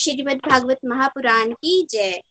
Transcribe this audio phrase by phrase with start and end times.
[0.00, 2.22] श्रीमद् भागवत महापुराण की जय।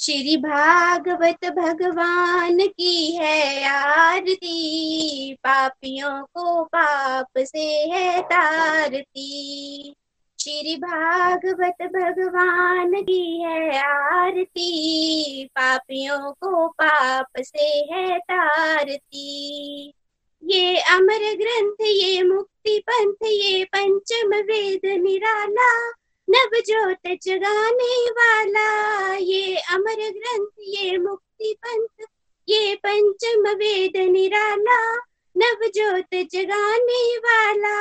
[0.00, 9.94] श्री भागवत भगवान की है आरती, पापियों को पाप से है तारती।
[10.40, 19.88] श्री भागवत भगवान की है आरती, पापियों को पाप से है तारती।
[20.44, 29.56] ये अमर ग्रंथ, ये मुक्ति पंथ, ये पंचम वेद निराला नव जोत जगाने वाला, ये
[29.56, 32.06] अमर ग्रंथ, ये मुक्ति पंथ,
[32.48, 34.96] ये पंचम वेद निराला
[35.36, 37.76] नव जोत जगाने वाला।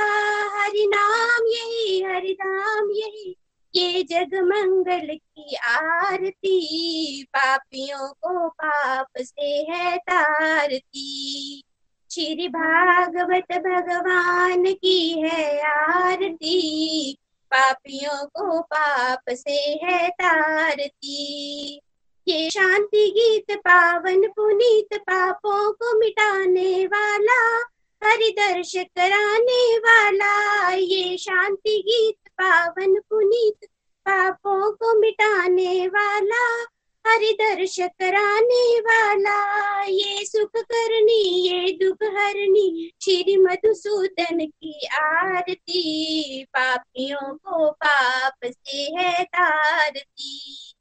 [0.57, 3.37] हरि नाम यही, हरि नाम यही,
[3.75, 11.63] ये जग मंगल की आरती। पापियों को पाप से है तारती।
[12.11, 17.17] श्री भागवत भगवान की है आरती।
[17.55, 21.81] पापियों को पाप से है तारती।
[22.27, 27.57] ये शांति गीत, पावन पुनीत पापों को मिटाने वाला
[28.03, 33.65] हरिदर्श कराने वाला। ये शांति गीत, पावन पुनीत
[34.05, 36.72] पापों को मिटाने वाला
[37.07, 47.33] हरि दर्श कराने वाला, ये सुख करनी, ये दुख हरनी श्री मधुसूदन की आरती, पापियों
[47.33, 50.73] को पाप से है तारती।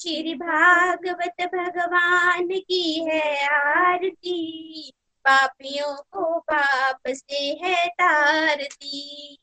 [0.00, 4.92] श्री भागवत भगवान की है आरती,
[5.24, 9.38] पापियों को पाप से है तारती।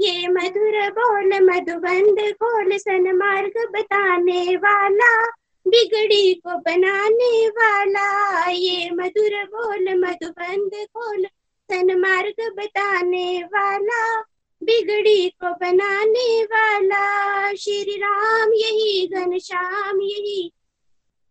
[0.00, 5.26] ये मधुर बोल मधुबंध खोल सन मार्ग बताने वाला
[5.68, 11.24] बिगड़ी को बनाने वाला, ये मधुर बोल मधुबंध खोल
[11.70, 14.20] सनमार्ग बताने वाला,
[14.62, 20.52] बिगड़ी को बनाने वाला, श्री राम यही, घन श्याम यही।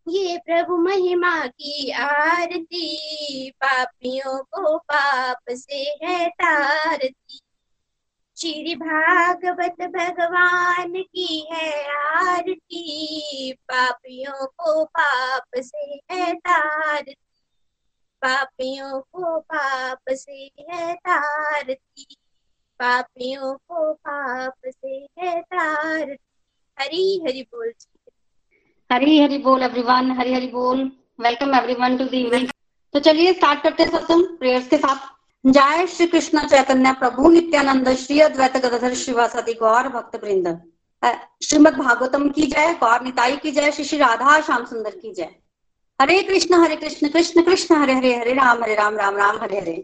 [0.10, 2.98] ये प्रभु महिमा की आरती,
[3.52, 7.40] पापियों को पाप से है तारती।
[8.38, 17.14] श्री भागवत भगवान की है आरती। पापियों को पाप से है तारती।
[18.22, 22.06] पापियों को पाप से है तारती।
[22.80, 26.18] पापियों को पाप से है तारती।
[26.78, 27.74] हरी हरि बोल
[28.90, 32.48] हरी हरि बोल एवरीवन हरी हरि बोल। वेलकम एवरीवन टू दी
[32.94, 35.17] तो चलिए स्टार्ट करते हैं सत्संग प्रेयर्स के साथ।
[35.48, 40.48] जय श्री कृष्ण चैतन्य प्रभु नित्यानंद श्री अद्वैत गदाधर शिवासादि गौर भक्त वृंद
[41.44, 45.30] श्रीमद भागवतम की जय, गौर निताई की जय, श्री श्री राधा श्याम सुंदर की जय।
[46.02, 49.60] हरे कृष्ण हरे कृष्ण कृष्ण कृष्ण, हरे हरे हरे राम हरे राम राम राम, हरे
[49.60, 49.76] हरे।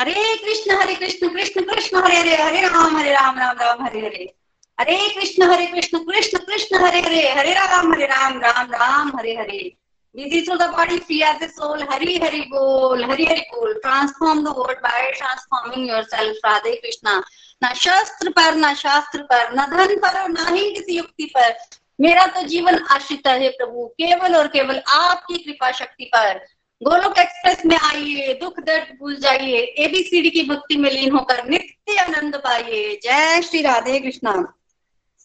[0.00, 4.00] हरे कृष्ण हरे कृष्ण कृष्ण कृष्ण, हरे हरे हरे राम हरे राम राम राम, हरे
[4.00, 4.34] हरे।
[4.78, 9.34] हरे कृष्ण हरे कृष्ण कृष्ण कृष्ण, हरे हरे हरे राम हरे राम राम राम, हरे
[9.36, 9.76] हरे।
[10.14, 11.78] Busy through the body, free as a soul.
[11.80, 13.74] Hari Hari Bol, Hari Hari Bol.
[13.82, 16.36] Transform the world by transforming yourself.
[16.44, 17.22] Radhe Krishna.
[17.62, 21.54] ना शस्त्र पर ना शास्त्र पर न धन पर और ना ही किसी युक्ति पर
[22.00, 26.38] मेरा तो जीवन आश्रित है प्रभु केवल और केवल आपकी कृपा शक्ति पर
[26.80, 31.96] गोलोक एक्सप्रेस में आइए दुख दर्द भूल जाइए एबीसीडी की भक्ति में लीन होकर नित्य
[32.00, 34.34] आनंद पाइए जय श्री राधे कृष्णा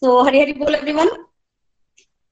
[0.01, 1.09] सो हरि हरि बोल एवरीवन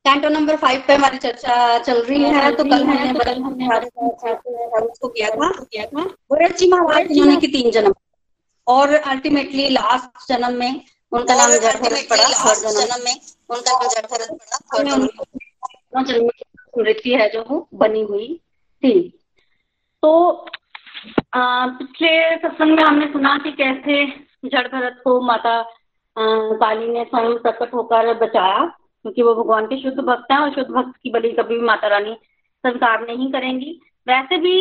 [0.07, 1.56] कैंटो नंबर फाइव पे हमारी चर्चा
[1.86, 3.68] चल रही है तो कल हमने बदल हमने
[4.80, 7.94] उसको किया था। किया था। महाराज जिन्होंने की तीन जन्म।
[8.68, 10.81] और अल्टीमेटली लास्ट जन्म में
[11.12, 13.13] उनका नाम जड़ भरत पड़ा हर जन्म। में
[13.50, 16.30] उनका नाम जड़ भरत पड़ा हर जन्म।
[16.74, 18.27] स्मृति है जो बनी हुई
[18.83, 18.94] थी।
[20.03, 20.12] तो
[21.38, 24.06] पिछले सत्संग में हमने सुना कि कैसे
[24.50, 25.62] जड़ भरत को माता
[26.18, 28.60] काली ने स्वयं प्रकट होकर बचाया।
[29.07, 31.88] क्योंकि वो भगवान के शुद्ध भक्त हैं और शुद्ध भक्त की बलि कभी भी माता
[31.88, 32.13] रानी
[32.63, 34.56] संस्कार नहीं करेंगी। वैसे भी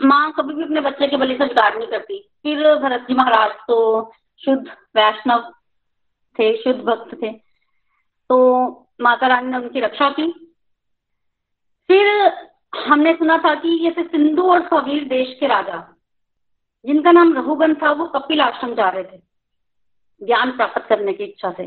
[0.00, 3.76] माँ कभी भी अपने बच्चे के बलि संस्कार नहीं करती। फिर भरत जी महाराज तो
[4.42, 4.66] शुद्ध
[4.96, 5.52] वैष्णव
[6.36, 7.30] थे, शुद्ध भक्त थे।
[8.30, 10.30] तो माता रानी ने उनकी रक्षा की।
[11.88, 12.32] फिर
[12.86, 15.86] हमने सुना था कि ये सिंधु और सवीर देश के राजा,
[16.84, 19.22] जिनका नाम रघुगन था, वो कपिल आश्रम जा रहे थे,
[20.20, 21.66] ज्ञान प्राप्त करने की इच्छा से,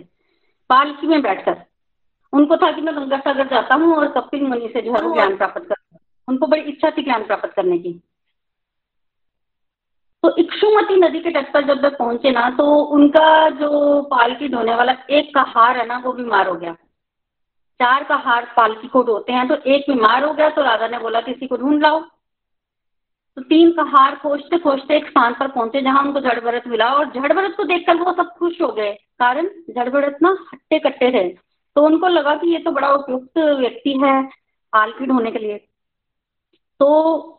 [0.69, 1.63] पालकी में बैठकर।
[2.33, 5.13] उनको था कि मैं गंगा सागर जाता हूँ और कपिल मुनि से जो है वो
[5.13, 5.75] ज्ञान प्राप्त कर
[6.27, 7.91] उनको बड़ी इच्छा थी ज्ञान प्राप्त करने की।
[10.23, 12.65] तो इक्षुमती नदी के तट पर जब तक पहुँचे ना तो
[12.95, 16.73] उनका जो पालकी ढोने वाला एक का हार है ना वो बीमार हो गया।
[17.79, 20.99] चार का हार पालकी को ढोते हैं तो एक बीमार हो गया तो राजा ने
[20.99, 21.99] बोला किसी को ढूंढ लाओ।
[23.37, 26.93] तो तीन का हार खोजते खोजते एक स्थान पर पहुँचे जहाँ उनको जड़ भरत मिला
[26.93, 30.79] और जड़ भरत को देखकर वो सब खुश हो गए। कारण जड़ भरत ना हट्टे
[30.79, 31.27] कट्टे थे।
[31.77, 34.21] तो उनको लगा कि ये तो बड़ा उपयुक्त व्यक्ति है
[34.73, 35.57] पालकी ढोने के लिए।
[36.79, 36.87] तो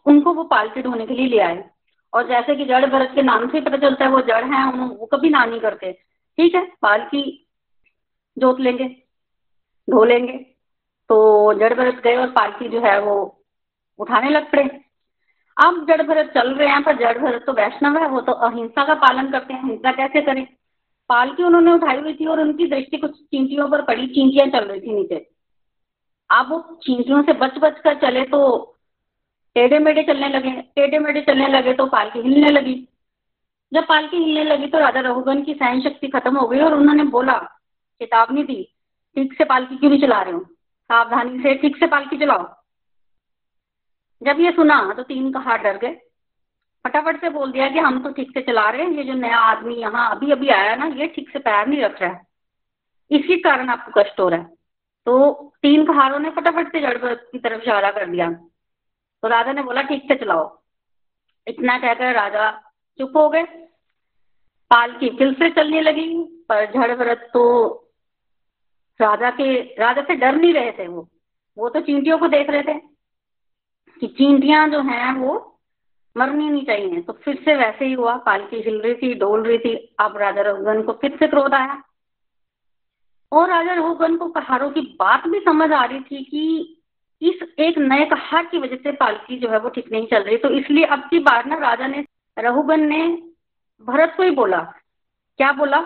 [0.06, 1.64] उनको वो पालकी ढोने के लिए ले आए।
[2.12, 5.06] और जैसे कि जड़ भरत के नाम से पता चलता है, वो जड़ है वो
[5.06, 7.22] कभी ना नहीं करते। ठीक है पालकी
[8.36, 8.88] जोत लेंगे,
[9.88, 10.38] धो लेंगे
[11.10, 13.44] तो जड़ भरत गए और पालकी जो है वो
[13.98, 14.62] उठाने लग पड़े।
[15.56, 18.84] अब जड़ भरत चल रहे हैं, पर जड़ भरत तो वैष्णव है, वो तो अहिंसा
[18.84, 20.46] का पालन करते हैं अहिंसा कैसे करें?
[21.10, 24.80] पालकी उन्होंने उठाई हुई थी और उनकी दृष्टि कुछ चींटियों पर पड़ी, चींटियाँ चल रही
[24.80, 25.26] थी नीचे।
[26.30, 28.40] अब वो चींटियों से बच बच कर चले तो
[29.56, 32.74] टेढ़े मेढ़े चलने लगे टेढ़े मेढ़े चलने लगे तो पालकी हिलने लगी।
[33.72, 37.04] जब पालकी हिलने लगी तो राजा रघुगन की सहन शक्ति खत्म हो गई और उन्होंने
[37.06, 37.38] बोला,
[38.00, 38.62] चेतावनी दी,
[39.16, 40.40] ठीक से पालकी क्यों नहीं चला रहे हो?
[40.90, 42.44] सावधानी से ठीक से पालकी चलाओ।
[44.22, 45.96] जब ये सुना तो तीन का हाथ डर गए।
[46.86, 49.38] फटाफट से बोल दिया कि हम तो ठीक से चला रहे हैं, ये जो नया
[49.38, 52.26] आदमी यहाँ अभी अभी आया ना, ये ठीक से पैर नहीं रख रहा है।
[53.10, 54.46] इसी कारण आपको कष्ट हो रहा है।
[55.06, 55.32] तो
[55.62, 58.30] तीन कहारों ने फटाफट से जड़ की तरफ़ इशारा कर दिया।
[59.22, 60.62] तो राजा ने बोला, ठीक से चलाओ।
[61.46, 62.50] इतना कहकर राजा
[62.98, 63.42] चुप हो गए।
[64.70, 67.44] पालकी फिर से चलने लगी, पर जड़ भरत तो
[69.00, 71.08] राजा के, राजा से डर नहीं रहे थे वो।
[71.58, 72.74] वो तो चींटियों को देख रहे थे
[74.00, 75.57] कि चींटियाँ जो हैं वो
[76.16, 79.58] मरनी नहीं चाहिए। तो फिर से वैसे ही हुआ पालकी हिल रही थी, डोल रही
[79.58, 81.82] थी, अब राजा रघुगन को फिर से क्रोध आया।
[83.32, 86.74] और राजा रघुगन को कहारों की बात भी समझ आ रही थी कि
[87.22, 90.36] इस एक नए कहार की वजह से पालकी जो है वो ठीक नहीं चल रही।
[90.36, 92.04] तो इसलिए अब की बार ना राजा ने
[92.38, 93.22] रघुगन ने
[93.82, 94.60] भरत को ही बोला।
[95.36, 95.80] क्या बोला?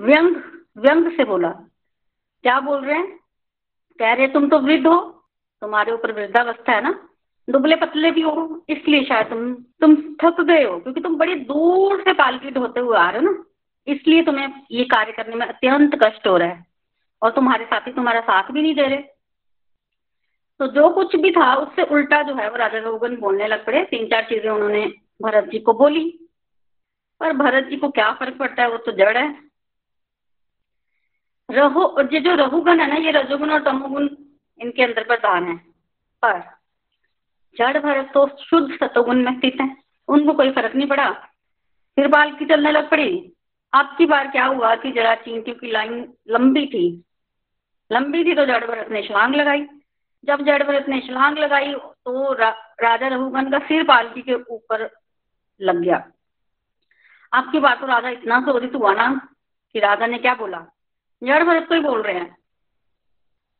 [0.00, 0.36] व्यंग
[0.76, 1.48] व्यंग से बोला।
[2.42, 3.16] क्या बोल रहे हैं?
[3.98, 5.24] कह रहे तुम तो वृद्ध हो,
[5.60, 7.05] तुम्हारे ऊपर वृद्धावस्था है ना?
[7.48, 12.00] दुबले पतले भी हो, इसलिए शायद तुम तुम थक गए हो, क्योंकि तुम बड़ी दूर
[12.00, 13.44] से पालकी ढोते हुए आ रहे हो ना।
[13.86, 16.66] इसलिए तुम्हें ये कार्य करने में अत्यंत कष्ट हो रहा है।
[17.22, 18.96] और तुम्हारे साथी तुम्हारा साथ भी नहीं दे रहे।
[20.60, 23.84] तो जो कुछ भी था, उससे उल्टा जो है वो राजा रघुगन बोलने लग पड़े।
[23.84, 24.92] तीन चार चीज़ें उन्होंने
[25.22, 26.30] भरत जी को बोली।
[27.20, 29.46] पर भरत जी को क्या फ़र्क पड़ता है, वो तो जड़ है।
[31.50, 34.08] रहो ये जो रघुगन है ना, ये रजोगुण और तमोगुण
[34.60, 35.56] इनके अंदर प्रधान है।
[36.22, 36.55] पर
[37.58, 39.76] जड़ भरत तो शुद्ध सतोगुण में स्थित है।
[40.08, 41.10] उनको कोई फ़र्क नहीं पड़ा।
[41.96, 43.32] फिर बाल की चलने लग पड़ी।
[43.72, 47.04] अब की बार क्या हुआ कि जरा चींटियों की लाइन लंबी थी।
[47.92, 49.66] लंबी थी तो जड़ भरत ने छलांग लगाई।
[50.24, 52.50] जब जड़ भरत ने छलांग लगाई तो रा,
[52.82, 54.90] राजा रघुगन का सिर पालकी के ऊपर
[55.60, 56.10] लग गया।
[57.32, 59.28] आपकी बात तो राजा इतना क्रोधित हुआ ना
[59.72, 60.66] कि राजा ने क्या बोला?
[61.24, 62.36] जड़ भरत को ही बोल रहे हैं।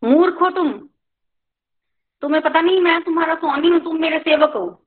[0.05, 0.89] मूर्ख हो तुम!
[2.21, 4.83] तुम्हें पता नहीं, मैं तुम्हारा स्वामी हूँ, तुम मेरे सेवक हो।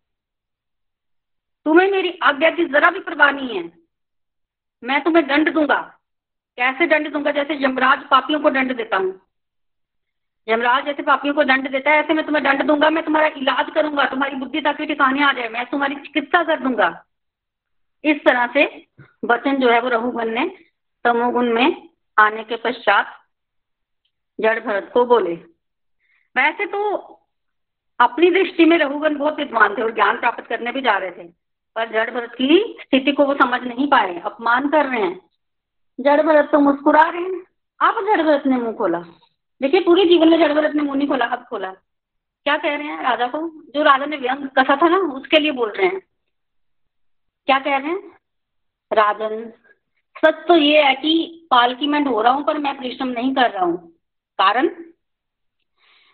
[1.65, 3.71] तुम्हें मेरी आज्ञा की जरा भी परवाह नहीं है।
[4.83, 5.99] मैं तुम्हें दंड दूँगा।
[6.57, 7.31] कैसे दंड दूँगा?
[7.31, 9.21] जैसे यमराज पापियों को दंड देता हूँ।
[10.47, 13.69] यमराज जैसे पापियों को दंड देता है, ऐसे मैं तुम्हें दंड दूँगा, मैं तुम्हारा इलाज
[13.73, 17.05] करूँगा, तुम्हारी बुद्धि ताकि ठिकाने आ जाए, मैं तुम्हारी चिकित्सा कर दूँगा।
[18.03, 18.87] इस तरह से
[19.25, 20.57] वचन जो है वो रघुगन ने
[21.03, 23.19] तमोगुण में आने के पश्चात
[24.41, 25.35] जड़ भरत को बोले।
[26.35, 27.18] वैसे तो
[27.99, 31.23] अपनी दृष्टि में रघुगन बहुत विद्वान थे और ज्ञान प्राप्त करने भी जा रहे थे।
[31.75, 35.29] पर जड़ भरत की स्थिति को वो समझ नहीं पाए, अपमान कर रहे हैं।
[35.99, 37.43] जड़ भरत तो मुस्कुरा रहे हैं।
[37.81, 38.99] अब जड़ भरत ने मुँह खोला।
[39.61, 41.71] देखिए, पूरे जीवन में जड़ भरत ने मुँह नहीं खोला, अब खोला।
[42.43, 43.63] क्या कह रहे हैं राजा को?
[43.75, 45.99] जो राजा ने व्यंग कसा था ना, उसके लिए बोल रहे हैं।
[47.45, 48.17] क्या कह रहे हैं?
[48.93, 49.53] राजन,
[50.25, 53.51] सच तो ये है कि पालकी मैं ढो रहा हूँ, पर मैं परिश्रम नहीं कर
[53.51, 53.91] रहा हूँ।
[54.39, 54.85] कारण?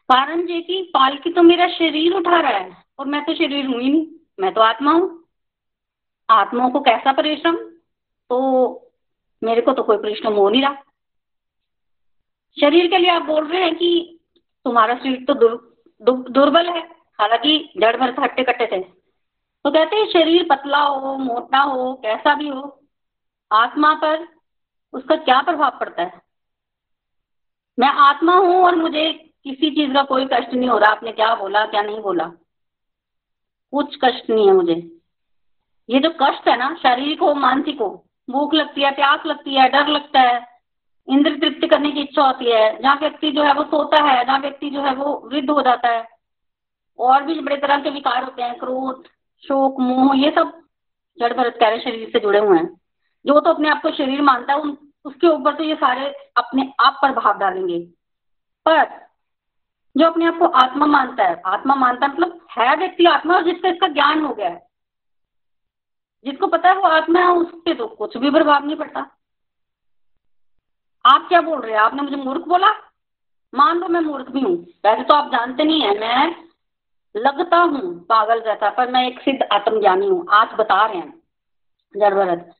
[0.09, 3.81] कारण ये कि पालकी तो मेरा शरीर उठा रहा है और मैं तो शरीर हूँ
[3.81, 4.05] ही नहीं,
[4.39, 5.24] मैं तो आत्मा हूँ।
[6.29, 7.55] आत्माओं को कैसा परिश्रम?
[7.55, 8.91] तो
[9.41, 10.75] मेरे को तो कोई परिश्रम हो नहीं रहा।
[12.57, 14.19] शरीर के लिए आप बोल रहे हैं कि
[14.65, 15.33] तुम्हारा शरीर तो
[16.29, 16.81] दुर्बल है,
[17.19, 22.33] हालाँकि जड़ भर हट्टे कट्टे थे। तो कहते हैं, शरीर पतला हो, मोटा हो, कैसा
[22.35, 22.81] भी हो,
[23.51, 24.27] आत्मा पर
[24.93, 26.21] उसका क्या प्रभाव पड़ता है?
[27.77, 29.12] मैं आत्मा हूँ और मुझे
[29.45, 32.23] किसी चीज़ का कोई कष्ट नहीं हो रहा। आपने क्या बोला, क्या नहीं बोला?
[33.71, 34.97] कुछ कष्ट नहीं है मुझे।
[35.89, 39.69] ये जो कष्ट है ना, शारीरिक हो, मानसिक हो, भूख लगती है, प्यास लगती है,
[39.69, 40.47] डर लगता है,
[41.07, 44.39] इंद्र तृप्त करने की इच्छा होती है, जहाँ व्यक्ति जो है वो सोता है, जहाँ
[44.39, 46.07] व्यक्ति जो है वो वृद्ध हो जाता है,
[46.99, 49.07] और भी बड़े तरह के विकार होते हैं, क्रोध,
[49.47, 50.61] शोक, मोह, ये सब
[51.19, 52.81] जड़ भरत कह रहे शरीर से जुड़े हुए हैं।
[53.25, 56.73] जो तो अपने आप को शरीर मानता है, उन, उसके ऊपर तो ये सारे अपने
[56.79, 57.79] आप पर भाव डालेंगे।
[58.67, 59.04] पर
[59.95, 63.69] जो अपने आप को आत्मा मानता है। आत्मा मानता मतलब है व्यक्ति आत्मा, और जिसका
[63.69, 64.63] इसका ज्ञान हो गया है।
[66.25, 68.99] जिसको पता है वो आत्मा है, उसके तो कुछ भी प्रभाव नहीं पड़ता।
[71.05, 71.79] आप क्या बोल रहे हैं?
[71.79, 72.71] आपने मुझे मूर्ख बोला?
[73.53, 76.35] मान लो मैं मूर्ख भी हूँ। वैसे तो आप जानते नहीं है, मैं
[77.15, 81.13] लगता हूँ, पागल जैसा पर मैं एक सिद्ध आत्मज्ञानी हूँ। आज बता रहे हैं
[81.95, 82.51] जड़भरत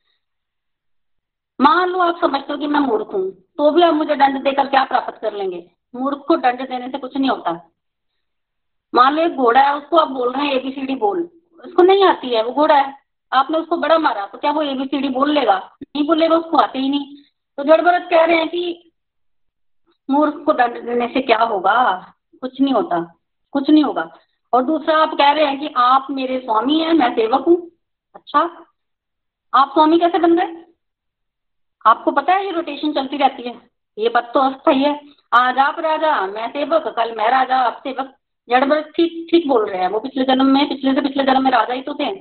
[1.60, 4.68] मान लो आप समझते हो कि मैं मूर्ख हूँ तो भी आप मुझे दंड देकर
[4.68, 5.60] क्या प्राप्त कर लेंगे?
[5.96, 7.52] मूर्ख को दंड देने से कुछ नहीं होता।
[8.94, 11.30] मान लो एक घोड़ा है, उसको आप बोल रहे हैं एबीसीडी बोल।
[11.64, 12.94] उसको नहीं आती है, वो घोड़ा है।
[13.32, 15.58] आपने उसको बड़ा मारा तो क्या वो एबीसीडी बोल लेगा?
[15.84, 17.16] नहीं बोलेगा, उसको आते ही नहीं।
[17.58, 18.92] तो जड़ भरत कह रहे हैं कि
[20.10, 21.74] मूर्ख को दंड देने से क्या होगा?
[22.42, 23.00] कुछ नहीं होता,
[23.54, 24.10] कुछ नहीं होगा।
[24.54, 27.58] और दूसरा, आप कह रहे हैं कि आप मेरे स्वामी हैं, मैं सेवक हूँ।
[28.16, 28.40] अच्छा
[29.54, 30.66] आप स्वामी कैसे बन गए?
[31.86, 33.56] आपको पता है ये रोटेशन चलती रहती है।
[33.98, 34.94] ये पद तो अस्थाई है।
[35.36, 38.14] आज आप राजा, मैं सेवक, कल मैं राजा, आप सेवक।
[38.50, 41.52] जड़बर ठीक ठीक बोल रहे हैं, वो पिछले जन्म में, पिछले से पिछले जन्म में
[41.52, 42.12] राजा ही तो थे।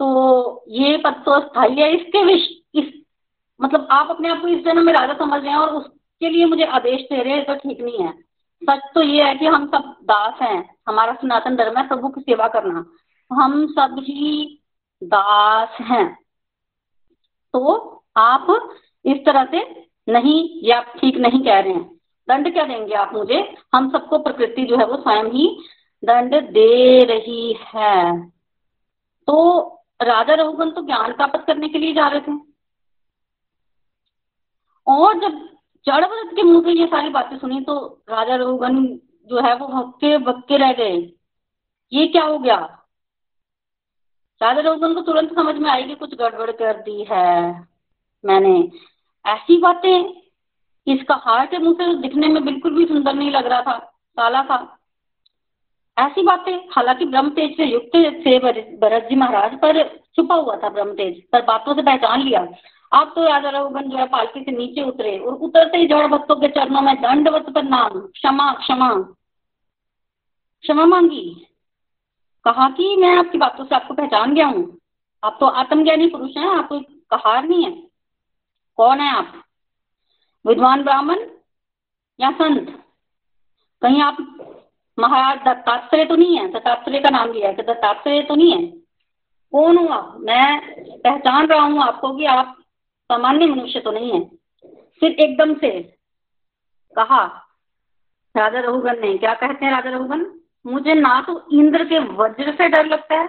[0.00, 2.92] तो ये पद तो अस्थाई है इसके विश, इस
[3.60, 6.46] मतलब आप अपने आप को इस जन्म में राजा समझ रहे हैं और उसके लिए
[6.46, 8.12] मुझे आदेश दे रहे हैं तो ठीक नहीं है।
[8.62, 12.20] सच तो ये है कि हम सब दास हैं, हमारा सनातन धर्म है, सबों की
[12.22, 12.84] सेवा करना।
[13.30, 14.62] हम सब ही
[15.02, 16.06] दास हैं।
[17.54, 18.46] तो आप
[19.04, 21.84] इस तरह से नहीं, ये आप ठीक नहीं कह रहे हैं।
[22.28, 23.40] दंड क्या देंगे आप मुझे?
[23.74, 25.46] हम सबको प्रकृति जो है वो स्वयं ही
[26.02, 28.30] दंड दे रही है।
[29.28, 29.36] तो
[30.02, 32.32] राजा रघुगन तो ज्ञान प्राप्त करने के लिए जा रहे थे।
[34.86, 35.38] और जब
[35.86, 37.78] जड़व्रत के मुँह से ये सारी बातें सुनी तो
[38.10, 38.84] राजा रघुगन
[39.30, 40.96] जो है वो हक्के बक्के रह गए।
[41.92, 42.56] ये क्या हो गया?
[44.40, 47.66] राजा रघुगन को तुरंत समझ में आएगी कुछ गड़बड़ कर दी है
[48.24, 48.60] मैंने।
[49.24, 50.22] ऐसी बातें,
[50.86, 53.76] इसका हार के मुँह से दिखने में बिल्कुल भी सुंदर नहीं लग रहा था,
[54.18, 54.78] काला था।
[55.96, 57.96] ऐसी बातें, हालाँकि ब्रह्म तेज से युक्त
[58.26, 58.38] थे
[58.78, 59.82] भरत जी महाराज, पर
[60.16, 62.46] छुपा हुआ था ब्रह्म तेज पर बातों से पहचान लिया।
[62.92, 66.36] आप तो राजा रघुगन जो है पालकी से नीचे उतरे, और उतरते ही जड़ भक्तों
[66.36, 68.92] के चरणों में दंडवत पर नाम, क्षमा क्षमा
[70.64, 71.24] क्षमा मांगी।
[72.46, 74.78] कहा कि मैं आपकी बातों से आपको पहचान गया हूँ।
[75.22, 77.87] आप तो आत्मज्ञानी पुरुष हैं, आप कोई कहार नहीं है।
[78.78, 79.32] कौन है आप?
[80.44, 81.26] विद्वान ब्राह्मण
[82.20, 82.68] या संत?
[83.82, 84.16] कहीं आप
[84.98, 86.48] महाराज दत्तात्रेय तो नहीं है?
[86.52, 88.66] दत्तात्रेय का नाम लिया है दत्तात्रेय तो नहीं है?
[89.52, 90.16] कौन हूँ आप?
[90.20, 92.56] मैं पहचान रहा हूँ आपको कि आप
[93.10, 94.24] सामान्य मनुष्य तो नहीं है।
[95.02, 95.70] फिर एकदम से
[96.96, 97.24] कहा,
[98.34, 100.26] राजा रघुगन ने, क्या कहते हैं राजा रघुगन
[100.64, 103.28] मुझे ना तो इंद्र के वज्र से डर लगता है,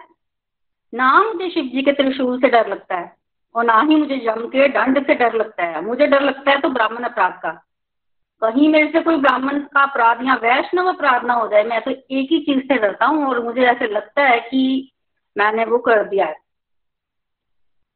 [0.94, 3.19] ना मुझे शिव जी के त्रिशूल से डर लगता है।
[3.56, 6.62] और ना ही मुझे यम के दंड से डर लगता है। मुझे डर लगता है
[6.62, 7.65] तो ब्राह्मण अपराध का।
[8.41, 11.91] कहीं मेरे से कोई ब्राह्मण का अपराध या वैष्णव अपराध ना हो जाए, मैं तो
[11.91, 14.91] एक ही चीज़ से डरता हूँ और मुझे ऐसे लगता है कि
[15.38, 16.36] मैंने वो कर दिया है।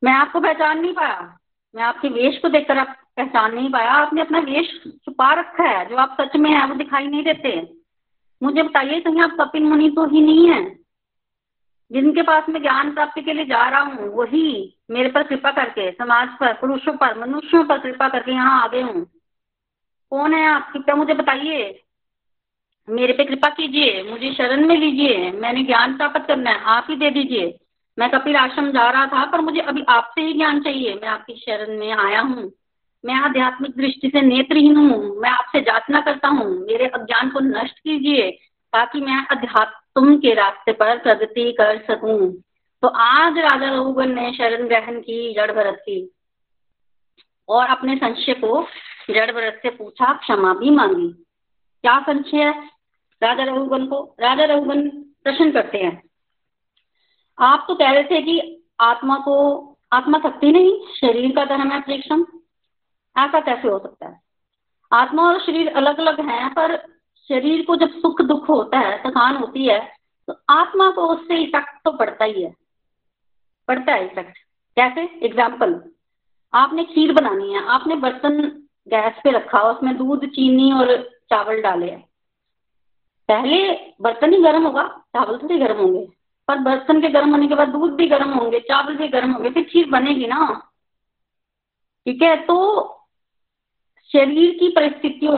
[0.03, 1.37] मैं आपको पहचान नहीं पाया।
[1.75, 5.89] मैं आपके वेश को देखकर आप पहचान नहीं पाया। आपने अपना वेश छुपा रखा है।
[5.89, 7.73] जो आप सच में है, वो दिखाई नहीं देते।
[8.43, 10.75] मुझे बताइए, कहीं आप कपिल मुनि तो ही नहीं है?
[11.91, 15.91] जिनके पास मैं ज्ञान प्राप्ति के लिए जा रहा हूँ, वही मेरे पर कृपा करके,
[15.91, 19.05] समाज पर, पुरुषों पर, मनुष्यों पर कृपा करके यहाँ आ गए हूँ।
[20.09, 20.71] कौन है आप?
[20.73, 21.83] कृपया मुझे बताइए।
[22.89, 26.95] मेरे पे कृपा कीजिए, मुझे शरण में लीजिए, मैंने ज्ञान प्राप्त करना है, आप ही
[26.95, 27.59] दे दीजिए।
[27.99, 31.33] मैं कपिल आश्रम जा रहा था, पर मुझे अभी आपसे ही ज्ञान चाहिए। मैं आपकी
[31.33, 32.51] शरण में आया हूँ।
[33.05, 37.79] मैं आध्यात्मिक दृष्टि से नेत्रहीन हूँ। मैं आपसे जाचना करता हूँ। मेरे अज्ञान को नष्ट
[37.79, 38.31] कीजिए,
[38.73, 42.33] ताकि मैं अध्यात्म के रास्ते पर प्रगति कर सकूँ।
[42.83, 46.15] तो आज राजा रघुगन ने शरण ग्रहण की, जड़ भरत की
[47.49, 48.61] और अपने संशय को
[49.09, 51.07] जड़ भरत से पूछा, क्षमा भी मांगी।
[51.83, 52.51] क्या संशय है?
[53.21, 54.89] राजा रघुगन को, राजा रघुगन
[55.23, 56.01] प्रश्न करते हैं।
[57.37, 59.35] आप तो कह रहे थे कि आत्मा को,
[59.93, 62.25] आत्मा थकती नहीं, शरीर का धर्म है परिश्रम
[63.15, 64.19] ऐसा कैसे हो सकता है?
[64.91, 66.75] आत्मा और शरीर अलग अलग हैं, पर
[67.29, 69.79] शरीर को जब सुख दुख होता है, थकान होती है
[70.27, 72.62] तो आत्मा को उससे इफ़ेक्ट तो पड़ता ही है।
[73.67, 74.37] पड़ता है इफ़ेक्ट
[74.77, 75.81] कैसे एग्ज़ाम्पल
[76.53, 78.41] आपने खीर बनानी है, आपने बर्तन
[78.87, 80.97] गैस पे रखा, उसमें दूध, चीनी और
[81.29, 82.01] चावल डाले हैं।
[83.29, 86.05] पहले बर्तन ही गर्म होगा, चावल थोड़ी गर्म होंगे,
[86.47, 89.49] पर बर्तन के गर्म होने के बाद दूध भी गर्म होंगे, चावल भी गर्म होंगे,
[89.49, 90.45] फिर खीर बनेगी ना।
[92.05, 92.57] ठीक है तो
[94.11, 95.37] शरीर की परिस्थितियों,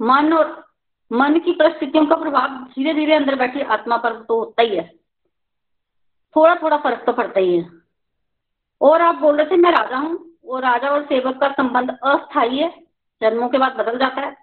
[0.00, 0.62] मन और
[1.10, 4.90] मन की परिस्थितियों का प्रभाव धीरे धीरे अंदर बैठी आत्मा पर तो होता ही है।
[6.36, 7.70] थोड़ा थोड़ा फ़र्क तो पड़ता ही है।
[8.80, 12.58] और आप बोल रहे थे, मैं राजा हूँ। वो राजा और सेवक का संबंध अस्थायी
[12.58, 12.84] है।
[13.20, 14.36] जन्मों के बाद बदल जाता है।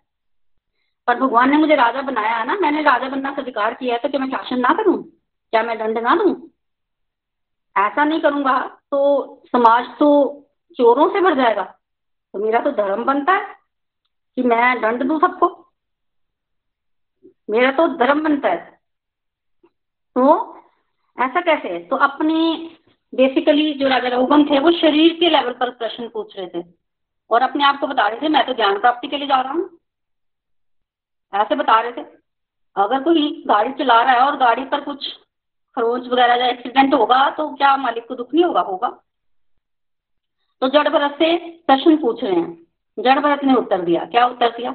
[1.08, 4.10] पर भगवान ने मुझे राजा बनाया है ना, मैंने राजा बनना स्वीकार किया है तो
[4.10, 5.04] क्या मैं शासन ना करूँ?
[5.52, 6.50] क्या मैं दंड ना दूँ?
[7.78, 8.60] ऐसा नहीं करूँगा
[8.92, 10.10] तो समाज तो
[10.78, 11.64] चोरों से भर जाएगा।
[12.34, 13.56] तो मेरा तो धर्म बनता है
[14.36, 15.72] कि मैं दंड दूँ सबको।
[17.50, 18.80] मेरा तो धर्म बनता है।
[20.16, 20.61] तो
[21.20, 21.80] ऐसा कैसे?
[21.80, 22.70] तो अपने
[23.16, 26.66] बेसिकली जो राजा रघुवंश थे, वो शरीर के लेवल पर प्रश्न पूछ रहे थे।
[27.30, 29.54] और अपने आप को बता रहे थे, मैं तो ज्ञान प्राप्ति के लिए जा रहा
[29.54, 29.78] हूँ।
[31.34, 32.02] ऐसे बता रहे थे।
[32.76, 35.20] अगर कोई गाड़ी चला रहा है और गाड़ी पर कुछ
[35.76, 38.62] खरोच वगैरह या एक्सीडेंट होगा तो क्या मालिक को दुख नहीं होगा?
[38.62, 38.90] होगा।
[40.62, 41.38] तो जड़ भरत से
[41.68, 42.68] प्रश्न पूछ रहे हैं।
[43.00, 44.72] जड़ भरत ने उत्तर दिया। क्या उत्तर दिया?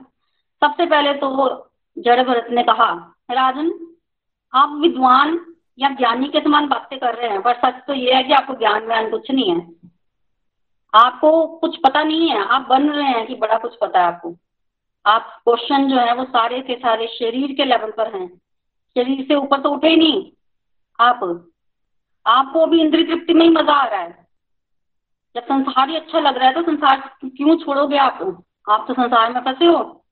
[0.64, 3.96] सबसे पहले तो जड़ भरत ने कहा, राजन,
[4.54, 8.22] आप विद्वान या ज्ञानी के समान बातें कर रहे हैं, पर सच तो ये है
[8.22, 9.74] कि आपको ज्ञान व्यान कुछ नहीं है।
[10.94, 14.36] आपको कुछ पता नहीं है, आप बन रहे हैं कि बड़ा कुछ पता है आपको।
[15.06, 18.28] आप क्वेश्चन जो है वो सारे के सारे शरीर के लेवल पर हैं।
[18.96, 20.32] शरीर से ऊपर तो उठे नहीं।
[21.00, 21.48] आप,
[22.26, 24.26] आपको अभी इंद्रिय तृप्ति में ही मज़ा आ रहा है।
[25.36, 28.44] जब संसार ही अच्छा लग रहा है तो संसार क्यों छोड़ोगे आप?
[28.70, 30.04] आप तो संसार में फंसे हो।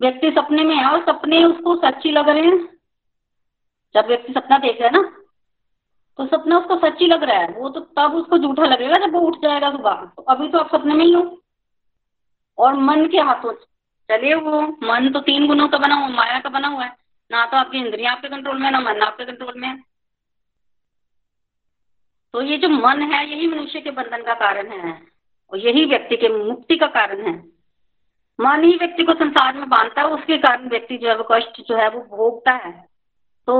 [0.00, 2.73] व्यक्ति सपने में है और सपने उसको सच्ची लग रहे हैं।
[3.94, 5.20] जब व्यक्ति सपना देख रहा है ना
[6.18, 9.20] तो सपना उसको सच्ची लग रहा है। वो तो तब उसको झूठा लगेगा जब वो
[9.20, 11.42] उठ जाएगा सुबह। तो अभी तो आप सपने में ही हो।
[12.58, 13.52] और मन के हाथों
[14.10, 16.96] चलिए वो, मन तो तीन गुणों का बना हुआ, माया का बना हुआ है।
[17.30, 19.82] ना तो आपकी इंद्रिया आपके कंट्रोल में, ना मन आपके कंट्रोल में। है
[22.32, 25.02] तो ये जो मन है, यही मनुष्य के बंधन का कारण है।
[25.52, 27.32] और यही व्यक्ति के मुक्ति का कारण है।
[28.40, 31.62] मन ही व्यक्ति को संसार में बांधता है, उसके कारण व्यक्ति जो है, वो कष्ट
[31.62, 32.93] जो है, वो भोगता है।
[33.48, 33.56] तो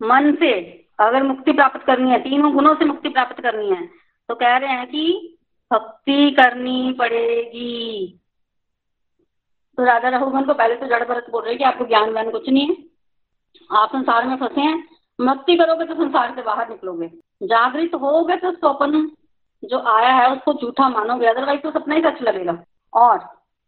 [0.00, 0.52] मन से
[1.00, 3.86] अगर मुक्ति प्राप्त करनी है, तीनों गुणों से मुक्ति प्राप्त करनी है
[4.28, 5.38] तो कह रहे हैं कि
[5.70, 8.20] भक्ति करनी पड़ेगी।
[9.78, 12.48] तो राजा रघुगन को पहले तो जड़ भरत बोल रहे कि आपको ज्ञान व्यान कुछ
[12.48, 12.76] नहीं है।
[13.70, 14.78] आप संसार में फंसे हैं
[15.18, 17.06] भक्ति करोगे तो संसार से बाहर निकलोगे।
[17.42, 19.10] जागृत होगे तो स्वप्न
[19.64, 22.52] जो आया है, उसको झूठा मानोगे अदरवाइज़ तो सपना ही सच लगेगा।
[22.92, 23.18] और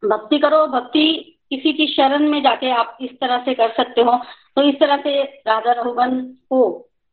[0.02, 4.16] भक्ति करो, भक्ति किसी की शरण में जाके आप इस तरह से कर सकते हो।
[4.56, 6.60] तो इस तरह से राजा रघुगन को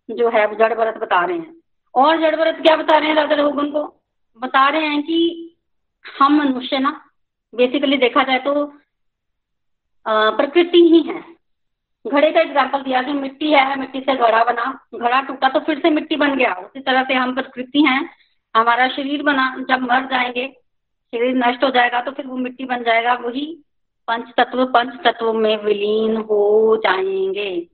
[0.10, 1.56] जो है जड़ भरत बता रहे हैं।
[1.96, 3.84] और जड़ भरत क्या बता रहे हैं राजा रघुगन को?
[4.40, 5.56] बता रहे हैं कि
[6.06, 6.92] हम मनुष्य ना
[7.54, 8.54] बेसिकली देखा जाए तो
[10.06, 11.22] प्रकृति ही है।
[12.06, 15.80] घड़े का एग्ज़ाम्पल दिया कि मिट्टी है, मिट्टी से घड़ा बना, घड़ा टूटा तो फिर
[15.80, 18.10] से मिट्टी बन गया। उसी तरह से हम प्रकृति हैं,
[18.56, 20.48] हमारा शरीर बना, जब मर जाएँगे,
[21.14, 23.46] शरीर नष्ट हो जाएगा तो फिर वो मिट्टी बन जाएगा, वही
[24.08, 27.68] पंच तत्व पंच तत्व में विलीन हो जाएँगे।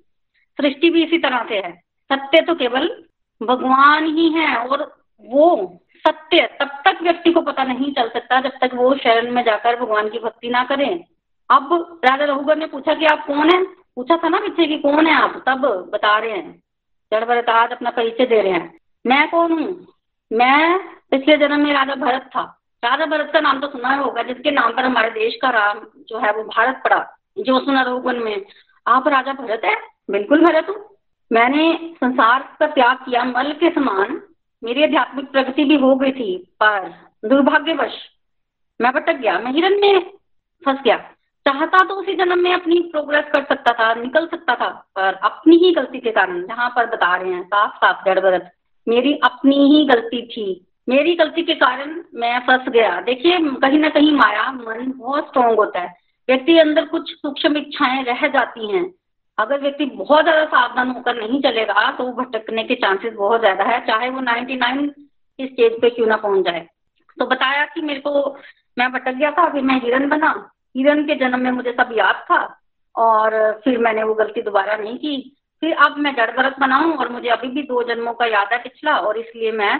[0.62, 3.04] सृष्टि भी इसी तरह से है। सत्य तो केवल
[3.44, 8.52] भगवान ही है और वो सत्य, तब तक व्यक्ति को पता नहीं चल सकता जब
[8.62, 11.04] तक वो शरण में जाकर भगवान की भक्ति ना करें।
[11.50, 13.64] अब राजा रघुगर ने पूछा कि आप कौन है?
[13.66, 15.44] पूछा था ना पीछे कि कौन है आप?
[15.48, 16.64] तब बता रहे हैं।
[17.14, 19.88] जड़ भरत आज अपना परिचय दे रहे हैं। मैं कौन हूँ?
[20.34, 20.80] मैं
[21.12, 24.72] पिछले जन्म में राजा भरत था। राजा भरत का नाम तो सुना होगा, जिसके नाम
[24.72, 28.46] पर हमारे देश का राम जो है वो भारत पड़ा, जो सुना रघुवन में।
[28.88, 29.76] आप राजा भरत है?
[30.12, 30.76] बिल्कुल भरत हूँ।
[31.32, 34.22] मैंने संसार का त्याग किया, मल के समान।
[34.64, 36.94] मेरी आध्यात्मिक प्रगति भी हो गई थी, पर
[37.26, 37.94] दुर्भाग्यवश
[38.82, 40.00] मैं भटक गया, मैं हिरन में
[40.66, 40.98] फंस गया।
[41.46, 45.56] चाहता तो उसी जन्म में अपनी प्रोग्रेस कर सकता था, निकल सकता था, पर अपनी
[45.56, 48.52] ही गलती के कारण, जहाँ पर बता रहे हैं साफ़ साफ़ जड़ भरत,
[48.88, 53.90] मेरी अपनी ही गलती थी। मेरी गलती के कारण मैं फंस गया। देखिए, कहीं ना
[53.90, 55.94] कहीं माया, मन बहुत स्ट्रांग होता है।
[56.30, 58.84] व्यक्ति अंदर कुछ सूक्ष्म इच्छाएँ रह जाती हैं।
[59.38, 63.80] अगर व्यक्ति बहुत ज़्यादा सावधान होकर नहीं चलेगा तो भटकने के चांसेस बहुत ज़्यादा है,
[63.88, 64.88] चाहे वो 99
[65.40, 66.68] की स्टेज पे क्यों ना पहुँच जाए।
[67.18, 68.38] तो बताया कि मेरे को,
[68.78, 70.34] मैं भटक गया था, फिर मैं हिरन बना।
[70.76, 72.42] हिरन के जन्म में मुझे सब याद था
[72.96, 77.10] और फिर मैंने वो गलती दोबारा नहीं की। फिर अब मैं जड़ भरत बनाऊँ और
[77.10, 79.76] मुझे अभी भी दो जन्मों का याद है पिछला और इसलिए मैं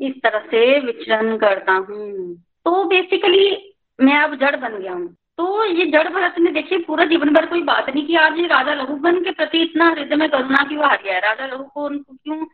[0.00, 2.34] इस तरह से विचरण करता हूँ।
[2.64, 5.08] तो बेसिकली मैं अब जड़ बन गया हूँ।
[5.38, 8.46] तो ये जड़ भरत ने देखिए पूरा जीवन भर कोई बात नहीं की, आज ये
[8.46, 11.20] राजा रघुगन के प्रति इतना हृदय में करुणा क्यों आ गया है?
[11.20, 12.46] राजा रघु को क्यों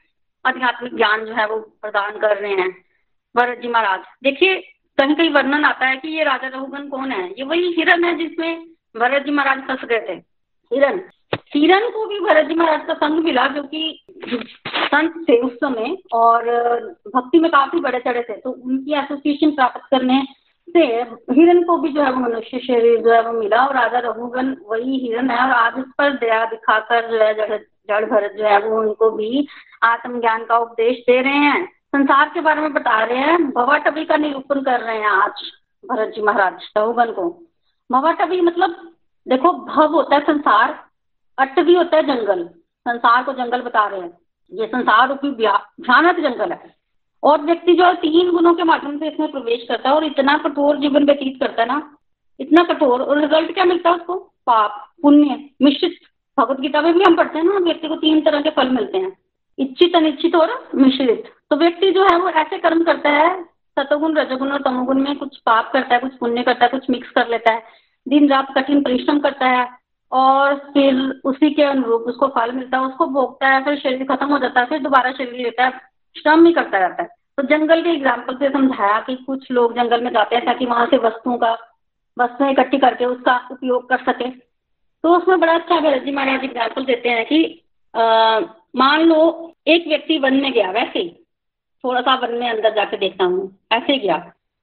[0.45, 2.71] आध्यात्मिक ज्ञान जो है वो प्रदान कर रहे हैं?
[3.35, 4.57] भरत जी महाराज, देखिए
[4.99, 7.29] कहीं कहीं वर्णन आता है कि ये राजा रघुगन कौन है?
[7.29, 8.65] ये वही हिरण है जिसमें
[8.97, 10.17] भरत जी महाराज फंस गए थे।
[10.71, 10.99] हिरण
[11.55, 14.05] हिरण को भी भरत जी महाराज का संग मिला क्योंकि
[14.87, 16.45] संत थे उस समय, और
[17.09, 20.23] भक्ति में काफ़ी बड़े चढ़े थे तो उनकी एसोसिएशन प्राप्त करने
[20.69, 20.85] से
[21.33, 24.57] हिरण को भी जो है वो मनुष्य शरीर जो है वो मिला, और राजा रघुगन
[24.69, 28.59] वही हिरण है, और आज इस पर दया दिखाकर जो है जड़ भरत जो है
[28.61, 29.47] वो उनको भी
[29.83, 34.17] आत्मज्ञान का उपदेश दे रहे हैं। संसार के बारे में बता रहे हैं भवाटवी का
[34.17, 35.43] निरूपण कर रहे हैं आज
[35.85, 37.29] भरत जी महाराज रघुगन को।
[37.91, 38.77] भवाटवी मतलब
[39.27, 40.73] देखो, भव होता है संसार
[41.39, 42.45] अटवी होता है जंगल।
[42.89, 44.19] संसार को जंगल बता रहे हैं।
[44.53, 46.77] ये संसार रूपी भयानक जंगल है।
[47.23, 50.39] और व्यक्ति जो है तीन गुणों के माध्यम से इसमें प्रवेश करता है और इतना
[50.39, 51.97] कठोर जीवन व्यतीत करता है ना,
[52.41, 54.15] इतना कठोर, और रिज़ल्ट क्या मिलता है उसको?
[54.47, 55.93] पाप, पुण्य, मिश्रित।
[56.41, 58.99] भगवत गीता में भी हम पढ़ते हैं ना, व्यक्ति को तीन तरह के फल मिलते
[58.99, 59.17] हैं।
[59.59, 64.53] इच्छित अनिश्चित और मिश्रित। तो व्यक्ति जो है वो ऐसे कर्म करता है, सतोगुण, रजोगुण
[64.53, 67.53] और तमोगुण में कुछ पाप करता है, कुछ पुण्य करता है, कुछ मिक्स कर लेता
[67.53, 67.63] है।
[68.09, 69.84] दिन रात कठिन परिश्रम करता है
[70.15, 74.27] और फिर उसी के अनुरूप उसको फल मिलता है, उसको भोगता है, फिर शरीर खत्म
[74.27, 75.71] हो जाता है, फिर दोबारा शरीर लेता है,
[76.17, 80.05] श्रम ही करता रहता है। तो जंगल के एग्ज़ाम्पल से समझाया कि कुछ लोग जंगल
[80.05, 81.53] में जाते हैं ताकि वहाँ से वस्तुओं का,
[82.17, 86.85] वस्तुएँ इकट्ठी करके उसका उपयोग कर सके। तो उसमें बड़ा अच्छा भरत जी महाराज एग्ज़ाम्पल
[86.85, 87.41] देते हैं कि
[88.75, 89.19] मान लो
[89.67, 91.09] एक व्यक्ति वन में गया, वैसे ही
[91.85, 94.17] थोड़ा सा वन में अंदर जाके देखता हूँ, ऐसे गया।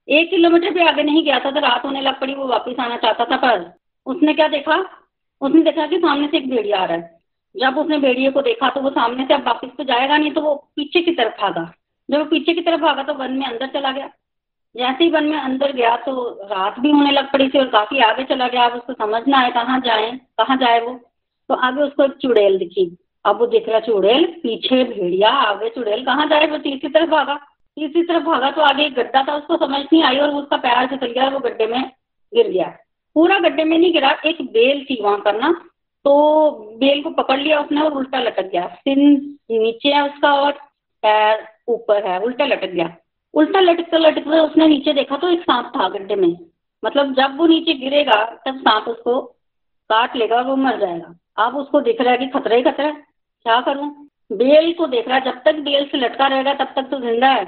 [0.08, 2.96] एक किलोमीटर भी आगे नहीं गया था तो रात होने लग पड़ी, वो वापस आना
[2.96, 3.70] चाहता था, पर
[4.06, 4.76] उसने क्या देखा?
[5.42, 7.20] उसने देखा कि सामने से एक भेड़िया आ रहा है।
[7.54, 10.40] जब उसने भेड़िए को देखा तो वो सामने से अब वापस तो जाएगा नहीं तो
[10.40, 11.72] वो पीछे की तरफ़ भागा।
[12.08, 14.10] जब वो पीछे की तरफ़ भागा तो वन में अंदर चला गया।
[14.74, 16.12] जैसे ही वन में अंदर गया तो
[16.50, 19.38] रात भी होने लग पड़ी थी और काफ़ी आगे चला गया। अब उसको समझ ना
[19.38, 20.94] आए कहाँ जाए कहाँ जाए वो।
[21.50, 26.04] तो आगे उसको एक चुड़ैल दिखी। अब वो दिख रहा चुड़ैल, पीछे भेड़िया, आगे चुड़ैल,
[26.04, 26.58] कहाँ जाए वो?
[26.58, 27.34] तीसरी तरफ़ भागा।
[27.76, 30.86] तीसरी तरफ़ भागा तो आगे एक गड्ढा था, उसको समझ नहीं आई और उसका पैर
[30.86, 31.82] फिसल गया वो गड्ढे में
[32.32, 32.72] गिर गया।
[33.16, 35.52] पूरा गड्ढे में नहीं गिरा, एक बेल थी वहाँ पर ना
[36.04, 39.00] तो बेल को पकड़ लिया उसने और उल्टा लटक गया। सिन
[39.52, 40.52] नीचे है उसका और
[41.02, 42.96] पैर ऊपर है, उल्टा लटक गया।
[43.34, 46.36] उल्टा लटकते लटकते उसने नीचे देखा तो एक सांप था गड्ढे में।
[46.82, 49.20] मतलब जब वो नीचे गिरेगा, तब सांप उसको
[49.90, 52.90] काट लेगा और वो मर जाएगा। अब उसको दिख रहा है कि खतरा ही खतरा
[52.90, 53.90] क्या करूँ?
[54.32, 57.44] बेल को देख रहा जब तक बेल से लटका रहेगा, तब तक तो ज़िंदा है।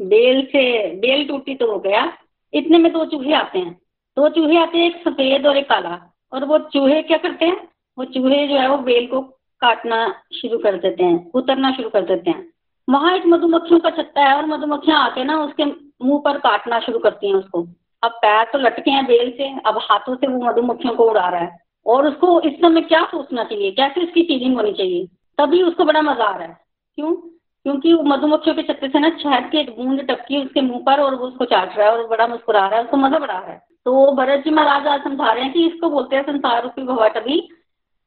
[0.00, 2.12] बेल से, बेल टूटी तो हो गया।
[2.52, 3.76] इतने में दो चूहे आते हैं।
[4.16, 7.68] दो चूहे आते हैं, एक सफ़ेद और एक काला। और वो चूहे क्या करते हैं?
[7.98, 9.20] वो चूहे जो है, वो बेल को
[9.60, 12.52] काटना शुरू कर देते हैं, उतरना शुरू कर देते हैं।
[12.88, 16.98] वहाँ एक मधुमक्खियों का छत्ता है और मधुमक्खियाँ आके ना उसके मुँह पर काटना शुरू
[16.98, 17.62] करती हैं उसको।
[18.02, 21.40] अब पैर तो लटके हैं बेल से, अब हाथों से वो मधुमक्खियों को उड़ा रहा
[21.40, 23.70] है। और उसको इस समय क्या सोचना चाहिए?
[23.70, 25.06] कैसे इसकी फीलिंग होनी चाहिए?
[25.38, 26.60] तभी उसको बड़ा मज़ा आ रहा है।
[26.94, 27.12] क्यों?
[27.12, 31.14] क्योंकि मधुमक्खियों के छत्ते से ना शहद की एक बूंद टपकी उसके मुँह पर और
[31.14, 33.71] वो उसको चाट रहा है और बड़ा मुस्कुरा रहा है, उसको मज़ा बड़ा रहा है।
[33.84, 37.08] तो भरत जी महाराज आज समझा रहे हैं कि इसको बोलते हैं संसार रूपी भवा
[37.08, 37.40] तभी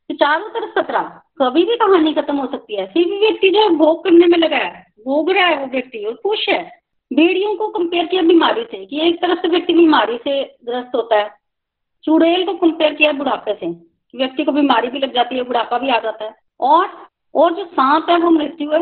[0.07, 3.69] कि चारों तरफ़ खतरा कभी भी कहानी खत्म हो सकती है। फिर भी व्यक्ति जो
[3.69, 6.79] भोग करने में लगा है। भोग रहा है वो व्यक्ति और खुश है।
[7.13, 11.15] भेड़ियों को कंपेयर किया बीमारी से कि एक तरफ़ से व्यक्ति बीमारी से ग्रस्त होता
[11.15, 11.31] है।
[12.03, 13.67] चुड़ैल को कंपेयर किया बुढ़ापे से
[14.17, 17.65] व्यक्ति को बीमारी भी लग जाती है, बुढ़ापा भी आ जाता है। और और जो
[17.65, 18.79] सांप है, वो मृत्यु है।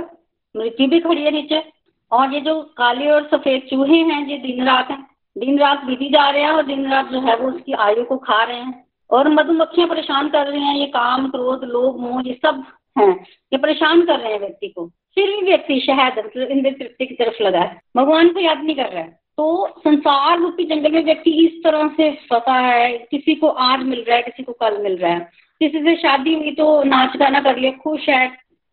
[0.56, 1.72] मृत्यु भी खड़ी है नीचे।
[2.12, 6.10] और ये जो काले और सफ़ेद चूहे हैं, ये दिन रात हैं। दिन रात बीती
[6.10, 8.86] जा रहे हैं और दिन रात जो है वो उसकी आयु को खा रहे हैं
[9.10, 12.64] और मधुमक्खियाँ परेशान कर रही हैं, ये काम, क्रोध, लोभ, मोह, ये सब
[13.00, 13.14] हैं,
[13.54, 17.16] ये परेशान कर रहे हैं व्यक्ति को। फिर भी व्यक्ति शहद मतलब इंद्र तृप्ति की
[17.16, 21.04] तरफ़ लगा है। भगवान को याद नहीं कर रहा है। तो संसार रूपी जंगल में
[21.06, 24.82] व्यक्ति इस तरह से फंसा है, किसी को आज मिल रहा है, किसी को कल
[24.84, 28.28] मिल रहा है। किसी से शादी हुई तो नाच गाना कर लिया, खुश है,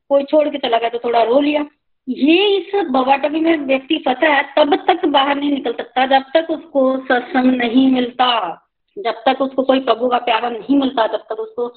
[0.09, 1.65] कोई छोड़ के चला गया तो थोड़ा रो लिया।
[2.11, 6.51] ये इस बवाटवी में व्यक्ति फंसा है, तब तक बाहर नहीं निकल सकता, जब तक
[6.51, 8.51] उसको सत्संग नहीं मिलता,
[8.99, 11.69] जब तक उसको कोई प्रभु का प्यारा नहीं मिलता, जब तक उसको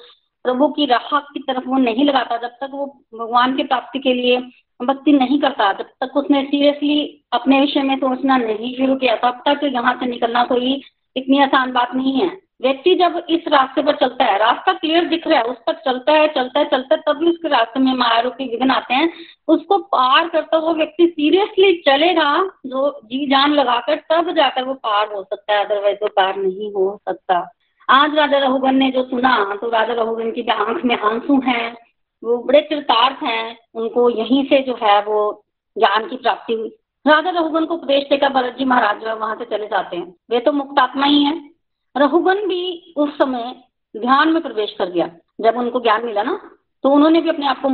[0.43, 4.13] प्रभु की राह की तरफ़ वो नहीं लगाता, जब तक वो भगवान की प्राप्ति के
[4.13, 4.37] लिए
[4.85, 9.43] भक्ति नहीं करता, जब तक उसने सीरियसली अपने विषय में सोचना नहीं शुरू किया, तब
[9.47, 10.81] तक यहाँ से निकलना कोई
[11.15, 15.27] इतनी आसान बात नहीं है। व्यक्ति जब इस रास्ते पर चलता है, रास्ता क्लियर दिख
[15.27, 18.19] रहा है, उस पर चलता है चलता है चलता है, तभी उसके रास्ते में माया
[18.19, 19.11] रूपी विघ्न आते हैं।
[19.47, 25.13] उसको पार करता वो व्यक्ति सीरियसली चलेगा, जो जी जान लगाकर तब जाकर वो पार
[25.13, 27.47] हो सकता है अदरवाइज़ वो पार नहीं हो सकता।
[27.89, 31.75] आज राजा रघुगन ने जो सुना तो राजा रघुगन की आँख में आँसू हैं,
[32.23, 35.43] वो बड़े चरितार्थ हैं, उनको यहीं से जो है वो
[35.77, 36.69] ज्ञान की प्राप्ति हुई।
[37.05, 40.13] राजा रघुगन को उपदेश देकर भरत जी महाराज जो है वहाँ से चले जाते हैं।
[40.31, 41.52] वे तो मुक्तात्मा ही है।
[41.95, 43.53] रहुगन भी उस समय
[43.95, 45.07] ध्यान में प्रवेश कर गया।
[45.41, 46.39] जब उनको ज्ञान मिला ना
[46.83, 47.69] तो उन्होंने भी अपने आप को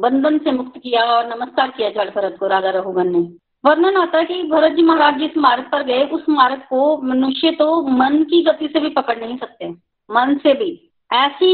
[0.00, 3.18] बंधन से मुक्त किया और नमस्कार किया जड़ भरत को, राजा रघुगन ने।
[3.64, 7.50] वर्णन आता है कि भरत जी महाराज जिस मार्ग पर गए, उस मार्ग को मनुष्य
[7.50, 9.68] तो मन की गति से भी पकड़ नहीं सकते।
[10.10, 10.70] मन से भी।
[11.10, 11.52] ऐसी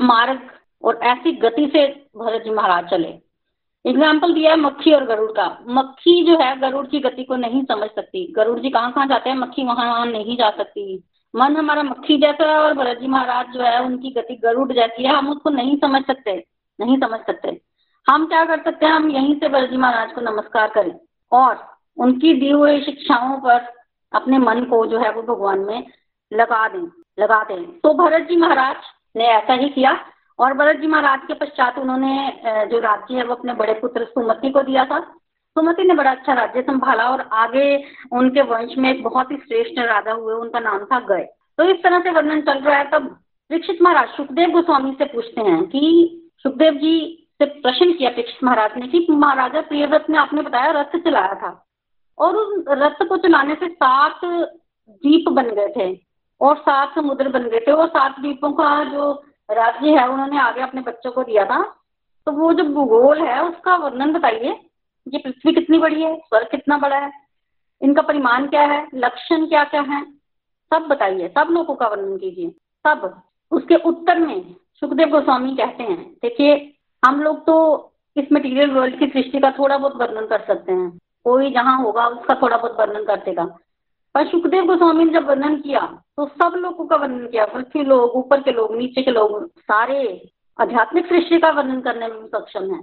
[0.00, 0.40] मार्ग
[0.84, 3.08] और ऐसी गति से भरत जी महाराज चले।
[3.84, 7.62] एग्ज़ाम्पल दिया है मक्खी और गरुड़ का। मक्खी जो है, गरुड़ की गति को नहीं
[7.64, 11.02] समझ सकती। गरुड़ जी कहाँ कहाँ जाते हैं, मक्खी वहाँ वहाँ नहीं जा सकती।
[11.34, 15.02] मन हमारा मक्खी जैसा है और भरत जी महाराज जो है उनकी गति गरुड़ जैसी
[15.02, 16.32] है। हम उसको नहीं समझ सकते,
[16.78, 17.60] नहीं समझ सकते।
[18.06, 18.92] हम क्या कर सकते हैं?
[18.92, 20.92] हम यहीं से भरत जी महाराज को नमस्कार करें
[21.32, 21.64] और
[21.96, 23.68] उनकी दी हुई शिक्षाओं पर
[24.12, 25.86] अपने मन को जो है वो भगवान में
[26.32, 26.86] लगा दें
[27.18, 28.76] लगा दें। तो भरत जी महाराज
[29.16, 29.96] ने ऐसा ही किया
[30.38, 34.50] और भरत जी महाराज के पश्चात उन्होंने जो राज्य है, वो अपने बड़े पुत्र सुमति
[34.50, 34.98] को दिया था।
[35.56, 39.78] सुमति ने बड़ा अच्छा राज्य संभाला और आगे उनके वंश में एक बहुत ही श्रेष्ठ
[39.78, 43.06] राजा हुए, उनका नाम था गय। तो इस तरह से वर्णन चल रहा है, तब
[43.50, 45.82] दीक्षित महाराज सुखदेव गोस्वामी से पूछते हैं कि
[46.36, 50.96] सुखदेव जी से प्रश्न किया दीक्षित महाराज ने कि महाराजा प्रियव्रत ने आपने बताया रथ
[50.96, 51.66] चलाया था?
[52.18, 56.00] और उस रथ को चलाने से सात द्वीप बन गए थे
[56.40, 59.12] और सात समुद्र बन गए थे और सात द्वीपों का जो
[59.50, 61.62] राज्य है, उन्होंने आगे अपने बच्चों को दिया था।
[62.26, 64.69] तो वो जो भूगोल है, उसका वर्णन बताइए।
[65.10, 66.16] ये पृथ्वी कितनी बड़ी है?
[66.18, 67.12] स्वर्ग कितना बड़ा है?
[67.82, 68.88] इनका परिमाण क्या है?
[68.94, 70.04] लक्षण क्या क्या है?
[70.70, 72.50] सब बताइए, सब लोगों का वर्णन कीजिए।
[72.86, 73.20] सब।
[73.52, 77.56] उसके उत्तर में सुखदेव गोस्वामी कहते हैं, देखिए, हम लोग तो
[78.16, 82.06] इस मटेरियल वर्ल्ड की सृष्टि का थोड़ा बहुत वर्णन कर सकते हैं। कोई जहाँ होगा,
[82.06, 83.44] उसका थोड़ा बहुत वर्णन कर देगा।
[84.14, 85.80] पर सुखदेव गोस्वामी ने जब वर्णन किया
[86.16, 90.30] तो सब लोगों का वर्णन किया। पृथ्वी लोग, ऊपर के लोग, नीचे के लोग, सारे
[90.58, 92.82] आध्यात्मिक सृष्टि का वर्णन करने में सक्षम है।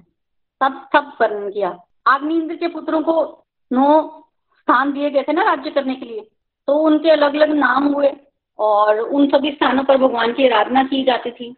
[0.64, 1.78] सब सब वर्णन किया।
[2.16, 6.28] इंद्र के पुत्रों को नौ स्थान दिए गए थे ना राज्य करने के लिए।
[6.68, 8.14] तो उनके अलग अलग नाम हुए
[8.60, 11.56] और उन सभी स्थानों पर भगवान की आराधना की जाती थी।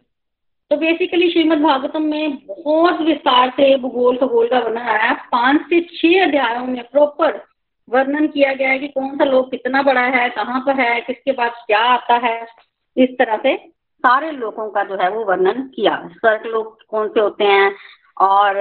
[0.70, 5.60] तो बेसिकली श्रीमद् भागवतम में बहुत विस्तार से भूगोल खगोल का वर्णन आया है। पाँच
[5.60, 7.44] से छह अध्यायों में प्रॉपर
[7.88, 11.32] वर्णन किया गया है कि कौन सा लोग कितना बड़ा है, कहाँ पर है, किसके
[11.32, 12.46] पास क्या आता है।
[12.96, 13.56] इस तरह से
[13.98, 17.74] सारे लोगों का जो है वो वर्णन किया। स्वर्ग लोग कौन से होते हैं
[18.20, 18.54] और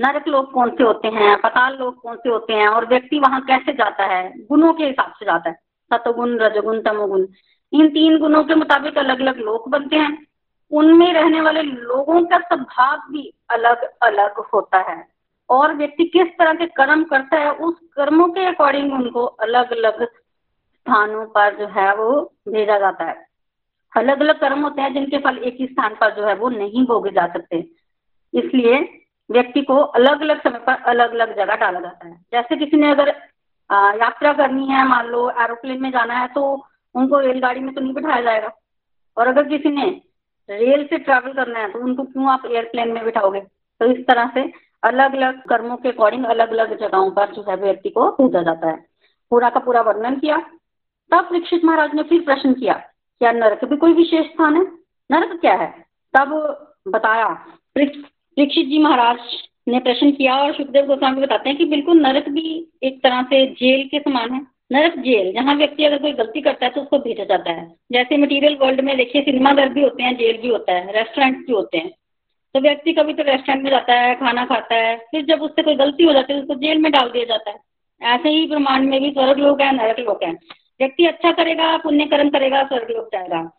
[0.00, 3.40] नरक लोग कौन से होते हैं पताल लोग कौन से होते हैं, और व्यक्ति वहाँ
[3.40, 5.58] कैसे जाता है, गुणों के हिसाब से जाता है।
[5.92, 7.26] सतगुण, रजगुण, तमोगुण।
[7.72, 10.26] इन तीन गुणों के मुताबिक अलग अलग लोग बनते हैं।
[10.70, 15.08] उनमें रहने वाले लोगों का स्वभाव भी अलग अलग होता है।
[15.50, 20.04] और व्यक्ति किस तरह के कर्म करता है, उस कर्मों के अकॉर्डिंग उनको अलग अलग
[20.04, 23.26] स्थानों पर जो है वो भेजा जाता है।
[23.96, 26.86] अलग अलग कर्म होते हैं जिनके फल एक ही स्थान पर जो है वो नहीं
[26.86, 27.56] भोगे जा सकते।
[28.34, 32.76] इसलिए व्यक्ति को अलग अलग समय पर अलग अलग जगह डाला जाता है। जैसे किसी
[32.76, 33.08] ने अगर
[33.98, 36.42] यात्रा करनी है, मान लो एरोप्लेन में जाना है तो
[36.94, 38.50] उनको रेलगाड़ी में तो नहीं बिठाया जाएगा।
[39.16, 39.86] और अगर किसी ने
[40.48, 43.40] रेल से ट्रैवल करना है तो उनको क्यों आप एयरप्लेन में बिठाओगे?
[43.40, 44.42] तो इस तरह से
[44.82, 48.68] अलग अलग कर्मों के अकॉर्डिंग अलग अलग जगहों पर जो है व्यक्ति को पूजा जाता
[48.68, 48.76] है।
[49.32, 50.36] पूरा का पूरा वर्णन किया।
[51.10, 52.74] तब दीक्षित महाराज ने फिर प्रश्न किया,
[53.20, 54.62] क्या नरक भी कोई विशेष स्थान है?
[55.10, 55.70] नरक क्या है?
[56.14, 56.30] तब
[56.88, 57.26] बताया
[58.36, 59.18] परीक्षित जी महाराज
[59.68, 63.46] ने प्रश्न किया और सुखदेव गोस्वामी बताते हैं कि बिल्कुल नरक भी एक तरह से
[63.46, 64.40] जेल के समान है।
[64.72, 68.16] नरक जेल, जहाँ व्यक्ति अगर कोई गलती करता है तो उसको भेजा जाता है। जैसे
[68.16, 71.52] मटेरियल वर्ल्ड में देखिए सिनेमा घर भी होते हैं, जेल भी होता है रेस्टोरेंट भी
[71.52, 71.90] होते हैं।
[72.54, 75.74] तो व्यक्ति कभी तो रेस्टोरेंट में जाता है, खाना खाता है, फिर जब उससे कोई
[75.74, 77.58] गलती हो जाती है उसको जेल में डाल दिया जाता है।
[78.14, 80.32] ऐसे ही ब्रह्मांड में भी स्वर्ग लोग है, नरक लोग है।
[80.80, 83.50] व्यक्ति अच्छा करेगा पुण्य कर्म करेगा, स्वर्ग लोग जाएगा।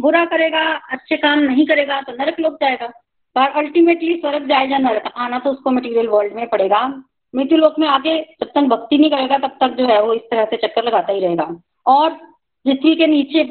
[0.00, 2.92] बुरा करेगा, अच्छे काम नहीं करेगा तो नरक लोग जाएगा।
[3.36, 6.86] पर अल्टीमेटली स्वर्ग जाएगा नरक आना तो उसको मटेरियल वर्ल्ड में पड़ेगा।
[7.34, 10.22] मृत्यु लोक में आगे जब तक भक्ति नहीं करेगा, तब तक जो है वो इस
[10.30, 11.44] तरह से चक्कर लगाता ही रहेगा।
[11.86, 13.44] और पृथ्वी के नीचे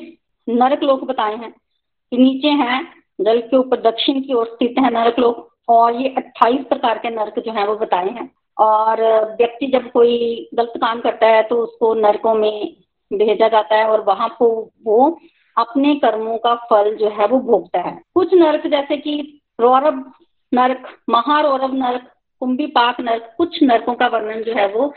[0.47, 2.81] नरक लोग बताए हैं कि नीचे हैं,
[3.19, 7.09] जल के ऊपर दक्षिण की ओर स्थित है नरक लोक, और ये 28 प्रकार के
[7.09, 9.01] नरक जो है वो बताए हैं। और
[9.37, 12.75] व्यक्ति जब कोई गलत काम करता है तो उसको नरकों में
[13.11, 14.49] भेजा जाता है, और वहाँ को
[14.85, 15.19] वो
[15.57, 20.03] अपने कर्मों का फल जो है वो भोगता है। कुछ नरक जैसे कि रौरव
[20.51, 24.93] नरक, महारौरव नरक, कुंभी पाक नरक, कुछ नरकों का वर्णन जो है वो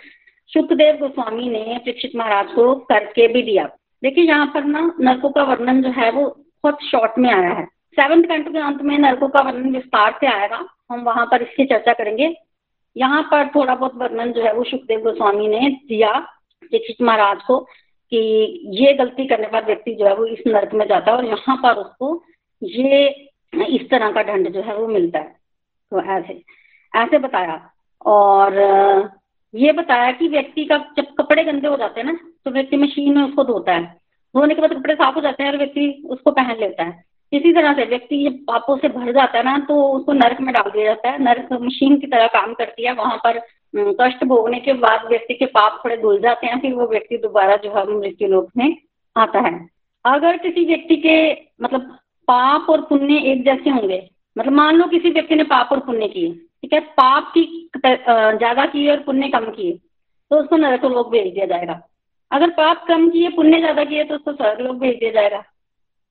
[0.53, 3.65] सुखदेव गोस्वामी ने परीक्षित महाराज को करके भी दिया।
[4.03, 6.27] देखिए यहाँ पर ना नरकों का वर्णन जो है वो
[6.65, 7.65] बहुत शॉर्ट में आया है।
[7.97, 10.61] सेवंथ कंट के अंत में नरकों का वर्णन विस्तार से आएगा।
[10.93, 12.35] हम वहाँ पर इसकी चर्चा करेंगे।
[12.97, 16.13] यहाँ पर थोड़ा बहुत वर्णन जो है वो सुखदेव गोस्वामी ने दिया
[16.73, 17.59] दीक्षित महाराज को
[18.13, 18.19] कि
[18.75, 21.57] ये गलती करने पर व्यक्ति जो है वो इस नरक में जाता है और यहाँ
[21.57, 22.23] पर उसको
[22.63, 23.09] ये
[23.63, 25.37] इस तरह का दंड जो है वो मिलता है।
[25.93, 26.43] तो ऐसे
[26.93, 27.61] ऐसे बताया।
[28.07, 28.55] और
[29.55, 33.17] ये बताया कि व्यक्ति का जब कपड़े गंदे हो जाते हैं ना तो व्यक्ति मशीन
[33.19, 33.85] में उसको धोता है।
[34.35, 37.53] धोने के बाद कपड़े साफ़ हो जाते हैं और व्यक्ति उसको पहन लेता है। इसी
[37.53, 40.71] तरह से व्यक्ति ये पापों से भर जाता है ना तो उसको नरक में डाल
[40.71, 43.41] दिया जाता है। नरक मशीन की तरह काम करती है। वहाँ पर
[44.01, 47.57] कष्ट भोगने के बाद व्यक्ति के पाप थोड़े धुल जाते हैं, फिर वो व्यक्ति दोबारा
[47.57, 48.77] जो है मृत्यु लोक में
[49.17, 49.69] आता है।
[50.05, 51.97] अगर किसी व्यक्ति के मतलब
[52.29, 53.99] पाप और पुण्य एक जैसे होंगे।
[54.37, 56.81] मतलब मान लो किसी व्यक्ति ने पाप और पुण्य किए, ठीक है?
[56.81, 59.73] पाप की ज़्यादा किए और पुण्य कम किए
[60.31, 61.81] तो उसको नरक लोग भेज दिया जाएगा।
[62.31, 65.41] अगर पाप कम किए, पुण्य ज़्यादा किए तो उसको स्वर्ग लोग भेज दिया जाएगा।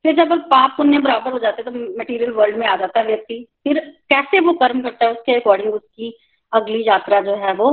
[0.05, 3.45] फिर जब पाप पुण्य बराबर हो जाते तो मटेरियल वर्ल्ड में आ जाता है व्यक्ति।
[3.63, 6.13] फिर कैसे वो कर्म करता है, उसके अकॉर्डिंग उसकी
[6.53, 7.69] अगली यात्रा जो है वो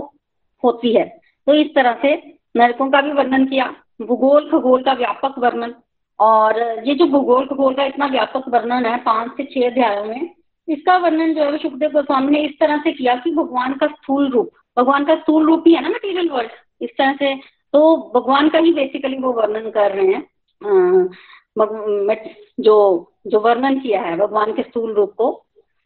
[0.64, 1.04] होती है।
[1.46, 2.14] तो इस तरह से
[2.54, 3.64] नरकों का भी वर्णन किया,
[4.02, 5.74] भूगोल खगोल का व्यापक वर्णन।
[6.20, 10.30] और ये जो भूगोल खगोल का इतना व्यापक वर्णन है, पाँच से छह अध्यायों में।
[10.68, 14.30] इसका वर्णन जो है सुखदेव गोस्वामी ने इस तरह से किया कि भगवान का स्थूल
[14.30, 17.34] रूप, भगवान का स्थूल रूप ही है ना मटेरियल वर्ल्ड इस तरह से।
[17.72, 20.22] तो भगवान का ही बेसिकली वो वर्णन कर रहे हैं।
[22.60, 25.30] जो जो वर्णन किया है, भगवान के स्थूल रूप को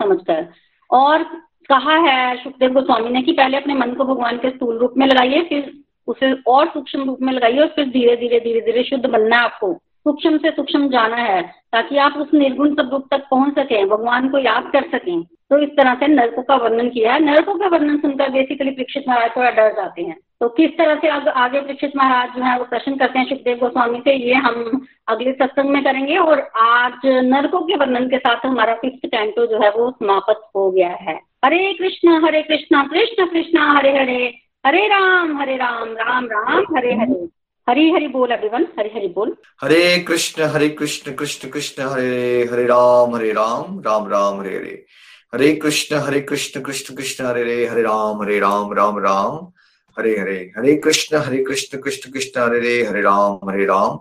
[0.00, 0.46] समझकर।
[0.90, 1.22] और
[1.68, 5.06] कहा है सुखदेव गोस्वामी ने कि पहले अपने मन को भगवान के स्थूल रूप में
[5.06, 5.72] लगाइए, फिर
[6.08, 9.42] उसे और सूक्ष्म रूप में लगाइए और फिर धीरे धीरे धीरे धीरे शुद्ध बनना है
[9.42, 9.72] आपको।
[10.06, 14.38] सूक्ष्म से सूक्ष्म जाना है ताकि आप उस निर्गुण स्वरूप तक पहुँच सकें भगवान को
[14.38, 17.98] याद कर सकें। तो इस तरह से नरकों का वर्णन किया है। नरकों का वर्णन
[17.98, 21.92] सुनकर बेसिकली परीक्षित महाराज थोड़ा डर जाते हैं। तो किस तरह से आग, आगे परीक्षित
[21.96, 25.82] महाराज जो है वो प्रश्न करते हैं सुखदेव गोस्वामी से ये हम अगले सत्संग में
[25.84, 30.50] करेंगे। और आज नरकों के वर्णन के साथ हमारा फिफ्थ कैंटो जो है वो समाप्त
[30.56, 34.34] हो गया है। हरे कृष्ण हरे कृष्ण कृष्ण कृष्ण हरे हरे।
[34.66, 39.36] हरे राम हरे राम राम राम हरे हरे। हरी हरि बोल एवरीवन हरी हरि बोल.
[39.62, 44.86] हरे कृष्ण हरे कृष्ण कृष्ण कृष्ण, हरे हरे राम हरे राम राम राम, हरे हरे.
[45.34, 49.52] हरे कृष्ण हरे कृष्ण कृष्ण कृष्ण, हरे हरे हरे राम हरे राम राम राम.
[49.98, 54.00] हरे हरे हरे कृष्ण हरे कृष्ण कृष्ण कृष्ण, हरे हरे हरे राम हरे राम.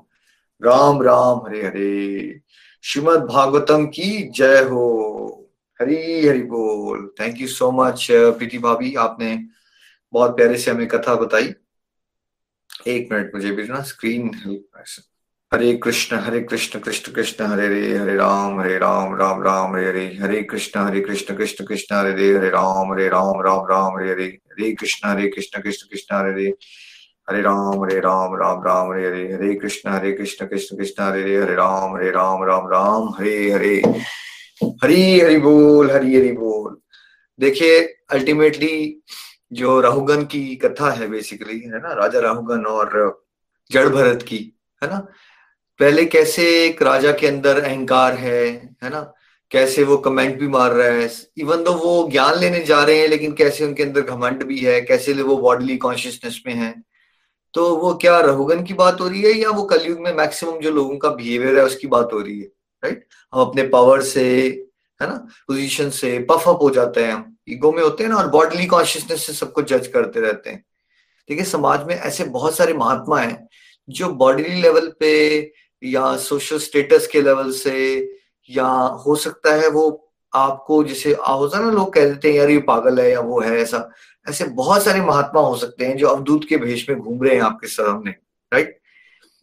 [0.63, 2.39] राम राम, हरे हरे.
[2.83, 5.49] श्रीमद भागवतम की जय हो.
[5.81, 7.13] हरी हरि बोल.
[7.19, 8.95] Thank you so much Preeti भाभी.
[8.95, 9.45] आपने
[10.13, 11.53] बहुत प्यारे से हमें कथा बताई.
[12.87, 14.31] एक मिनट, मुझे भी ना स्क्रीन
[15.53, 19.87] हरे कृष्ण हरे कृष्ण कृष्ण कृष्ण, हरे हरे हरे राम हरे राम राम राम, हरे
[19.87, 23.97] हरे हरे कृष्ण हरे कृष्ण कृष्ण कृष्ण, हरे हरे हरे राम हरे राम राम राम,
[23.97, 28.63] हरे हरे हरे कृष्ण हरे कृष्ण कृष्ण कृष्ण, हरे हरे हरे राम हरे राम राम
[28.63, 32.43] राम, हरे हरे हरे कृष्ण हरे कृष्ण कृष्ण कृष्ण, हरे हरे हरे राम हरे राम
[32.43, 33.83] राम राम, हरे हरे.
[34.83, 36.77] हरी हरि बोल, हरी हरि बोल.
[37.39, 37.79] देखिए
[38.11, 39.01] अल्टीमेटली
[39.53, 41.93] जो राहुगन की कथा है बेसिकली है ना?
[41.93, 43.23] राजा राहुगन और
[43.71, 44.37] जड़ भरत की,
[44.83, 44.99] है ना?
[45.79, 48.45] पहले कैसे एक राजा के अंदर अहंकार है
[48.83, 49.01] है ना?
[49.51, 51.09] कैसे वो कमेंट भी मार रहा है?
[51.37, 54.81] इवन तो वो ज्ञान लेने जा रहे हैं, लेकिन कैसे उनके अंदर घमंड भी है?
[54.81, 56.73] कैसे वो बॉडली कॉन्शियसनेस में है?
[57.53, 60.71] तो वो क्या रहुगन की बात हो रही है या वो कलयुग में मैक्सिमम जो
[60.71, 62.45] लोगों का बिहेवियर है, उसकी बात हो रही है
[62.83, 64.23] राइट हम अपने पावर से,
[65.01, 65.15] है ना?
[65.47, 68.65] पोजीशन से पफ अप हो जाते हैं हम। ईगो में होते हैं ना और बॉडली
[68.65, 70.63] कॉन्शियसनेस से सबको जज करते रहते हैं।
[71.29, 73.47] देखिए, समाज में ऐसे बहुत सारे महात्मा हैं
[73.87, 75.51] जो बॉडी लेवल पे
[75.83, 77.75] या सोशल स्टेटस के लेवल से
[78.49, 78.67] या
[79.05, 79.99] हो सकता है वो
[80.33, 83.57] आपको जैसे होता ना लोग कह देते हैं, यार, ये पागल है या वो है
[83.57, 83.89] ऐसा।
[84.27, 87.41] ऐसे बहुत सारे महात्मा हो सकते हैं जो अवधूत के भेष में घूम रहे हैं
[87.41, 88.11] आपके सामने
[88.51, 88.79] राइट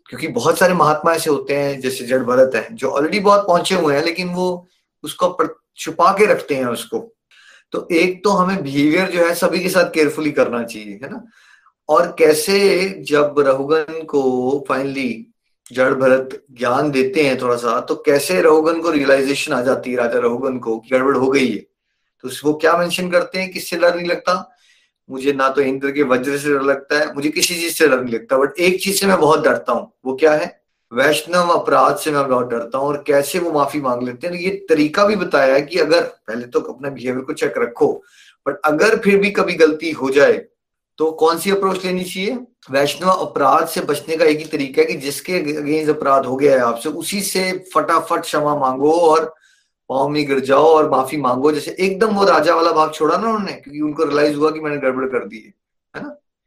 [0.09, 3.75] क्योंकि बहुत सारे महात्मा ऐसे होते हैं, जैसे जड़ भरत है, जो ऑलरेडी बहुत पहुँचे
[3.75, 4.67] हुए हैं, लेकिन वो
[5.05, 5.37] उसको
[5.77, 6.99] छुपा के रखते हैं उसको।
[7.73, 11.25] तो एक तो हमें बिहेवियर जो है सभी के साथ केयरफुली करना चाहिए, है ना?
[11.89, 15.27] और कैसे जब रहुगन को फाइनली
[15.73, 19.97] जड़ भरत ज्ञान देते हैं थोड़ा सा तो कैसे रहुगन को रियलाइजेशन आ जाती है,
[19.97, 21.59] राजा रहुगन को गड़बड़ हो गई है?
[22.25, 23.51] तो वो क्या मेंशन करते हैं?
[23.53, 24.57] किससे डर नहीं लगता?
[25.11, 28.03] मुझे ना तो इंद्र के वज्र से डर लगता है, मुझे किसी चीज़ से डर
[28.03, 30.60] नहीं लगता, बट एक चीज़ से मैं बहुत डरता हूँ, वो क्या है?
[30.93, 34.51] वैष्णव अपराध से मैं बहुत डरता हूँ और कैसे वो माफ़ी मांग लेते हैं। ये
[34.69, 37.93] तरीका भी बताया है कि अगर, पहले तो अपना बिहेवियर को चेक रखो
[38.47, 40.33] बट अगर फिर भी कभी गलती हो जाए
[40.99, 42.37] तो कौन सी अप्रोच लेनी चाहिए?
[42.71, 46.55] वैष्णव अपराध से बचने का एक ही तरीका है कि जिसके अगेंस्ट अपराध हो गया
[46.55, 49.25] है आपसे, उसी से फटाफट क्षमा मांगो और
[49.91, 53.29] पाँव में गिर जाओ और माफ़ी मांगो। जैसे एकदम वो राजा वाला भाग छोड़ा ना
[53.29, 55.53] उन्होंने, क्योंकि उनको रियलाइज़ हुआ कि मैंने गड़बड़ कर दी है।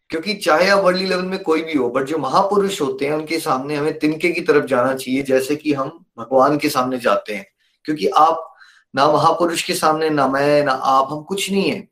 [0.10, 3.40] क्योंकि चाहे आप वर्ल्डली लेवल में कोई भी हो बट जो महापुरुष होते हैं, उनके
[3.40, 7.48] सामने हमें तिनके की तरफ़ जाना चाहिए, जैसे कि हम भगवान के सामने जाते हैं।
[7.86, 8.56] क्योंकि आप
[8.96, 11.88] ना महापुरुष के सामने, ना मैं, ना आप, हम कुछ नहीं है।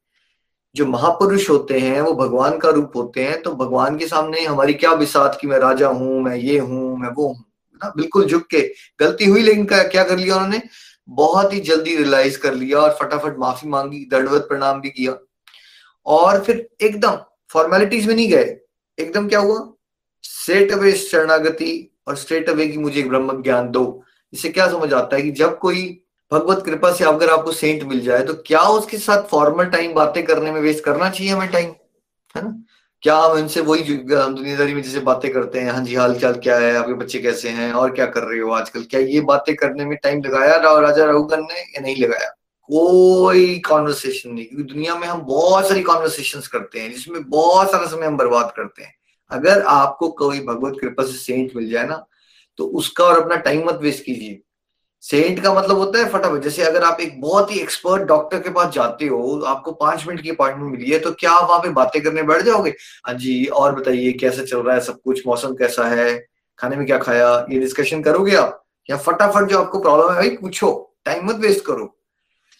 [0.75, 4.73] जो महापुरुष होते हैं, वो भगवान का रूप होते हैं तो भगवान के सामने हमारी
[4.73, 7.45] क्या बिसात कि मैं राजा हूँ, मैं ये हूँ, मैं वो हूँ
[7.83, 7.93] ना?
[7.97, 8.61] बिल्कुल झुक के।
[8.99, 10.61] गलती हुई लेकिन क्या कर लिया उन्होंने?
[11.09, 15.17] बहुत ही जल्दी रियलाइज़ कर लिया और फटाफट माफ़ी मांगी, दंडवत प्रणाम भी किया।
[16.05, 17.17] और फिर एकदम
[17.51, 18.57] फॉर्मेलिटीज में नहीं गए।
[18.97, 19.67] एकदम क्या हुआ?
[20.23, 21.71] सेट अवे शरणागति
[22.07, 25.57] और स्ट्रेट अवे की मुझे ब्रह्म ज्ञान दो। इससे क्या समझ आता है कि जब
[25.59, 25.85] कोई
[26.31, 30.23] भगवत कृपा से अगर आपको सेंट मिल जाए तो क्या उसके साथ फॉर्मल टाइम बातें
[30.25, 31.69] करने में वेस्ट करना चाहिए हमें टाइम
[32.35, 32.63] है ना?
[33.03, 36.57] क्या हम इनसे वही दुनियादारी में जैसे बातें करते हैं हाँ जी हाल चाल क्या
[36.57, 38.83] है, आपके बच्चे कैसे हैं, और क्या कर रहे हो आजकल?
[38.83, 40.79] क्या ये बातें करने में टाइम लगाया?
[40.79, 42.33] राजा राहुगन ने या नहीं लगाया?
[42.69, 47.85] कोई कॉन्वर्सेशन नहीं, क्योंकि दुनिया में हम बहुत सारी कॉन्वर्सेशन करते हैं, जिसमें बहुत सारा
[47.87, 48.93] समय हम बर्बाद करते हैं।
[49.31, 52.05] अगर आपको कोई भगवत कृपा से सेंट मिल जाए ना
[52.59, 54.41] तो उसका और अपना टाइम मत वेस्ट कीजिए।
[55.03, 58.49] सेंट का मतलब होता है फटाफट, जैसे अगर आप एक बहुत ही एक्सपर्ट डॉक्टर के
[58.49, 61.69] पास जाते हो, आपको पाँच मिनट की अपॉइंटमेंट मिली है तो क्या आप वहाँ पे
[61.71, 62.73] बातें करने बैठ जाओगे?
[63.07, 66.17] हाँ जी, और बताइए, कैसे चल रहा है सब कुछ, मौसम कैसा है,
[66.59, 68.63] खाने में क्या खाया, ये डिस्कशन करोगे आप?
[68.89, 70.71] या फटाफट जो आपको प्रॉब्लम है, भाई पूछो
[71.05, 71.85] टाइम मत वेस्ट करो।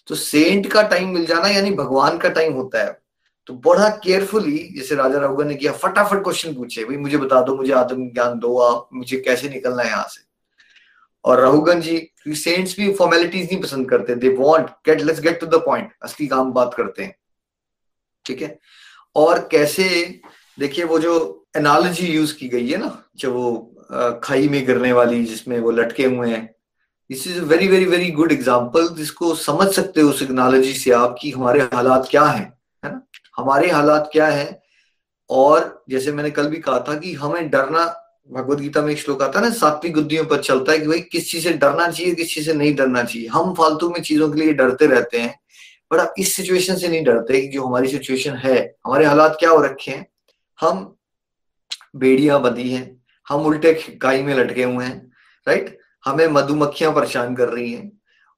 [0.08, 3.00] तो सेंट का टाइम मिल जाना, यानी भगवान का टाइम होता है।
[3.48, 7.56] तो बड़ा केयरफुली जैसे राजा राघवन ने किया, फटाफट क्वेश्चन पूछे, भाई, मुझे बता दो,
[7.56, 10.22] मुझे आत्म ज्ञान दो, आप मुझे कैसे निकलना है यहाँ से?
[11.26, 11.98] और राहुगन जी
[12.28, 16.28] सेंट्स भी फॉर्मेलिटीज नहीं पसंद करते they want get let's get to the point असली
[16.28, 17.16] काम बात करते हैं।
[18.26, 18.58] ठीक है?
[19.16, 19.90] और कैसे,
[20.60, 25.24] देखिए, वो जो एनालॉजी यूज़ की गई है ना जो वो खाई में गिरने वाली,
[25.26, 26.50] जिसमें वो लटके हुए हैं
[27.12, 31.16] this is very very very good example जिसको समझ सकते हो उस एग्नोलॉजी से आप
[31.22, 32.44] कि हमारे हालात क्या है
[32.84, 33.02] ना?
[33.38, 34.62] हमारे हालात क्या है?
[35.30, 37.84] और जैसे मैंने कल भी कहा था कि हमें डरना
[38.30, 41.00] भगवत गीता में एक श्लोक आता है ना, सात्विक बुद्धियों पर चलता है कि भाई
[41.02, 44.32] किस चीज़ से डरना चाहिए, किस चीज़ से नहीं डरना चाहिए। हम फालतू में चीज़ों
[44.32, 45.36] के लिए डरते रहते हैं
[45.92, 49.50] बट आप इस सिचुएशन से नहीं डरते कि जो हमारी सिचुएशन है, हमारे हालात क्या
[49.50, 50.06] हो रखे हैं?
[50.60, 50.96] हम
[51.96, 55.12] बेड़ियाँ बंधी हैं, हम उल्टे गाई में लटके हुए हैं
[55.48, 57.92] राइट हमें मधुमक्खियाँ परेशान कर रही हैं।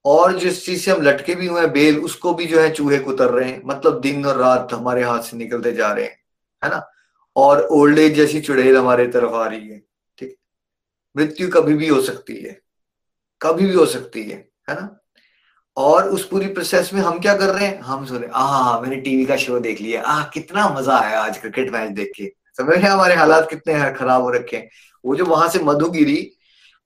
[0.05, 2.99] और जिस चीज़ से हम लटके भी हुए हैं, बेल, उसको भी जो है चूहे
[2.99, 6.17] कुतर रहे हैं। मतलब दिन और रात हमारे हाथ से निकलते जा रहे हैं,
[6.61, 6.81] है ना?
[7.35, 9.81] और ओल्ड एज जैसी चुड़ैल हमारे तरफ़ आ रही है,
[10.17, 10.35] ठीक?
[11.15, 12.59] मृत्यु कभी भी हो सकती है,
[13.41, 14.37] कभी भी हो सकती है
[14.69, 14.89] है ना?
[15.77, 17.79] और उस पूरी प्रोसेस में हम क्या कर रहे हैं?
[17.79, 21.71] हम सुन रहे मैंने टीवी का शो देख लिया। आ कितना मज़ा आया आज क्रिकेट
[21.71, 24.69] मैच देख के। समझ रहे हमारे हालात कितने खराब हो रखे हैं।
[25.03, 26.31] वो जो वहाँ से मधु गिरी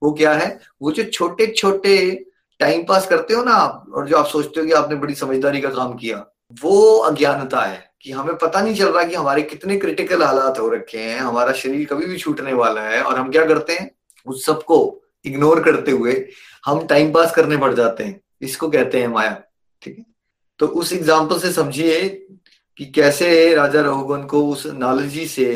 [0.02, 0.58] वो क्या है?
[0.82, 2.24] वो जो छोटे छोटे
[2.60, 5.60] टाइम पास करते हो ना आप, और जो आप सोचते हो कि आपने बड़ी समझदारी
[5.60, 6.24] का काम किया,
[6.62, 10.68] वो अज्ञानता है कि हमें पता नहीं चल रहा कि हमारे कितने क्रिटिकल हालात हो
[10.68, 13.90] रखे हैं, हमारा शरीर कभी भी छूटने वाला है, और हम क्या करते हैं?
[14.26, 14.78] उस सबको
[15.24, 16.24] इग्नोर करते हुए
[16.66, 19.42] हम टाइम पास करने पड़ जाते हैं। इसको कहते हैं माया,
[19.82, 20.04] ठीक है?
[20.58, 22.08] तो उस एग्ज़ाम्पल से समझिए
[22.76, 25.46] कि कैसे राजा रघुगन को उस नॉलेजी से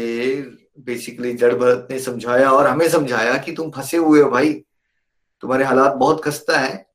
[0.81, 4.53] बेसिकली जड़ भरत ने समझाया और हमें समझाया कि तुम फंसे हुए हो भाई।
[5.41, 6.87] तुम्हारे हालात बहुत खस्ता है।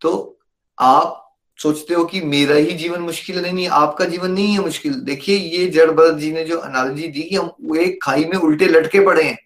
[0.00, 0.38] तो
[0.78, 1.18] आप
[1.56, 5.36] सोचते हो कि मेरा ही जीवन मुश्किल है नहीं, आपका जीवन नहीं है मुश्किल। देखिए,
[5.36, 9.00] ये जड़ भरत जी ने जो एनालॉजी दी कि हम एक खाई में उल्टे लटके
[9.00, 9.38] पड़े हैं।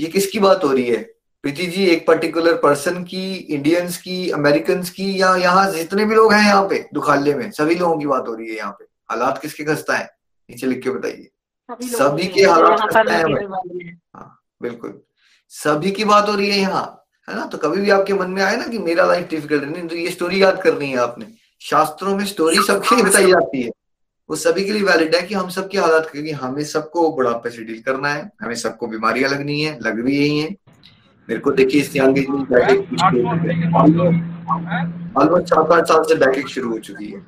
[0.00, 1.12] ये किसकी बात हो रही है?
[1.42, 6.32] प्रीति जी, एक पर्टिकुलर पर्सन की इंडियंस की अमेरिकन की, या यहाँ जितने भी लोग
[6.32, 9.38] हैं यहाँ पे दुखाले में, सभी लोगों की बात हो रही है यहाँ पे। हालात
[9.38, 10.10] किसके खस्ता है?
[10.50, 11.28] नीचे लिख के बताइए।
[11.70, 12.96] सभी के हालात
[14.14, 15.00] हाँ बिल्कुल
[15.52, 16.84] सभी की बात हो रही है यहाँ
[17.28, 19.86] है ना तो कभी भी आपके मन में आए ना कि मेरा लाइफ डिफ़िकल्ट नहीं
[19.88, 21.26] तो ये स्टोरी याद करनी है आपने
[21.62, 23.70] शास्त्रों में स्टोरी सबके लिए बताई जाती है
[24.30, 27.64] वो सभी के लिए वैलिड है कि हम सबकी हालात क्योंकि हमें सबको बुढ़ापे से
[27.64, 30.48] डील करना है हमें सबको बीमारियाँ लगनी है लग भी यही है
[31.28, 31.96] मेरे को देखिए इस
[35.16, 37.20] ऑलमोस्ट सात आठ साल से बैकिंग शुरू हो चुकी है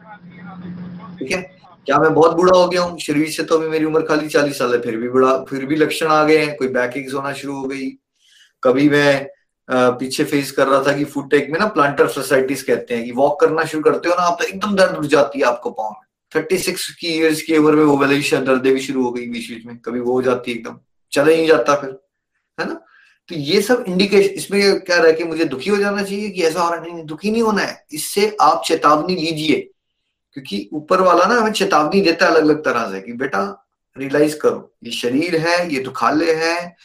[1.19, 1.54] ठीक है
[1.87, 2.99] क्या मैं बहुत बुरा हो गया हूँ?
[2.99, 5.77] शरीर से तो अभी मेरी उम्र खाली चालीस साल है, फिर भी बुरा फिर भी
[5.77, 7.91] लक्षण आ गए हैं। कोई बैकिंग होना शुरू हो गई।
[8.63, 9.27] कभी मैं
[9.69, 13.13] पीछे फेस कर रहा था कि फुट टेक में ना प्लांटर सोसाइटीज कहते हैं कि
[13.13, 15.91] वॉक करना शुरू करते हो ना आप तो एकदम दर्द उठ जाती है आपको पाँव
[15.91, 19.27] में। थर्टी सिक्स की ईयर्स की उम्र में वो वलेशिया दर्दे भी शुरू हो गई
[19.29, 20.79] बीच बीच में। कभी वो हो जाती है एकदम।
[21.13, 21.91] चला ही जाता फिर,
[22.59, 22.75] है ना?
[23.29, 26.63] तो ये सब इंडिकेशन इसमें क्या रह कि मुझे दुखी हो जाना चाहिए कि ऐसा
[26.63, 29.69] हो रहा नहीं, दुखी नहीं होना है। इससे आप चेतावनी लीजिए।
[30.37, 33.43] क्योंकि ऊपर वाला ना हमें चेतावनी देता है अलग अलग तरह से कि बेटा
[33.97, 36.77] रियलाइज़ करो, ये शरीर है, ये दुखाले है,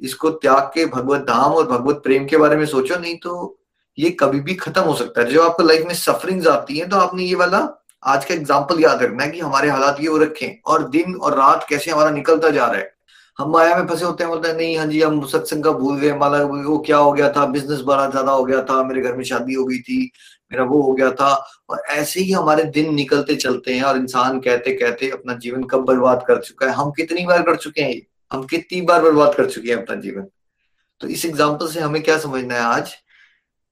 [0.00, 3.58] इसको त्याग के भगवत धाम और भगवत प्रेम के बारे में सोचो, नहीं तो
[3.98, 6.96] ये कभी भी खत्म हो सकता है। जब आपको लाइफ में सफरिंग आती है तो
[6.98, 7.68] आपने ये वाला
[8.02, 11.36] आज का एग्ज़ाम्पल याद रखना है कि हमारे हालात ये हो रखे और दिन और
[11.38, 12.90] रात कैसे हमारा निकलता जा रहा है।
[13.38, 15.98] हम माया में फंसे होते हैं, बोलते हैं, नहीं हाँ जी, हम सत्संग का भूल
[15.98, 17.44] गए, माला वो क्या हो गया था?
[17.48, 20.10] बिज़नेस बड़ा ज़्यादा हो गया था, मेरे घर में शादी हो गई थी
[20.52, 24.40] मेरा वो हो गया था और ऐसे ही हमारे दिन निकलते चलते हैं और इंसान
[24.40, 26.72] कहते कहते अपना जीवन कब बर्बाद कर चुका है?
[26.72, 28.02] हम कितनी बार कर चुके हैं?
[28.32, 30.26] हम कितनी बार बर्बाद कर चुके हैं अपना जीवन?
[31.00, 32.94] तो इस एग्ज़ाम्पल से हमें क्या समझना है आज?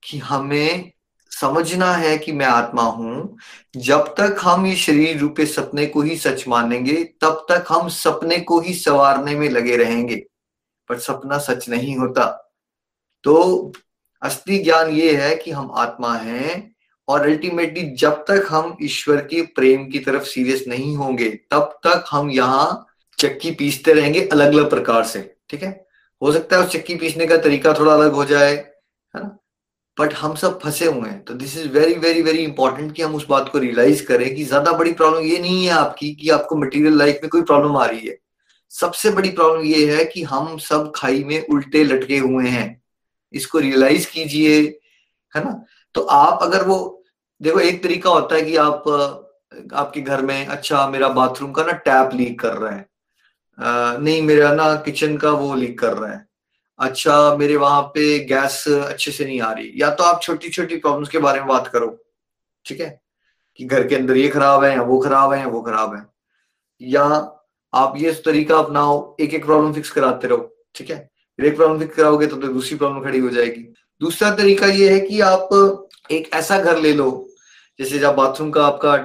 [0.05, 0.93] कि हमें
[1.31, 3.39] समझना है कि मैं आत्मा हूँ।
[3.77, 8.39] जब तक हम ये शरीर रूपे सपने को ही सच मानेंगे, तब तक हम सपने
[8.39, 10.27] को ही सवारने में लगे रहेंगे।
[10.89, 12.53] पर सपना सच नहीं होता।
[13.25, 13.73] तो
[14.23, 16.70] असली ज्ञान ये है कि हम आत्मा हैं
[17.11, 22.05] और अल्टीमेटली जब तक हम ईश्वर के प्रेम की तरफ़ सीरियस नहीं होंगे, तब तक
[22.11, 22.87] हम यहाँ
[23.19, 25.71] चक्की पीसते रहेंगे अलग अलग प्रकार से, ठीक है?
[26.23, 29.37] हो सकता है उस चक्की पीसने का तरीका थोड़ा अलग हो जाए, है ना?
[29.97, 33.15] बट हम सब फंसे हुए हैं तो this is very very very important कि हम
[33.15, 36.57] उस बात को रियलाइज़ करें कि ज़्यादा बड़ी प्रॉब्लम ये नहीं है आपकी कि आपको
[36.57, 38.17] मटेरियल लाइफ में कोई प्रॉब्लम आ रही है।
[38.73, 42.83] सबसे बड़ी प्रॉब्लम ये है कि हम सब खाई में उल्टे लटके हुए हैं,
[43.35, 44.61] इसको रियलाइज़ कीजिए,
[45.35, 45.63] है ना?
[45.95, 47.00] तो आप अगर वो
[47.41, 48.89] देखो एक तरीका होता है कि आप
[49.75, 52.87] आपके घर में अच्छा मेरा बाथरूम का ना टैप लीक कर रहा है।
[53.59, 56.27] आ, नहीं मेरा ना किचन का वो लीक कर रहा है।
[56.79, 60.77] अच्छा मेरे वहाँ पे गैस अच्छे से नहीं आ रही। या तो आप छोटी छोटी
[60.77, 61.97] प्रॉब्लम्स के बारे में बात करो
[62.65, 63.01] ठीक है?
[63.57, 66.07] कि घर के अंदर ये खराब है या वो खराब है या वो खराब है।
[66.81, 67.05] या
[67.73, 71.09] आप ये तरीका अपनाओ एक एक प्रॉब्लम फिक्स कराते रहो ठीक है?
[71.39, 73.63] एक प्रॉब्लम फिक्स कराओगे तो, तो दूसरी प्रॉब्लम खड़ी हो जाएगी।
[74.01, 75.49] दूसरा तरीका ये है कि आप
[76.11, 77.27] एक ऐसा घर ले लो
[77.81, 78.97] जैसे जब बाथरूम का आपका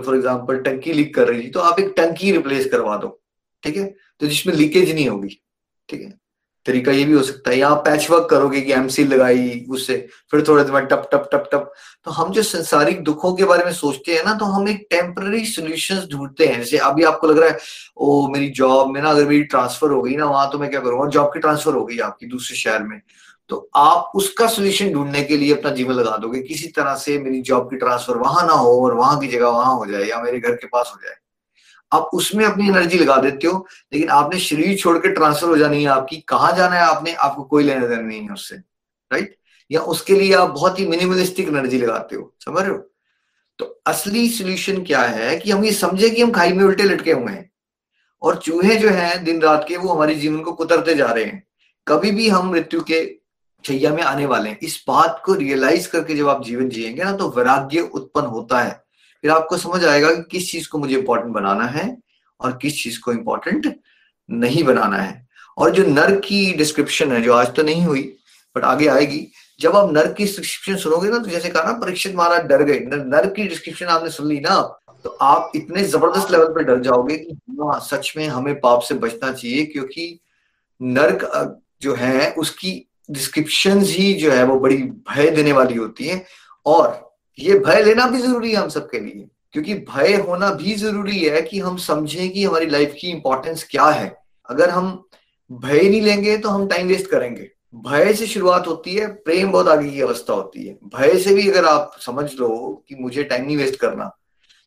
[0.00, 3.20] फॉर एग्ज़ाम्पल टंकी लीक कर रही थी तो आप एक टंकी रिप्लेस करवा दो,
[3.62, 3.86] ठीक है?
[4.20, 5.40] तो जिसमें लीकेज नहीं होगी,
[5.88, 6.12] ठीक है?
[6.66, 9.96] तरीका ये भी हो सकता है, या आप पैच वर्क करोगे कि एमसी लगाई उससे,
[10.30, 11.72] फिर थोड़े दिन टप टप टप टप।
[12.04, 15.44] तो हम जो संसारिक दुखों के बारे में सोचते हैं ना तो हम एक टेम्पररी
[15.46, 17.58] सोल्यूशन ढूंढते हैं। जैसे अभी आपको लग रहा है,
[17.96, 20.80] ओ, मेरी जॉब में ना अगर मेरी ट्रांसफ़र हो गई ना, वहाँ तो मैं क्या
[20.80, 21.08] करूँगा?
[21.08, 23.00] जॉब की ट्रांसफ़र हो गई आपकी दूसरे शहर में।
[23.50, 27.40] तो आप उसका सोल्यूशन ढूँढने के लिए अपना जीवन लगा दोगे। किसी तरह से मेरी
[27.42, 30.40] जॉब की ट्रांसफ़र वहाँ ना हो और वहाँ की जगह वहाँ हो जाए या मेरे
[30.40, 31.16] घर के पास हो जाए।
[31.92, 35.82] आप उसमें अपनी एनर्जी लगा देते हो, लेकिन आपने शरीर छोड़ के ट्रांसफ़र हो जानी
[35.82, 37.12] है आपकी। कहाँ जाना है आपने?
[37.14, 38.56] आपको कोई लेना देना नहीं है उससे
[39.10, 39.36] राइट
[39.70, 42.78] या उसके लिए आप बहुत ही मिनिमलिस्टिक एनर्जी लगाते हो, समझ रहे हो?
[43.58, 47.12] तो असली सोल्यूशन क्या है कि हम ये समझे कि हम खाई में उल्टे लटके
[47.12, 47.50] हुए हैं
[48.22, 51.42] और चूहे जो हैं दिन रात के वो हमारे जीवन को कुतरते जा रहे हैं।
[51.86, 53.00] कभी भी हम मृत्यु के
[53.64, 57.12] छैया में आने वाले हैं। इस बात को रियलाइज़ करके जब आप जीवन जिएँगे ना
[57.12, 58.82] तो वैराग्य उत्पन्न होता है।
[59.24, 61.96] फिर आपको समझ आएगा कि किस चीज़ को मुझे इंपॉर्टेंट बनाना है
[62.40, 63.74] और किस चीज़ को इंपॉर्टेंट
[64.28, 65.26] नहीं बनाना है।
[65.58, 68.02] और जो नर की डिस्क्रिप्शन है, जो आज तो नहीं हुई
[68.56, 69.26] बट आगे आएगी,
[69.60, 72.78] जब आप नर की डिस्क्रिप्शन सुनोगे ना तो जैसे कहा ना, परीक्षित महाराज डर गए।
[72.80, 74.60] नर की डिस्क्रिप्शन आपने सुन ली ना
[75.04, 78.94] तो आप इतने ज़बरदस्त लेवल पर डर जाओगे कि हाँ सच में हमें पाप से
[78.96, 80.18] बचना चाहिए, क्योंकि
[80.80, 82.70] नर्क जो है, उसकी
[83.08, 86.24] डिस्क्रिप्शन ही जो है वो बड़ी भय देने वाली होती है।
[86.66, 87.00] और
[87.38, 91.42] ये भय लेना भी ज़रूरी है हम सबके लिए, क्योंकि भय होना भी ज़रूरी है
[91.42, 94.14] कि हम समझें कि हमारी लाइफ की इंपॉर्टेंस क्या है।
[94.48, 94.90] अगर हम
[95.50, 99.68] भय नहीं लेंगे तो हम टाइम वेस्ट करेंगे। भय से शुरुआत होती है, प्रेम बहुत
[99.68, 102.48] आगे की अवस्था होती है। भय से भी अगर आप समझ लो
[102.88, 104.10] कि मुझे टाइम नहीं वेस्ट करना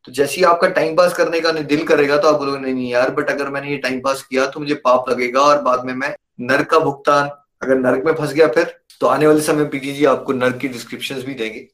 [0.05, 3.09] तो जैसे ही आपका टाइम पास करने का दिल करेगा तो आप बोलोगे, नहीं यार
[3.11, 6.13] बट अगर मैंने ये टाइम पास किया तो मुझे पाप लगेगा और बाद में मैं
[6.41, 7.29] नर का भुगतान
[7.61, 10.67] अगर नर्क में फंस गया फिर तो आने वाले समय पीटी जी आपको नर्क की
[10.67, 11.67] डिस्क्रिप्शन भी देंगे।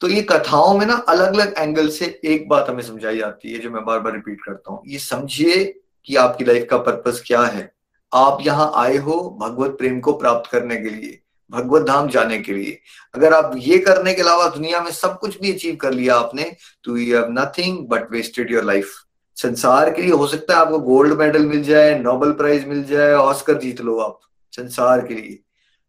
[0.00, 3.58] तो ये कथाओं में ना अलग अलग एंगल से एक बात हमें समझाई जाती है,
[3.58, 5.64] जो मैं बार बार रिपीट करता हूँ। ये समझिए
[6.06, 7.70] कि आपकी लाइफ का पर्पस क्या है।
[8.12, 11.18] आप यहाँ आए हो भगवत प्रेम को प्राप्त करने के लिए,
[11.50, 12.78] भगवत धाम जाने के लिए।
[13.14, 16.44] अगर आप ये करने के अलावा दुनिया में सब कुछ भी अचीव कर लिया आपने
[16.84, 18.92] तो you have nothing but wasted your life
[19.36, 23.12] संसार के लिए हो सकता है आपको गोल्ड मेडल मिल जाए नोबेल प्राइज मिल जाए
[23.14, 24.18] ऑस्कर जीत लो आप।
[24.56, 25.38] संसार के लिए।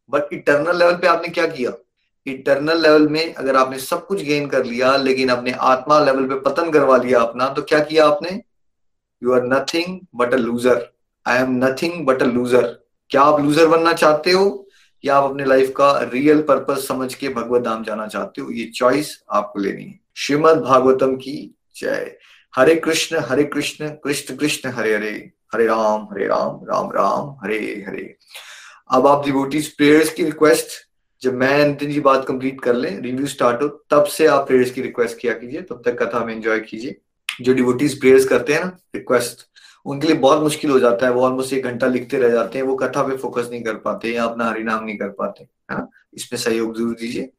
[0.09, 1.71] बट इटर्नल लेवल पे आपने क्या किया?
[2.25, 6.39] इंटरनल लेवल में अगर आपने सब कुछ गेन कर लिया, लेकिन अपने आत्मा लेवल पे
[6.41, 8.41] पतन करवा लिया अपना तो क्या किया आपने?
[9.21, 10.87] You are nothing but a loser
[11.25, 12.67] I am nothing but a loser
[13.11, 14.63] क्या आप लूजर बनना चाहते हो?
[15.03, 18.51] या आप अपने लाइफ का रियल पर्पस समझ के भगवत धाम जाना चाहते हो?
[18.51, 21.37] ये चॉइस आपको लेनी है। श्रीमद भागवतम की
[21.75, 22.17] जय।
[22.53, 27.59] हरे कृष्ण हरे कृष्ण कृष्ण कृष्ण, हरे हरे। हरे राम हरे राम राम राम, हरे
[27.87, 28.15] हरे।
[28.89, 30.67] अब आप डिवोटीज प्रेयर्स की रिक्वेस्ट
[31.21, 34.71] जब मैं नितिन जी बात कंप्लीट कर ले रिव्यू स्टार्ट हो, तब से आप प्रेयर्स
[34.71, 36.95] की रिक्वेस्ट किया कीजिए, तब तक कथा में एंजॉय कीजिए।
[37.41, 39.47] जो डिवोटीज प्रेयर्स करते हैं ना रिक्वेस्ट
[39.85, 42.65] उनके लिए बहुत मुश्किल हो जाता है, वो ऑलमोस्ट एक घंटा लिखते रह जाते हैं,
[42.65, 45.89] वो कथा पे फोकस नहीं कर पाते या अपना हरिनाम नहीं कर पाते, है ना?
[46.13, 47.29] इसमें सहयोग ज़रूर दीजिए।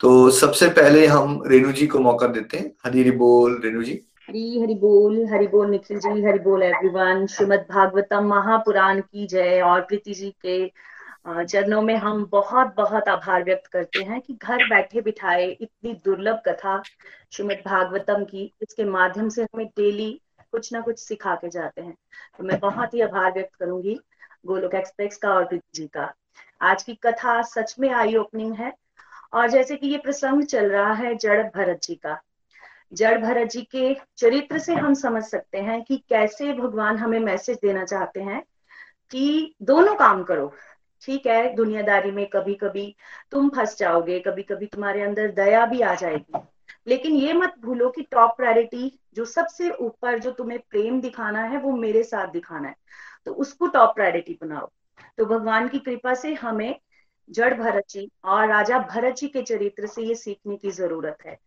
[0.00, 4.00] तो सबसे पहले हम रेणु जी को मौका देते हैं। हरी बोल, रेणु जी।
[4.32, 9.60] हरी हरि बोल हरि बोल निखिल जी, हरि बोल एवरीवन श्रीमद भागवतम महापुराण की जय
[9.62, 14.64] और प्रीति जी के चरणों में हम बहुत बहुत आभार व्यक्त करते हैं कि घर
[14.68, 16.80] बैठे बिठाए इतनी दुर्लभ कथा
[17.32, 20.10] श्रीमद भागवतम की, इसके माध्यम से हमें डेली
[20.52, 21.94] कुछ ना कुछ सिखा के जाते हैं।
[22.38, 23.98] तो मैं बहुत ही आभार व्यक्त करूँगी
[24.46, 26.12] गोलोक एक्सप्रेस का और प्रीति जी का।
[26.62, 28.72] आज की कथा सच में आई ओपनिंग है
[29.34, 32.20] और जैसे कि ये प्रसंग चल रहा है जड़ भरत जी का।
[32.92, 37.58] जड़ भरत जी के चरित्र से हम समझ सकते हैं कि कैसे भगवान हमें मैसेज
[37.62, 38.44] देना चाहते हैं
[39.10, 40.54] कि दोनों काम करो।
[41.02, 42.96] ठीक है, दुनियादारी में कभी कभी
[43.30, 46.38] तुम फंस जाओगे कभी कभी तुम्हारे अंदर दया भी आ जाएगी।
[46.86, 51.58] लेकिन ये मत भूलो कि टॉप प्रायोरिटी जो सबसे ऊपर जो तुम्हें प्रेम दिखाना है,
[51.58, 52.76] वो मेरे साथ दिखाना है।
[53.26, 54.70] तो उसको टॉप प्रायोरिटी बनाओ।
[55.18, 56.80] तो भगवान की कृपा से हमें
[57.30, 61.38] जड़ भरत जी और राजा भरत जी के चरित्र से ये सीखने की ज़रूरत है।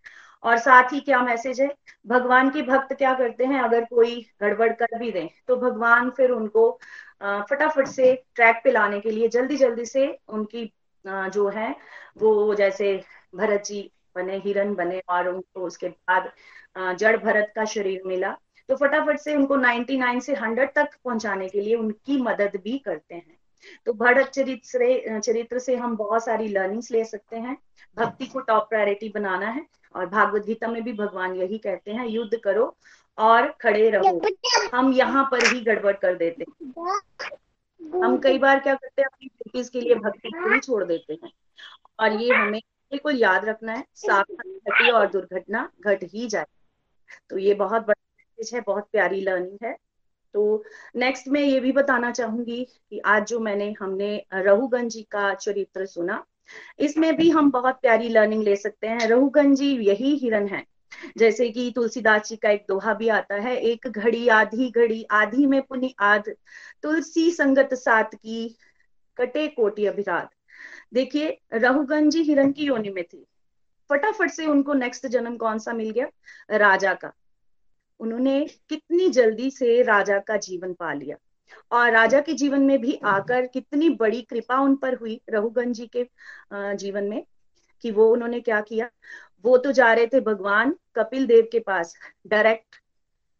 [0.45, 1.69] और साथ ही क्या मैसेज है?
[2.07, 3.61] भगवान के भक्त क्या करते हैं?
[3.61, 6.71] अगर कोई गड़बड़ कर भी दे तो भगवान फिर उनको
[7.49, 10.71] फटाफट से ट्रैक पे लाने के लिए जल्दी जल्दी से उनकी
[11.05, 11.75] जो है,
[12.17, 12.93] वो जैसे
[13.35, 16.31] भरत जी बने, हिरन बने, और उनको उसके बाद
[16.95, 18.35] जड़ भरत का शरीर मिला
[18.69, 23.15] तो फटाफट से उनको 99 से 100 तक पहुँचाने के लिए उनकी मदद भी करते
[23.15, 23.37] हैं।
[23.85, 27.57] तो भरत चरित्र चरित्र से हम बहुत सारी लर्निंग्स ले सकते हैं।
[27.97, 32.07] भक्ति को टॉप प्रायोरिटी बनाना है और भागवत गीता में भी भगवान यही कहते हैं
[32.07, 32.75] युद्ध करो
[33.17, 34.21] और खड़े रहो।
[34.73, 36.73] हम यहाँ पर ही गड़बड़ कर देते हैं।
[38.03, 41.13] हम कई बार क्या करते हैं अपनी ड्यूटीज़ के लिए भक्ति को ही छोड़ देते
[41.13, 41.31] हैं।
[41.99, 42.59] और ये हमें
[42.91, 46.45] बिल्कुल याद रखना है सावधान घटी और दुर्घटना घट ही जाए।
[47.29, 49.75] तो ये बहुत बड़ा मैसेज है बहुत प्यारी लर्निंग है।
[50.35, 50.63] तो
[50.95, 55.85] नेक्स्ट मैं ये भी बताना चाहूँगी कि आज जो मैंने, हमने रहुगंज जी का चरित्र
[55.85, 56.25] सुना,
[56.79, 60.65] इसमें भी हम बहुत प्यारी लर्निंग ले सकते हैं। रहुगंज जी यही हिरन है।
[61.17, 65.45] जैसे कि तुलसीदास जी का एक दोहा भी आता है, एक घड़ी आधी घड़ी, आधी
[65.45, 66.23] में पुनि आध,
[66.83, 68.57] तुलसी संगत सात की,
[69.17, 70.27] कटे कोटि अभिराध।
[70.93, 73.25] देखिए रहुगंज जी हिरन की योनि में थी।
[73.89, 76.07] फटाफट से उनको नेक्स्ट जन्म कौन सा मिल गया?
[76.51, 77.13] राजा का।
[77.99, 78.39] उन्होंने
[78.69, 81.17] कितनी जल्दी से राजा का जीवन पा लिया।
[81.71, 85.89] और राजा के जीवन में भी आकर कितनी बड़ी कृपा उन पर हुई रघुगंज जी
[85.95, 86.07] के
[86.53, 87.23] जीवन में
[87.83, 88.89] कि वो उन्होंने क्या किया?
[89.43, 91.95] वो तो जा रहे थे भगवान कपिल देव के पास
[92.27, 92.75] डायरेक्ट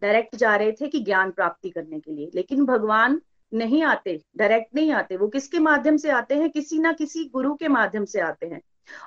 [0.01, 4.76] डायरेक्ट जा रहे थे कि ज्ञान प्राप्ति करने के लिए। लेकिन भगवान नहीं आते डायरेक्ट
[4.76, 6.49] नहीं आते। वो किसके माध्यम से आते हैं?
[6.49, 8.62] किसी ना किसी गुरु के माध्यम से आते हैं।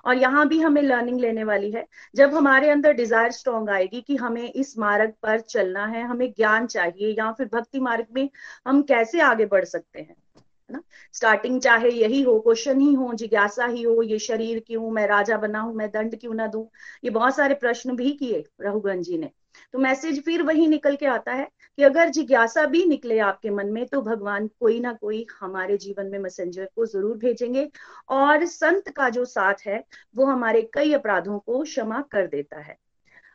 [0.05, 4.17] और यहाँ भी हमें लर्निंग लेने वाली है। जब हमारे अंदर डिज़ायर स्ट्रॉन्ग आएगी कि
[4.17, 8.29] हमें इस मार्ग पर चलना है, हमें ज्ञान चाहिए या फिर भक्ति मार्ग में
[8.67, 10.83] हम कैसे आगे बढ़ सकते हैं, है ना?
[11.13, 15.37] स्टार्टिंग चाहे यही हो क्वेश्चन ही हो, जिज्ञासा ही हो, ये शरीर क्यों, मैं राजा
[15.37, 16.71] बना हूँ, मैं दंड क्यों ना दू,
[17.05, 19.31] ये बहुत सारे प्रश्न भी किए रघुगंज जी ने।
[19.73, 21.49] तो मैसेज फिर वही निकल के आता है
[21.79, 26.07] कि अगर जिज्ञासा भी निकले आपके मन में तो भगवान कोई ना कोई हमारे जीवन
[26.07, 27.69] में मैसेंजर को ज़रूर भेजेंगे
[28.09, 29.85] और संत का जो साथ है
[30.17, 32.77] वो हमारे कई अपराधों को क्षमा कर देता है।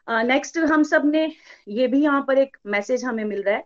[0.08, 1.32] नेक्स्ट uh, हम सबने
[1.68, 3.64] ये भी यहाँ पर एक मैसेज हमें मिल रहा है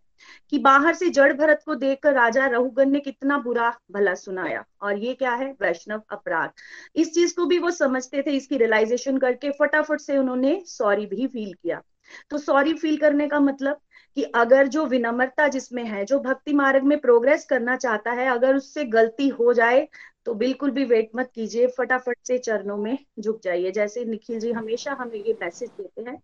[0.50, 4.98] कि बाहर से जड़ भरत को देखकर राजा रहुगन ने कितना बुरा भला सुनाया और
[4.98, 5.52] ये क्या है?
[5.62, 6.52] वैष्णव अपराध।
[6.96, 11.28] इस चीज़ को भी वो समझते थे इसकी रियलाइजेशन करके फटाफट से उन्होंने सॉरी भी
[11.28, 11.82] फील किया।
[12.32, 13.80] तो सॉरी फील करने का मतलब
[14.18, 18.56] कि अगर जो विनम्रता जिसमें है, जो भक्ति मार्ग में प्रोग्रेस करना चाहता है, अगर
[18.56, 19.88] उससे गलती हो जाए
[20.26, 24.52] तो बिल्कुल भी वेट मत कीजिए, फटाफट से चरणों में झुक जाइए। जैसे निखिल जी
[24.52, 26.18] हमेशा हमें ये मैसेज देते हैं,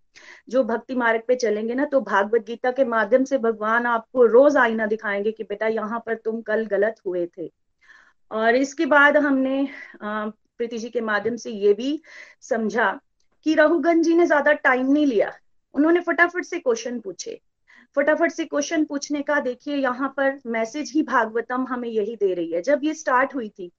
[0.50, 4.58] जो भक्ति मार्ग पे चलेंगे ना तो भागवत गीता के माध्यम से भगवान आपको रोज
[4.58, 7.50] आईना दिखाएँगे कि बेटा यहाँ पर तुम कल गलत हुए थे।
[8.32, 9.68] और इसके बाद हमने
[10.04, 12.02] प्रीति जी के माध्यम से ये भी
[12.42, 12.92] समझा
[13.46, 15.32] कि रघुगंज जी ने ज़्यादा टाइम नहीं लिया।
[15.74, 17.40] उन्होंने फटाफट से क्वेश्चन पूछे।
[17.98, 22.52] फटाफट से क्वेश्चन पूछने का देखिए, यहाँ पर मैसेज ही भागवतम हमें यही दे रही
[22.52, 23.72] है। जब ये स्टार्ट हुई थी,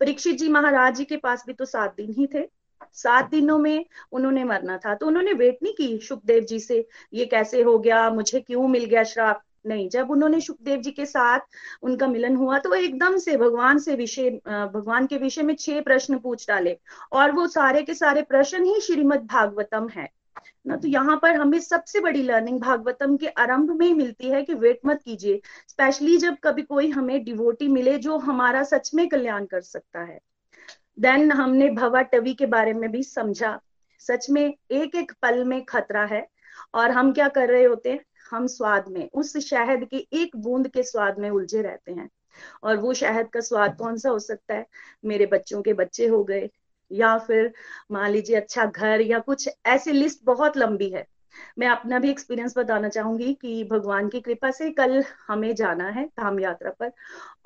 [0.00, 2.46] परीक्षित जी महाराज जी के पास भी तो सात दिन ही थे।
[2.94, 7.24] सात दिनों में उन्होंने मरना था। तो उन्होंने वेट नहीं की सुखदेव जी से, ये
[7.26, 8.08] कैसे हो गया?
[8.10, 9.42] मुझे क्यों मिल गया श्राप?
[9.66, 11.40] नहीं, जब उन्होंने सुखदेव जी के साथ
[11.82, 14.30] उनका मिलन हुआ तो एकदम से भगवान से विषय
[14.74, 16.76] भगवान के विषय में छह प्रश्न पूछ डाले।
[17.12, 20.08] और वो सारे के सारे प्रश्न ही श्रीमद भागवतम है।
[20.66, 20.76] ना?
[20.76, 24.54] तो यहाँ पर हमें सबसे बड़ी लर्निंग भागवतम के आरंभ में ही मिलती है कि
[24.54, 29.46] वेट मत कीजिए। स्पेशली जब कभी कोई हमें डिवोटी मिले जो हमारा सच में कल्याण
[29.46, 30.20] कर सकता है।
[31.00, 33.60] देन हमने भवा टवी के बारे में भी समझा।
[34.00, 36.28] सच में एक एक पल में खतरा है।
[36.74, 38.00] और हम क्या कर रहे होते हैं?
[38.30, 42.10] हम स्वाद में, उस शहद के एक बूंद के स्वाद में उलझे रहते हैं।
[42.62, 44.66] और वो शहद का स्वाद कौन सा हो सकता है?
[45.04, 46.50] मेरे बच्चों के बच्चे हो गए
[46.90, 47.52] या फिर
[47.92, 51.06] मान लीजिए अच्छा घर या कुछ ऐसी लिस्ट बहुत लंबी है।
[51.58, 56.04] मैं अपना भी एक्सपीरियंस बताना चाहूँगी कि भगवान की कृपा से कल हमें जाना है
[56.06, 56.92] धाम यात्रा पर।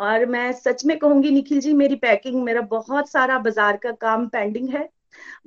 [0.01, 4.27] और मैं सच में कहूँगी, निखिल जी, मेरी पैकिंग मेरा बहुत सारा बाज़ार का काम
[4.29, 4.89] पेंडिंग है।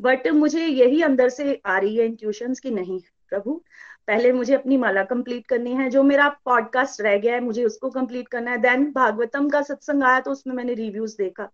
[0.01, 3.61] बट मुझे यही अंदर से आ रही है इंट्यूशन की नहीं, प्रभु।
[4.07, 7.89] पहले मुझे अपनी माला कंप्लीट करनी है, जो मेरा पॉडकास्ट रह गया है, मुझे उसको
[7.89, 11.49] कंप्लीट करना है। देन भागवतम का सत्संग आया तो उसमें मैंने रिव्यूज़ देखा।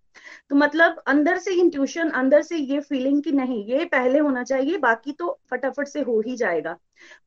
[0.49, 4.77] तो मतलब अंदर से इंट्यूशन अंदर से ये फीलिंग कि नहीं, ये पहले होना चाहिए,
[4.77, 6.77] बाकी तो फटाफट से हो ही जाएगा।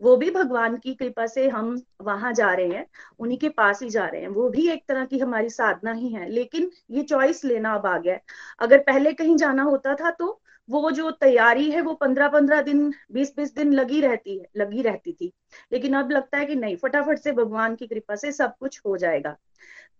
[0.02, 2.86] वो भी भगवान की कृपा से हम वहाँ जा रहे हैं,
[3.18, 6.08] उन्हीं के पास ही जा रहे हैं। वो भी एक तरह की हमारी साधना ही
[6.08, 8.22] है, लेकिन ये चॉइस लेना अब आ गया है।
[8.60, 12.94] अगर पहले कहीं जाना होता था तो वो जो तैयारी है, वो पंद्रह पंद्रह दिन
[13.12, 15.32] बीस बीस दिन लगी रहती है, लगी रहती थी।
[15.72, 18.96] लेकिन अब लगता है कि नहीं, फटाफट से भगवान की कृपा से सब कुछ हो
[18.96, 19.36] जाएगा।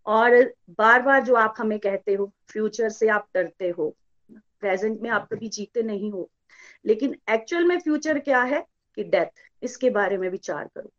[0.07, 3.97] और बार बार जो आप हमें कहते हो, फ्यूचर से आप डरते हो,
[4.31, 6.31] प्रेजेंट में आप कभी जीते नहीं हो,
[6.87, 9.27] लेकिन एक्चुअल में फ्यूचर क्या है कि डेथ,
[9.63, 10.93] इसके बारे में विचार करो।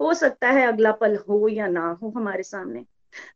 [0.00, 2.84] हो सकता है अगला पल हो या ना हो हमारे सामने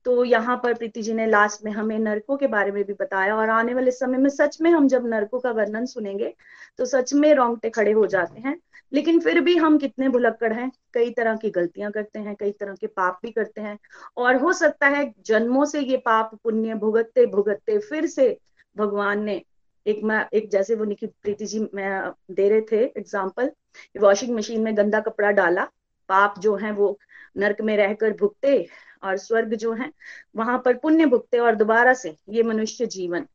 [0.05, 3.37] तो यहाँ पर प्रीति जी ने लास्ट में हमें नरकों के बारे में भी बताया
[3.37, 6.35] और आने वाले समय में सच में हम जब नरकों का वर्णन सुनेंगे
[6.79, 8.59] तो सच में रोंगटे खड़े हो जाते हैं।
[8.93, 12.74] लेकिन फिर भी हम कितने भुलक्कड़ हैं, कई तरह की गलतियाँ करते हैं, कई तरह
[12.74, 13.79] के पाप भी करते हैं।
[14.16, 18.37] और हो सकता है जन्मों से ये पाप पुण्य भुगतते भुगतते फिर से
[18.76, 19.43] भगवान ने
[19.87, 23.51] एक मैं, एक जैसे वो निकी प्रीति जी मैं, दे रहे थे एग्ज़ाम्पल
[24.01, 25.64] वॉशिंग मशीन में गंदा कपड़ा डाला,
[26.09, 26.99] पाप जो है वो
[27.37, 28.66] नरक में रहकर भुगते
[29.03, 29.90] और स्वर्ग जो है,
[30.36, 33.26] वहाँ पर पुण्य भुगते और दोबारा से ये मनुष्य जीवन।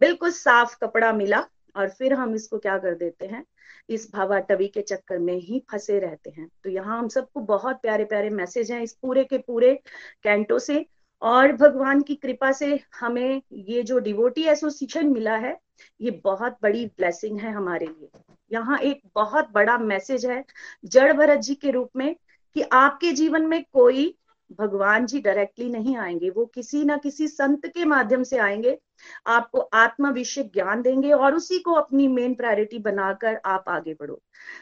[0.00, 1.44] बिल्कुल साफ़ कपड़ा मिला
[1.76, 3.44] और फिर हम इसको क्या कर देते हैं,
[3.88, 8.04] इस भावाटवी के चक्कर में ही फंसे रहते हैं। तो यहाँ हम सबको बहुत प्यारे
[8.04, 9.74] प्यारे मैसेज हैं इस पूरे के पूरे
[10.22, 10.84] कैंटो से
[11.22, 15.56] और भगवान की कृपा से हमें ये जो डिवोटी एसोसिएशन मिला है,
[16.00, 18.08] ये बहुत बड़ी ब्लेसिंग है हमारे लिए।
[18.50, 20.44] यहाँ एक बहुत बड़ा मैसेज है
[20.84, 22.14] जड़ भरत जी के रूप में
[22.56, 24.14] कि आपके जीवन में कोई
[24.58, 28.78] भगवान जी डायरेक्टली नहीं आएँगे, वो किसी ना किसी संत के माध्यम से आएँगे,
[29.26, 34.20] आपको आत्मा विषय ज्ञान देंगे और उसी को अपनी मेन प्रायोरिटी बनाकर आप आगे बढ़ो।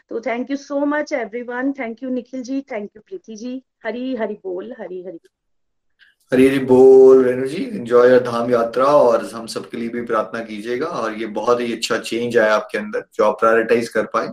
[0.09, 4.17] तो thank you so much everyone thank you Nikhil ji thank you Preeti ji, Hari
[4.17, 5.19] Hari बोल, हरी हरि।
[6.33, 10.41] हरी हरी बोल रेणु जी एंजॉय योर धाम यात्रा और हम सबके लिए भी प्रार्थना
[10.45, 14.29] कीजिएगा और ये बहुत ही अच्छा चेंज आया आपके अंदर जो आप प्रायोरिटाइज कर पाए।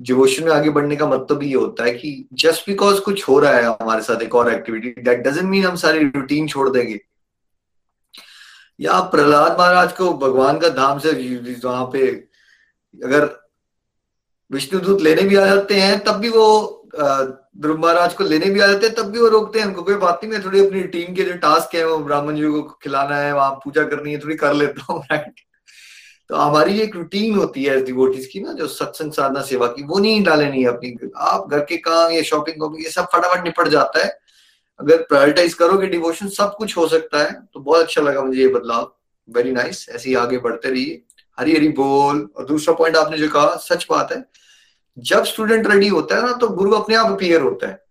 [0.00, 3.52] डिवोशन में आगे बढ़ने का मतलब ये होता है कि जस्ट बिकॉज़ कुछ हो रहा
[3.52, 7.00] है हमारे साथ एक और एक्टिविटी दैट डजेंट मीन हम सारी रूटीन छोड़ देंगे।
[8.80, 11.12] या प्रहलाद महाराज को भगवान का धाम से
[11.64, 12.08] वहाँ पे
[12.94, 13.28] अगर
[14.50, 18.66] विष्णुदूत लेने भी आ जाते हैं, तब भी वो ध्रुव महाराज को लेने भी आ
[18.66, 21.14] जाते हैं, तब भी वो रोकते हैं उनको। कोई बात नहीं, मैं थोड़ी अपनी टीम
[21.14, 24.36] के जो टास्क है, वो ब्राह्मण जी को खिलाना है, वहाँ पूजा करनी है, थोड़ी
[24.36, 25.40] कर लेता हूँ राइट
[26.30, 29.98] तो हमारी एक रूटीन होती है डिवोटीज की ना, जो सत्संग साधना सेवा की, वो
[29.98, 34.04] नहीं डालेनी है अपनी। आप घर के काम या शॉपिंग ये सब फटाफट निपट जाता
[34.04, 34.18] है।
[34.80, 38.48] अगर प्रायोरिटाइज करोगे डिवोशन सब कुछ हो सकता है। तो बहुत अच्छा लगा मुझे ये
[38.48, 38.94] बदलाव।
[39.28, 41.02] वेरी नाइस ऐसे ही आगे बढ़ते रहिए।
[41.38, 44.24] हरी हरी बोल। और दूसरा पॉइंट आपने जो कहा, सच बात है।
[44.98, 47.84] जब स्टूडेंट रेडी होता है ना तो गुरु अपने आप अपियर होता है।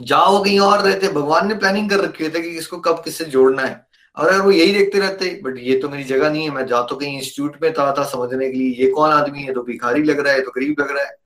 [0.00, 3.24] जाओ कहीं और रहते। भगवान ने प्लानिंग कर रखी होती है कि इसको कब किससे
[3.24, 3.86] जोड़ना है।
[4.16, 6.96] अगर वो यही देखते रहते बट ये तो मेरी जगह नहीं है। मैं जा तो
[6.96, 9.54] कहीं इंस्टीट्यूट में था था समझने के लिए। ये कौन आदमी है?
[9.54, 11.16] तो भिखारी लग रहा है तो गरीब लग रहा है।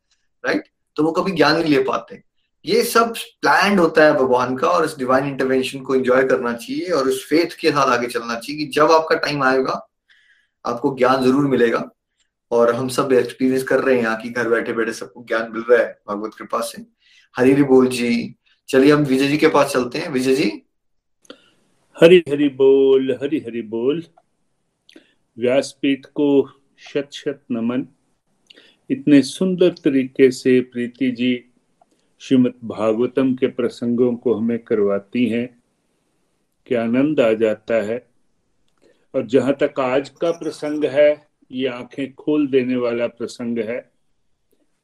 [0.45, 2.23] राइट तो वो कभी ज्ञान नहीं ले पाते।
[2.65, 6.91] ये सब प्लान होता है भगवान का और इस डिवाइन इंटरवेंशन को एंजॉय करना चाहिए
[6.91, 9.73] और उस फेथ के साथ आगे चलना चाहिए कि जब आपका टाइम आएगा,
[10.65, 11.89] आपको ज्ञान ज़रूर मिलेगा।
[12.51, 15.65] और हम सब एक्सपीरियंस कर रहे हैं यहाँ की घर बैठे बैठे सबको ज्ञान मिल
[15.71, 16.83] रहा है। भगवत कृपा से।
[17.35, 18.35] हरी बोल जी।
[18.69, 20.51] चलिए हम विजय जी के पास चलते हैं। विजय जी
[22.03, 24.03] हरि हरि बोल, हरि हरि बोल।
[25.39, 27.87] व्यासपीठ को शत शत नमन।
[28.91, 31.45] इतने सुंदर तरीके से प्रीति जी
[32.19, 35.63] श्रीमद भागवतम के प्रसंगों को हमें करवाती हैं।
[36.67, 38.07] कि आनंद आ जाता है।
[39.15, 43.93] और जहाँ तक आज का प्रसंग है, ये आँखें खोल देने वाला प्रसंग है।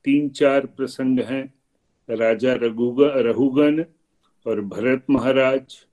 [0.04, 1.54] तीन चार प्रसंग हैं,
[2.10, 3.84] राजा रघुगन
[4.46, 5.86] और भरत महाराज।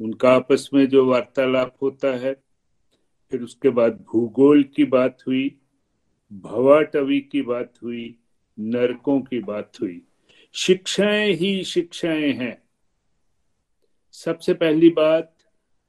[0.00, 2.34] उनका आपस में जो वार्तालाप होता है,
[3.30, 5.60] फिर उसके बाद भूगोल की बात हुई,
[6.32, 8.18] भवाटवी की बात हुई,
[8.58, 10.02] नरकों की बात हुई।
[10.52, 12.62] शिक्षाएँ ही शिक्षाएँ हैं।
[14.12, 15.36] सबसे पहली बात,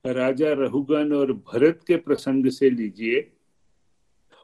[0.06, 3.32] राजा रहुगन और भरत के प्रसंग से लीजिए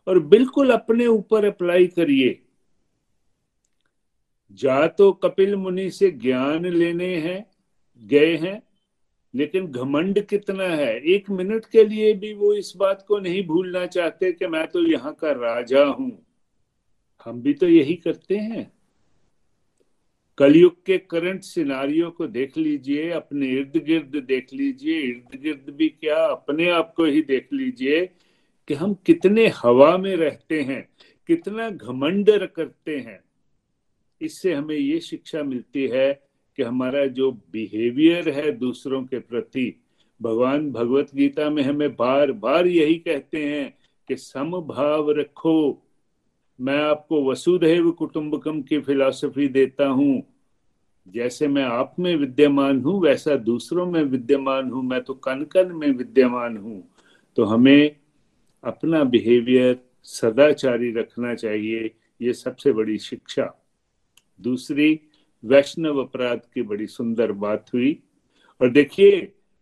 [0.07, 2.41] और बिल्कुल अपने ऊपर अप्लाई करिए।
[4.51, 7.51] जा तो कपिल मुनि से ज्ञान लेने हैं,
[8.07, 8.70] गए हैं
[9.34, 10.95] लेकिन घमंड कितना है?
[10.99, 14.86] एक मिनट के लिए भी वो इस बात को नहीं भूलना चाहते कि मैं तो
[14.88, 16.11] यहाँ का राजा हूँ।
[17.25, 18.71] हम भी तो यही करते हैं।
[20.38, 25.89] कलयुग के करंट सिनारियों को देख लीजिए, अपने इर्द गिर्द देख लीजिए इर्द गिर्द भी
[25.89, 28.05] क्या, अपने आप को ही देख लीजिए
[28.67, 30.88] कि हम कितने हवा में रहते हैं,
[31.27, 33.19] कितना घमंड करते हैं।
[34.21, 39.82] इससे हमें ये शिक्षा मिलती है कि हमारा जो बिहेवियर है दूसरों के प्रति,
[40.22, 43.78] भगवान भगवत गीता में हमें बार बार यही कहते हैं
[44.08, 45.88] कि समभाव रखो।
[46.62, 50.24] मैं आपको वसुधैव कुटुंबकम की फिलॉसफी देता हूँ।
[51.08, 55.72] जैसे मैं आप में विद्यमान हूँ, वैसा दूसरों में विद्यमान हूँ। मैं तो कन कन
[55.72, 56.89] में विद्यमान हूँ।
[57.36, 57.95] तो हमें
[58.64, 61.91] अपना बिहेवियर सदाचारी रखना चाहिए।
[62.22, 63.66] ये सबसे बड़ी शिक्षा।
[64.41, 64.99] दूसरी
[65.44, 68.00] वैष्णव अपराध की बड़ी सुंदर बात हुई।
[68.62, 69.20] और देखिए,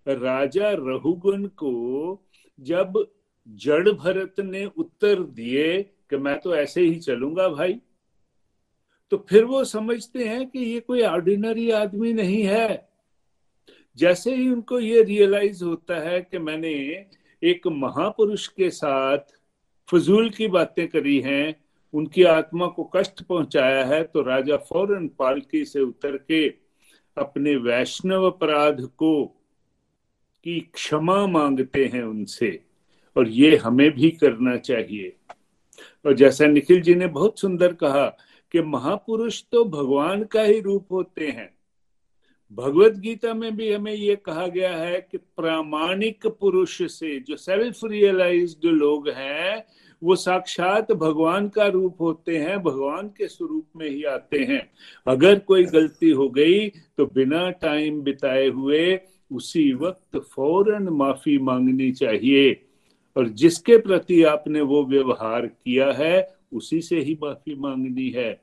[0.08, 2.24] राजा रहुगुन को
[2.60, 3.06] जब
[3.48, 7.80] जड़ भरत ने उत्तर दिए कि मैं तो ऐसे ही चलूँगा भाई
[9.12, 12.90] तो फिर वो समझते हैं कि ये कोई ऑर्डिनरी आदमी नहीं है।
[13.98, 16.72] जैसे ही उनको ये रियलाइज़ होता है कि मैंने
[17.44, 19.34] एक महापुरुष के साथ
[19.90, 21.56] फजूल की बातें करी हैं
[21.94, 26.48] उनकी आत्मा को कष्ट पहुँचाया है तो राजा फ़ौरन पालकी से उतर के
[27.18, 29.26] अपने वैष्णव अपराध को
[30.46, 32.60] की क्षमा मांगते हैं उनसे,
[33.16, 35.16] और ये हमें भी करना चाहिए।
[36.06, 38.06] और जैसा निखिल जी ने बहुत सुंदर कहा
[38.52, 41.50] कि महापुरुष तो भगवान का ही रूप होते हैं।
[42.52, 47.80] भगवत गीता में भी हमें ये कहा गया है कि प्रामाणिक पुरुष से जो सेल्फ
[47.86, 49.66] रियलाइज्ड लोग हैं
[50.04, 54.72] वो साक्षात भगवान का रूप होते हैं, भगवान के स्वरूप में ही आते हैं।
[55.08, 59.00] अगर कोई गलती हो गई तो बिना टाइम बिताए हुए
[59.32, 62.66] उसी वक्त फ़ौरन माफ़ी मांगनी चाहिए।
[63.18, 68.42] और जिसके प्रति आपने वो व्यवहार किया है, उसी से ही माफ़ी मांगनी है।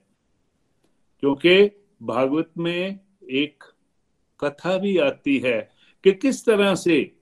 [1.20, 1.70] क्योंकि
[2.02, 3.00] भागवत में
[3.30, 3.64] एक
[4.40, 5.70] कथा भी आती है
[6.04, 7.12] कि किस तरह से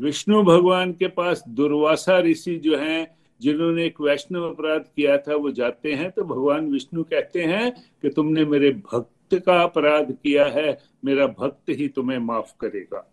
[0.00, 5.50] विष्णु भगवान के पास दुर्वासा ऋषि जो हैं जिन्होंने एक वैष्णव अपराध किया था, वो
[5.52, 7.70] जाते हैं तो भगवान विष्णु कहते हैं
[8.02, 13.06] कि तुमने मेरे भक्त का अपराध किया है, मेरा भक्त ही तुम्हें माफ़ करेगा।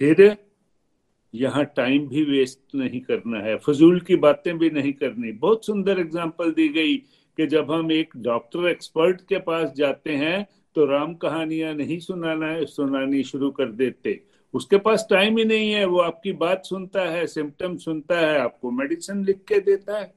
[0.00, 0.36] फिर
[1.34, 5.98] यहाँ टाइम भी वेस्ट नहीं करना है, फजूल की बातें भी नहीं करनी। बहुत सुंदर
[6.00, 6.96] एग्ज़ाम्पल दी गई
[7.38, 10.46] कि जब हम एक डॉक्टर एक्सपर्ट के पास जाते हैं
[10.76, 14.20] तो राम कहानियाँ नहीं सुनाना, सुनानी शुरू कर देते।
[14.54, 18.70] उसके पास टाइम ही नहीं है, वो आपकी बात सुनता है सिम्टम सुनता है, आपको
[18.70, 20.14] मेडिसिन लिख के देता है।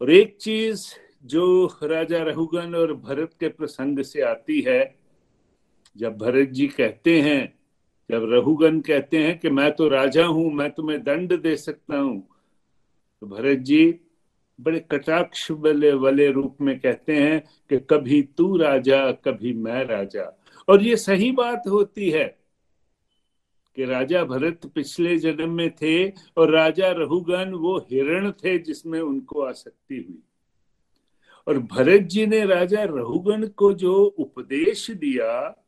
[0.00, 0.86] और एक चीज़
[1.24, 4.94] जो राजा रघुगन और भरत के प्रसंग से आती है,
[5.96, 7.54] जब भरत जी कहते हैं,
[8.10, 12.26] जब रघुगन कहते हैं कि मैं तो राजा हूँ, मैं तुम्हें दंड दे सकता हूँ
[13.22, 14.00] तो भरत जी
[14.58, 20.24] बड़े कटाक्ष वाले वाले रूप में कहते हैं कि कभी तू राजा, कभी मैं राजा।
[20.68, 22.39] और ये सही बात होती है।
[23.80, 29.42] कि राजा भरत पिछले जन्म में थे और राजा रघुगन वो हिरण थे जिसमें उनको
[29.42, 30.22] आसक्ति हुई।
[31.46, 35.64] और भरत जी ने राजा रघुगन को जो उपदेश दिया,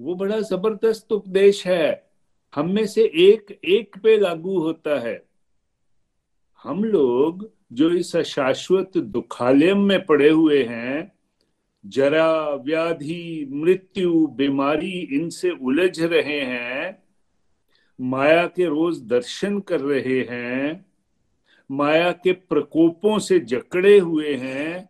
[0.00, 2.10] वो बड़ा ज़बरदस्त उपदेश है।
[2.54, 5.26] हम में से एक एक पे लागू होता है।
[6.62, 11.15] हम लोग जो इस शाश्वत दुखालयम में पड़े हुए हैं
[11.86, 17.02] जरा व्याधि, मृत्यु, बीमारी इनसे उलझ रहे हैं।
[18.00, 20.86] माया के रोज दर्शन कर रहे हैं।
[21.70, 24.88] माया के प्रकोपों से जकड़े हुए हैं।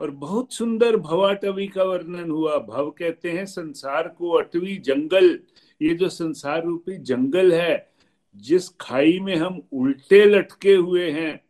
[0.00, 5.40] और बहुत सुंदर भवाटवी का वर्णन हुआ। भव कहते हैं संसार को अटवी जंगल।
[5.82, 7.92] ये जो संसार रूपी जंगल है,
[8.36, 11.49] जिस खाई में हम उल्टे लटके हुए हैं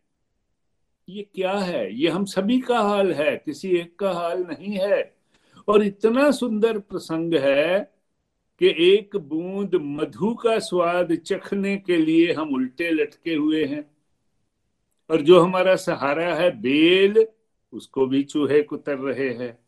[1.11, 1.95] ये क्या है?
[1.95, 5.17] ये हम सभी का हाल है, किसी एक का हाल नहीं है।
[5.69, 7.95] और इतना सुंदर प्रसंग है
[8.59, 13.91] कि एक बूंद मधु का स्वाद चखने के लिए हम उल्टे लटके हुए हैं।
[15.11, 17.27] और जो हमारा सहारा है, बेल,
[17.73, 19.59] उसको भी चूहे कुतर रहे हैं।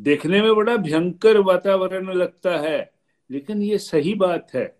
[0.00, 2.92] देखने में बड़ा भयंकर वातावरण लगता है,
[3.30, 4.78] लेकिन ये सही बात है।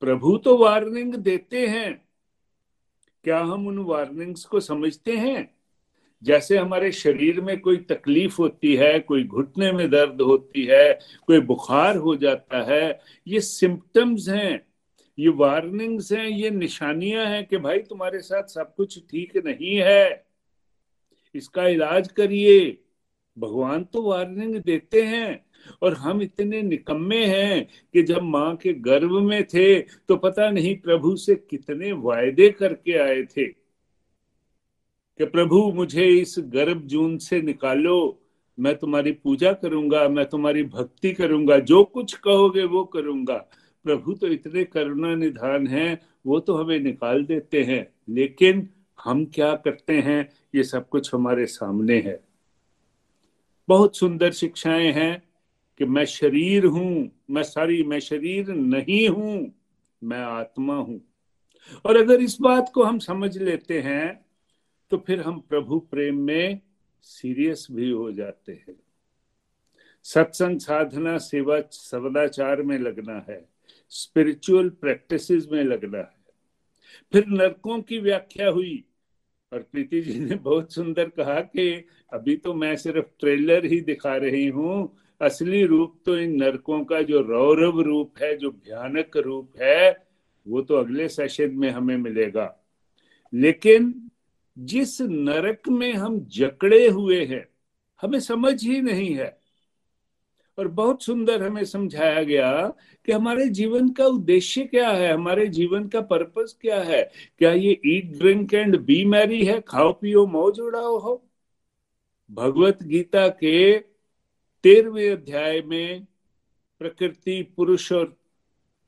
[0.00, 2.03] प्रभु तो वार्निंग देते हैं
[3.24, 5.54] क्या हम उन वार्निंग्स को समझते हैं?
[6.22, 11.40] जैसे हमारे शरीर में कोई तकलीफ़ होती है, कोई घुटने में दर्द होती है, कोई
[11.40, 14.66] बुखार हो जाता है, ये सिम्टम्स हैं,
[15.18, 20.26] ये वार्निंग्स हैं, ये निशानियाँ हैं कि भाई तुम्हारे साथ सब कुछ ठीक नहीं है।
[21.34, 22.78] इसका इलाज करिए।
[23.38, 25.43] भगवान तो वार्निंग देते हैं।
[25.82, 30.76] और हम इतने निकम्मे हैं कि जब माँ के गर्भ में थे तो पता नहीं
[30.76, 33.46] प्रभु से कितने वायदे करके आए थे
[35.20, 38.20] कि प्रभु, मुझे इस गर्भ जून से निकालो,
[38.58, 43.36] मैं तुम्हारी पूजा करूँगा, मैं तुम्हारी भक्ति करूँगा, जो कुछ कहोगे वो करूँगा।
[43.84, 48.68] प्रभु तो इतने करुणा निधान हैं, वो तो हमें निकाल देते हैं, लेकिन
[49.04, 50.28] हम क्या करते हैं?
[50.54, 52.20] ये सब कुछ हमारे सामने है।
[53.68, 55.22] बहुत सुंदर शिक्षाएँ हैं
[55.80, 59.52] कि मैं शरीर हूँ, मैं सारी, मैं शरीर नहीं हूँ,
[60.02, 61.00] मैं आत्मा हूँ।
[61.84, 64.24] और अगर इस बात को हम समझ लेते हैं
[64.90, 66.60] तो फिर हम प्रभु प्रेम में
[67.02, 68.74] सीरियस भी हो जाते हैं।
[70.06, 73.44] सत्संग, साधना, सेवा सदाचार में लगना है।
[73.92, 76.12] स्पिरिचुअल प्रैक्टिसेस में लगना है।
[77.12, 78.84] फिर नरकों की व्याख्या हुई,
[79.52, 84.16] और प्रीति जी ने बहुत सुंदर कहा कि अभी तो मैं सिर्फ़ ट्रेलर ही दिखा
[84.16, 89.52] रही हूँ असली रूप तो इन नरकों का जो रौरव रूप है, जो भयानक रूप
[89.62, 90.06] है,
[90.48, 92.64] वो तो अगले सेशन में हमें मिलेगा।
[93.34, 94.10] लेकिन
[94.58, 97.48] जिस नरक में हम जकड़े हुए हैं,
[98.02, 99.38] हमें समझ ही नहीं है।
[100.58, 102.74] और बहुत सुंदर हमें समझाया गया
[103.06, 107.80] कि हमारे जीवन का उद्देश्य क्या है, हमारे जीवन का पर्पस क्या है। क्या ये
[107.86, 109.60] eat drink and be merry है?
[109.60, 111.24] खाओ, पियो, मौज उड़ाओ हो।
[112.30, 113.93] भगवत गीता के
[114.64, 116.06] तेरहवें अध्याय में
[116.78, 118.04] प्रकृति, पुरुष और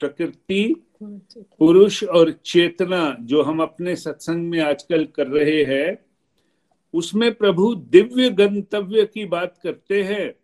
[0.00, 0.86] प्रकृति,
[1.58, 5.98] पुरुष और चेतना जो हम अपने सत्संग में आजकल कर रहे हैं,
[6.94, 10.34] उसमें प्रभु दिव्य गंतव्य की बात करते हैं।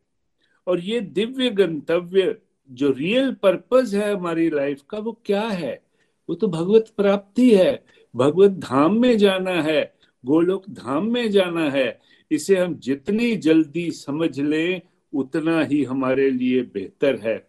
[0.66, 2.39] और ये दिव्य गंतव्य
[2.70, 5.83] जो रियल पर्पज है हमारी लाइफ का, वो क्या है?
[6.28, 7.85] वो तो भगवत प्राप्ति है।
[8.16, 9.95] भगवत धाम में जाना है,
[10.26, 14.80] गोलोक धाम में जाना है। इसे हम जितनी जल्दी समझ लें
[15.15, 17.49] उतना ही हमारे लिए बेहतर है।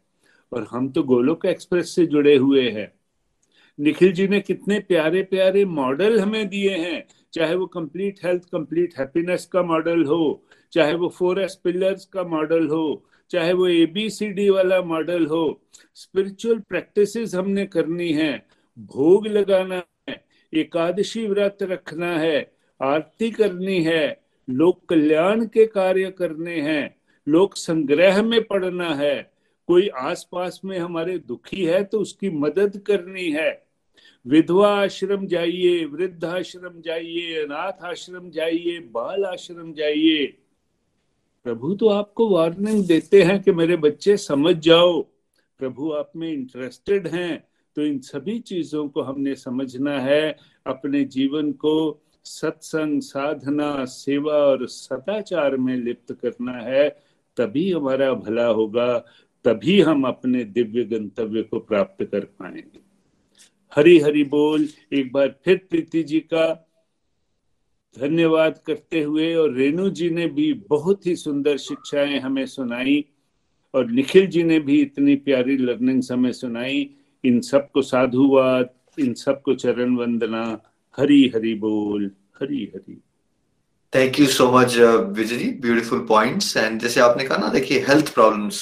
[0.53, 2.91] और हम तो गोलोक एक्सप्रेस से जुड़े हुए हैं।
[3.79, 8.93] निखिल जी ने कितने प्यारे प्यारे मॉडल हमें दिए हैं। चाहे वो कंप्लीट हेल्थ, कंप्लीट
[8.99, 14.49] हैप्पीनेस का मॉडल हो, चाहे वो फोर एस पिलर्स का मॉडल हो, चाहे वो एबीसीडी
[14.49, 15.61] वाला मॉडल हो,
[15.95, 18.45] स्पिरिचुअल प्रैक्टिसेस हमने करनी है।
[18.79, 22.51] भोग लगाना है, एकादशी व्रत रखना है,
[22.81, 26.95] आरती करनी है, लोक कल्याण के कार्य करने हैं।
[27.27, 29.31] लोक संग्रह में पढ़ना है।
[29.69, 33.61] कोई आसपास में हमारे दुखी है तो उसकी मदद करनी है।
[34.25, 40.25] विधवा आश्रम जाइए, वृद्ध आश्रम जाइए, अनाथ आश्रम जाइए, बाल आश्रम जाइए।
[41.45, 45.01] प्रभु तो आपको वार्निंग देते हैं कि मेरे बच्चे समझ जाओ।
[45.59, 47.43] प्रभु आप में इंटरेस्टेड हैं
[47.77, 54.67] तो इन सभी चीज़ों को हमने समझना है। अपने जीवन को सत्संग, साधना, सेवा और
[54.67, 56.87] सदाचार में लिप्त करना है।
[57.37, 58.97] तभी हमारा भला होगा,
[59.45, 62.79] तभी हम अपने दिव्य गंतव्य को प्राप्त कर पाएँगे।
[63.75, 66.69] हरी हरी बोल, एक बार फिर प्रीति जी का
[67.99, 73.05] धन्यवाद करते हुए और रेणु जी ने भी बहुत ही सुंदर शिक्षाएँ हमें सुनाई
[73.73, 76.89] और निखिल जी ने भी इतनी प्यारी लर्निंग हमें सुनाई।
[77.23, 78.69] इन सबको साधुवाद,
[78.99, 80.61] इन सबको चरण वंदना
[80.97, 82.11] हरी हरी बोल
[82.41, 83.01] Hari Hari
[83.95, 84.75] thank you so much
[85.17, 88.61] Vijay ji beautiful points and जैसे आपने कहा ना, देखिए हेल्थ प्रॉब्लम्स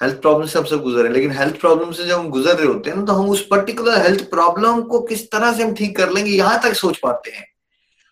[0.00, 2.56] हेल्थ प्रॉब्लम से हम सब गुजर रहे हैं, लेकिन हेल्थ प्रॉब्लम से जब हम गुजर
[2.56, 5.74] रहे होते हैं ना तो हम उस पर्टिकुलर हेल्थ प्रॉब्लम को किस तरह से हम
[5.74, 7.46] ठीक कर लेंगे, यहाँ तक सोच पाते हैं।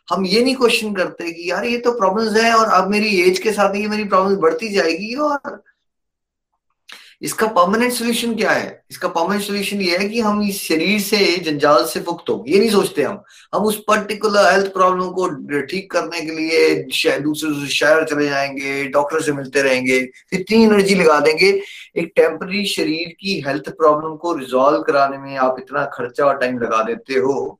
[0.08, 3.38] हम ये नहीं क्वेश्चन करते कि यार ये तो प्रॉब्लम्स है और अब मेरी एज
[3.38, 5.62] के साथ ये मेरी प्रॉब्लम बढ़ती जाएगी और
[7.22, 8.84] इसका परमानेंट सोल्यूशन क्या है?
[8.90, 12.58] इसका परमानेंट सोल्यूशन ये है कि हम इस शरीर से, जंजाल से मुक्त हो ये
[12.58, 13.22] नहीं सोचते हम।
[13.54, 15.28] हम उस पर्टिकुलर हेल्थ प्रॉब्लम को
[15.62, 19.98] ठीक करने के लिए दूसरे शहर चले जाएँगे डॉक्टर से मिलते रहेंगे,
[20.32, 21.50] इतनी एनर्जी लगा देंगे।
[21.96, 26.58] एक टेम्पररी शरीर की हेल्थ प्रॉब्लम को रिजॉल्व कराने में आप इतना खर्चा और टाइम
[26.58, 27.58] लगा देते हो।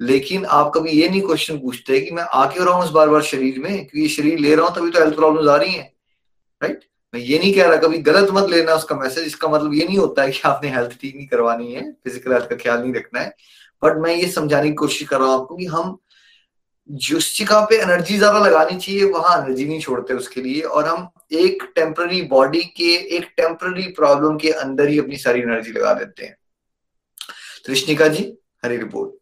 [0.00, 3.22] लेकिन आप कभी ये नहीं क्वेश्चन पूछते कि मैं आके रहा हूँ इस बार बार
[3.24, 3.72] शरीर में?
[3.78, 5.92] क्योंकि शरीर ले रहा हूँ, तभी तो हेल्थ प्रॉब्लम आ रही है।
[6.60, 6.84] राइट
[7.14, 9.98] मैं ये नहीं कह रहा, कभी गलत मत लेना उसका मैसेज। इसका मतलब ये नहीं
[9.98, 13.20] होता है कि आपने हेल्थ ठीक नहीं करवानी है फ़िज़िकल हेल्थ का ख्याल नहीं रखना
[13.20, 13.34] है।
[13.82, 15.98] बट मैं ये समझाने की कोशिश कर रहा हूँ आपको कि हम
[16.88, 21.08] जिस जगह पे एनर्जी ज़्यादा लगानी चाहिए, वहाँ एनर्जी नहीं छोड़ते उसके लिए। और हम
[21.34, 26.24] एक टेम्पररी बॉडी के, एक टेम्पररी प्रॉब्लम के अंदर ही अपनी सारी एनर्जी लगा देते
[26.24, 26.36] हैं।
[27.66, 28.32] कृष्णिका जी,
[28.64, 29.16] हरी रिपोर्ट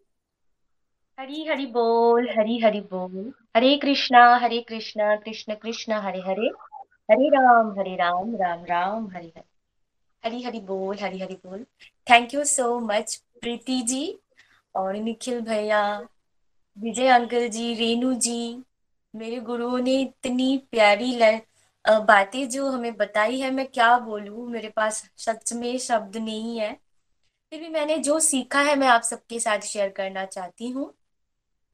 [1.19, 6.51] हरी हरी बोल, हरी हरी बोल। हरे कृष्णा हरे कृष्णा, कृष्ण कृष्ण, हरे हरे।
[7.11, 9.45] हरे राम हरे राम राम राम, हरे हरे।
[10.25, 11.67] हरी हरी बोल, हरी हरी बोल।
[12.11, 14.19] Thank you so much Preeti ji
[14.75, 16.09] और निखिल भैया,
[16.79, 18.63] विजय अंकल जी, रेणु जी।
[19.17, 21.21] मेरे गुरुओं ने इतनी प्यारी
[21.85, 24.49] बातें जो हमें बताई है, मैं क्या बोलूँ?
[24.51, 26.81] मेरे पास सच में शब्द नहीं है।
[27.51, 30.95] फिर भी मैंने जो सीखा है, मैं आप सबके साथ शेयर करना चाहती हूँ।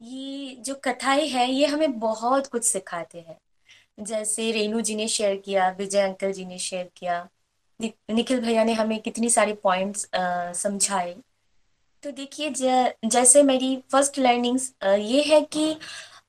[0.02, 3.38] ये जो कथाएँ हैं, ये हमें बहुत कुछ सिखाते हैं।
[3.98, 7.28] जैसे रेणु जी ने शेयर किया विजय अंकल जी ने शेयर किया।
[7.80, 10.08] नि, निखिल भैया ने हमें कितनी सारी पॉइंट्स
[10.62, 11.14] समझाए।
[12.02, 12.50] तो देखिए
[13.06, 15.76] जैसे मेरी फ़र्स्ट लर्निंग्स ये है कि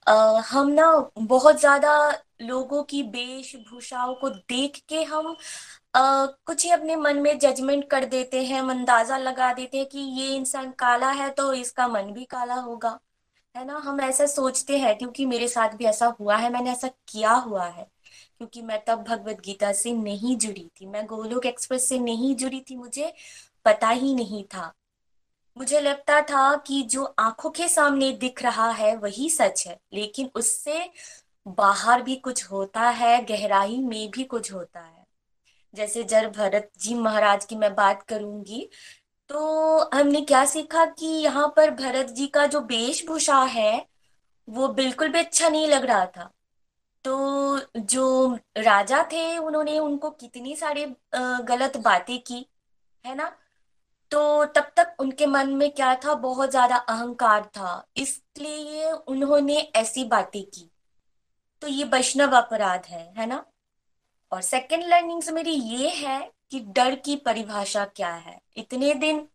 [0.07, 0.85] आ, हम ना
[1.17, 1.91] बहुत ज़्यादा
[2.41, 5.35] लोगों की वेशभूषाओं को देख के हम
[5.95, 9.99] आ, कुछ ही अपने मन में जजमेंट कर देते हैं अंदाज़ा लगा देते हैं कि
[9.99, 12.97] ये इंसान काला है तो इसका मन भी काला होगा।
[13.55, 16.87] है ना, हम ऐसा सोचते हैं क्योंकि मेरे साथ भी ऐसा हुआ है, मैंने ऐसा
[17.07, 17.83] किया हुआ है।
[18.37, 22.61] क्योंकि मैं तब भगवत गीता से नहीं जुड़ी थी। मैं गोलोक एक्सप्रेस से नहीं जुड़ी
[22.69, 23.13] थी, मुझे
[23.65, 24.73] पता ही नहीं था।
[25.57, 30.29] मुझे लगता था कि जो आँखों के सामने दिख रहा है, वही सच है। लेकिन
[30.35, 30.91] उससे
[31.47, 35.03] बाहर भी कुछ होता है, गहराई में भी कुछ होता है।
[35.75, 38.69] जैसे जर भरत जी महाराज की मैं बात करूँगी
[39.33, 43.85] तो हमने क्या सीखा कि यहाँ पर भरत जी का जो वेशभूषा है,
[44.47, 46.29] वो बिल्कुल भी अच्छा नहीं लग रहा था।
[47.05, 52.45] तो जो राजा थे, उन्होंने उनको कितनी सारी गलत बातें की,
[53.05, 53.31] है ना?
[54.11, 60.03] तो तब तक उनके मन में क्या था, बहुत ज़्यादा अहंकार था। इसलिए उन्होंने ऐसी
[60.03, 60.69] बातें की।
[61.61, 63.43] तो ये वैष्णव अपराध है है ना?
[64.31, 66.19] और सेकंड लर्निंग मेरी ये है
[66.51, 69.27] कि डर की परिभाषा क्या है। इतने दिन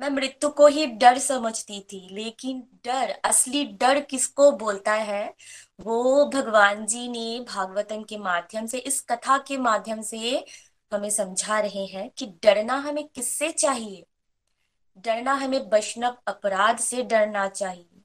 [0.00, 5.34] मैं मृत्यु को ही डर समझती थी, लेकिन डर, असली डर किसको बोलता है,
[5.80, 10.44] वो भगवान जी ने भागवतम के माध्यम से, इस कथा के माध्यम से
[10.92, 14.06] हमें समझा रहे हैं कि डरना हमें किससे चाहिए?
[14.98, 18.02] डरना हमें वैष्णव अपराध से डरना चाहिए।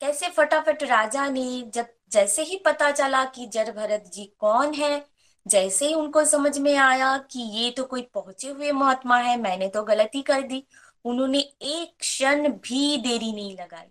[0.00, 5.19] कैसे फटाफट राजा ने जब, जैसे ही पता चला कि जर भरत जी कौन है
[5.46, 9.68] जैसे ही उनको समझ में आया कि ये तो कोई पहुँचे हुए महात्मा है, मैंने
[9.68, 10.64] तो गलती कर दी,
[11.04, 13.88] उन्होंने एक क्षण भी देरी नहीं लगाई।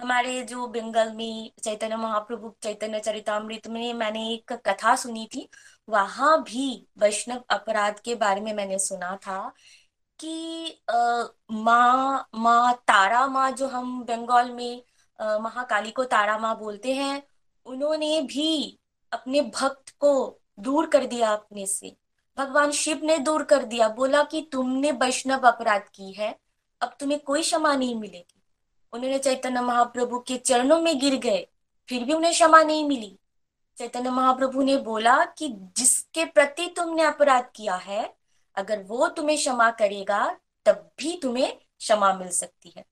[0.00, 5.48] हमारे जो बंगाल में चैतन्य महाप्रभु, चैतन्य चरितमृत में मैंने एक कथा सुनी थी,
[5.88, 9.52] वहाँ भी वैष्णव अपराध के बारे में मैंने सुना था
[10.20, 10.82] कि
[11.52, 14.82] माँ माँ तारा माँ जो हम बंगाल में
[15.18, 17.22] महाकाली को तारा माँ बोलते हैं,
[17.66, 18.78] उन्होंने भी
[19.12, 21.96] अपने भक्त को दूर कर दिया अपने से।
[22.38, 26.38] भगवान शिव ने दूर कर दिया, बोला कि तुमने वैष्णव अपराध की है,
[26.80, 28.42] अब तुम्हें कोई क्षमा नहीं मिलेगी।
[28.92, 31.48] उन्होंने चैतन्य महाप्रभु के चरणों में गिर गए,
[31.88, 33.18] फिर भी उन्हें क्षमा नहीं मिली।
[33.78, 38.14] चैतन्य महाप्रभु ने बोला कि जिसके प्रति तुमने अपराध किया है,
[38.56, 42.84] अगर वो तुम्हें क्षमा करेगा, तब भी तुम्हें क्षमा मिल सकती है।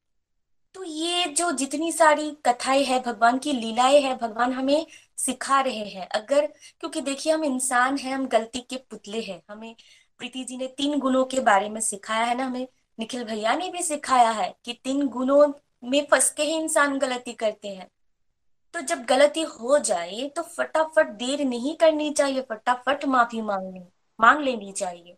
[0.75, 4.87] तो ये जो जितनी सारी कथाएँ है, भगवान की लीलाएँ है, भगवान हमें
[5.17, 6.47] सिखा रहे हैं। अगर,
[6.81, 9.77] क्योंकि देखिए हम इंसान हैं, हम गलती के पुतले हैं। हमें
[10.19, 13.71] प्रीति जी ने तीन गुणों के बारे में सिखाया है ना, हमें निखिल भैया ने
[13.71, 15.53] भी सिखाया है कि तीन गुणों
[15.85, 17.91] में फंस के ही इंसान गलती करते हैं।
[18.75, 23.85] तो जब गलती हो जाए तो फटाफट देर नहीं करनी चाहिए, फटाफट माफ़ी मांगनी,
[24.21, 25.17] मांग लेनी चाहिए।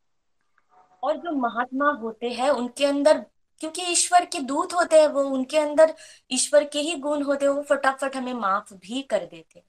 [1.03, 3.19] और जो महात्मा होते हैं, उनके अंदर,
[3.59, 5.95] क्योंकि ईश्वर के दूत होते हैं, वो उनके अंदर
[6.31, 9.63] ईश्वर के ही गुण होते हैं, वो फटाफट हमें माफ़ भी कर देते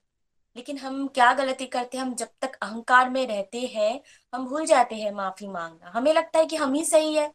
[0.60, 2.06] लेकिन हम क्या गलती करते हैं?
[2.06, 4.02] हम जब तक अहंकार में रहते हैं,
[4.36, 7.34] हम भूल जाते हैं माफ़ी मांगना। हमें लगता है कि हम ही सही है।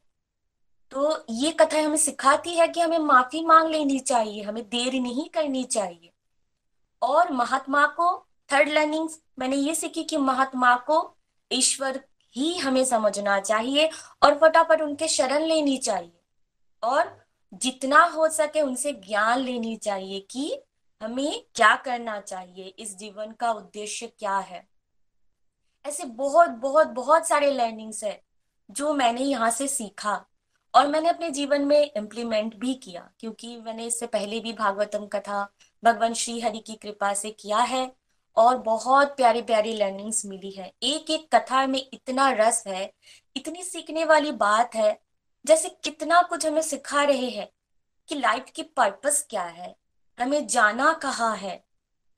[0.90, 5.28] तो ये कथा हमें सिखाती है कि हमें माफ़ी मांग लेनी चाहिए, हमें देर नहीं
[5.28, 6.12] करनी चाहिए।
[7.02, 9.08] और महात्मा को थर्ड लर्निंग
[9.38, 11.16] मैंने ये सीखी कि महात्मा को
[11.52, 12.04] ईश्वर
[12.36, 13.90] ही हमें समझना चाहिए
[14.22, 16.20] और फटाफट उनके शरण लेनी चाहिए।
[16.82, 20.60] और जितना हो सके उनसे ज्ञान लेनी चाहिए कि
[21.04, 22.64] हमें क्या करना चाहिए?
[22.64, 24.66] इस जीवन का उद्देश्य क्या है?
[25.84, 28.20] ऐसे बहुत बहुत बहुत सारे लर्निंग्स है
[28.70, 30.24] जो मैंने यहाँ से सीखा
[30.74, 35.52] और मैंने अपने जीवन में इम्प्लीमेंट भी किया क्योंकि मैंने इससे पहले भी भागवतम कथा
[35.84, 37.92] भगवान श्री हरि की कृपा से किया है
[38.36, 42.92] और बहुत प्यारी प्यारी लर्निंग्स मिली है। एक एक कथा में इतना रस है,
[43.36, 44.98] इतनी सीखने वाली बात है,
[45.46, 47.48] जैसे कितना कुछ हमें सिखा रहे हैं
[48.08, 49.74] कि लाइफ की पर्पस क्या है।
[50.18, 51.62] हमें जाना कहाँ है?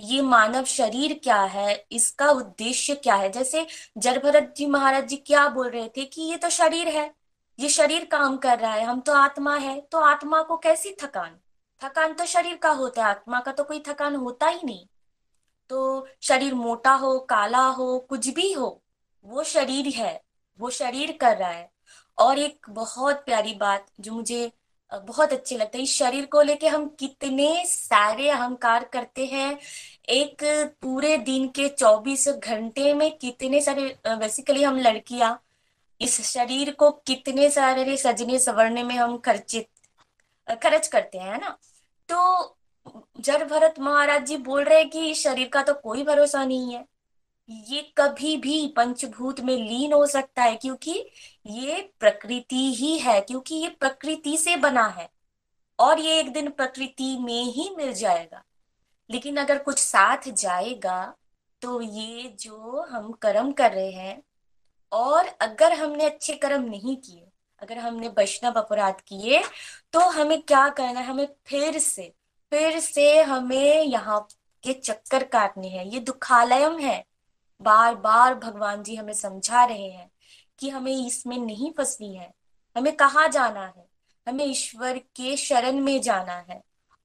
[0.00, 1.74] ये मानव शरीर क्या है?
[1.92, 3.30] इसका उद्देश्य क्या है?
[3.32, 3.66] जैसे
[3.98, 7.12] जरभरत जी महाराज जी क्या बोल रहे थे कि ये तो शरीर है,
[7.58, 11.38] ये शरीर काम कर रहा है, हम तो आत्मा है तो आत्मा को कैसी थकान?
[11.80, 14.86] थकान तो शरीर का होता है, आत्मा का तो कोई थकान होता ही नहीं।
[15.70, 18.82] तो शरीर मोटा हो, काला हो, कुछ भी हो,
[19.24, 20.20] वो शरीर है,
[20.60, 21.70] वो शरीर कर रहा है।
[22.18, 24.50] और एक बहुत प्यारी बात जो मुझे
[24.92, 29.58] बहुत अच्छी लगता है। इस शरीर को लेके हम कितने सारे अहंकार करते हैं।
[30.10, 30.44] एक
[30.82, 35.42] पूरे दिन के 24 घंटे में कितने सारे बेसिकली हम लड़कियाँ,
[36.00, 39.68] इस शरीर को कितने सारे सजने सवरने में हम खर्चित
[40.62, 41.56] खर्च करते हैं ना?
[42.08, 42.56] तो
[43.20, 46.74] जर भरत महाराज जी बोल रहे हैं कि इस शरीर का तो कोई भरोसा नहीं
[46.74, 46.84] है।
[47.48, 51.04] ये कभी भी पंचभूत में लीन हो सकता है, क्योंकि
[51.48, 55.08] ये प्रकृति ही है, क्योंकि ये प्रकृति से बना है,
[55.78, 58.42] और ये एक दिन प्रकृति में ही मिल जाएगा।
[59.10, 61.14] लेकिन अगर कुछ साथ जाएगा
[61.62, 64.22] तो ये जो हम कर्म कर रहे हैं,
[64.92, 67.26] और अगर हमने अच्छे कर्म नहीं किए,
[67.62, 69.42] अगर हमने वैष्णव अपराध किए
[69.92, 71.06] तो हमें क्या करना है?
[71.06, 72.12] हमें फिर से
[72.52, 74.20] फिर से हमें यहाँ
[74.64, 77.04] के चक्कर काटने हैं। ये दुखालयम है।
[77.60, 80.10] बार बार भगवान जी हमें समझा रहे हैं।
[80.58, 82.32] कि हमें इसमें नहीं फंसनी है।
[82.76, 83.86] हमें कहाँ जाना है?
[84.26, 86.60] हमें ईश्वर के शरण में जाना है।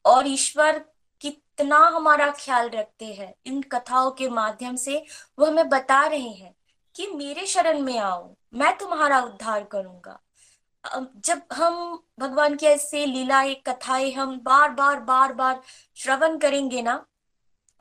[0.05, 0.79] और ईश्वर
[1.21, 5.03] कितना हमारा ख्याल रखते हैं इन कथाओं के माध्यम से।
[5.39, 6.53] वो हमें बता रहे हैं
[6.95, 10.19] कि मेरे शरण में आओ, मैं तुम्हारा उद्धार करूँगा।
[11.17, 15.61] जब हम भगवान की ऐसे लीलाएँ, कथाएँ हम बार बार बार बार
[15.97, 17.05] श्रवण करेंगे ना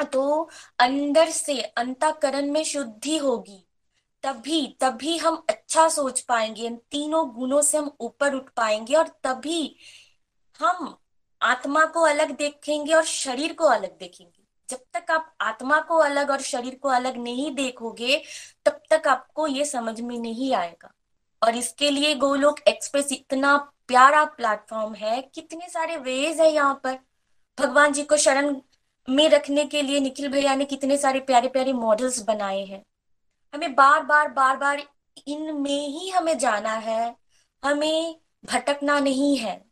[0.01, 0.49] तो
[0.79, 3.65] अंदर से अंतकरण में शुद्धि होगी।
[4.23, 9.09] तभी तभी हम अच्छा सोच पाएँगे, इन तीनों गुणों से हम ऊपर उठ पाएँगे और
[9.09, 9.77] तभी
[10.61, 10.97] हम
[11.41, 16.31] आत्मा को अलग देखेंगे और शरीर को अलग देखेंगे। जब तक आप आत्मा को अलग
[16.31, 18.23] और शरीर को अलग नहीं देखोगे,
[18.67, 20.93] तब तक आपको ये समझ में नहीं आएगा।
[21.43, 23.57] और इसके लिए गोलोक एक्सप्रेस इतना
[23.89, 26.99] प्यारा प्लेटफॉर्म है, कितने सारे वेज है यहाँ पर।
[27.59, 28.61] भगवान जी को शरण
[29.09, 32.83] में रखने के लिए निखिल भैया ने कितने सारे प्यारे प्यारे मॉडल्स बनाए हैं।
[33.55, 34.83] हमें बार बार बार बार
[35.27, 37.17] इनमें ही हमें जाना है।
[37.65, 39.65] हमें भटकना नहीं है।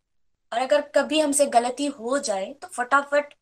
[0.52, 3.34] और अगर कभी हमसे गलती हो जाए तो फटाफट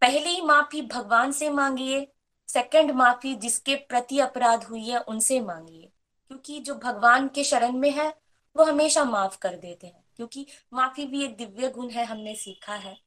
[0.00, 2.10] पहले ही माफ़ी भगवान से मांगिए
[2.48, 5.90] सेकंड माफ़ी जिसके प्रति अपराध हुई है, उनसे मांगिए।
[6.28, 8.14] क्योंकि जो भगवान के शरण में है,
[8.56, 12.74] वो हमेशा माफ़ कर देते हैं। क्योंकि माफ़ी भी एक दिव्य गुण है, हमने सीखा
[12.74, 12.98] है।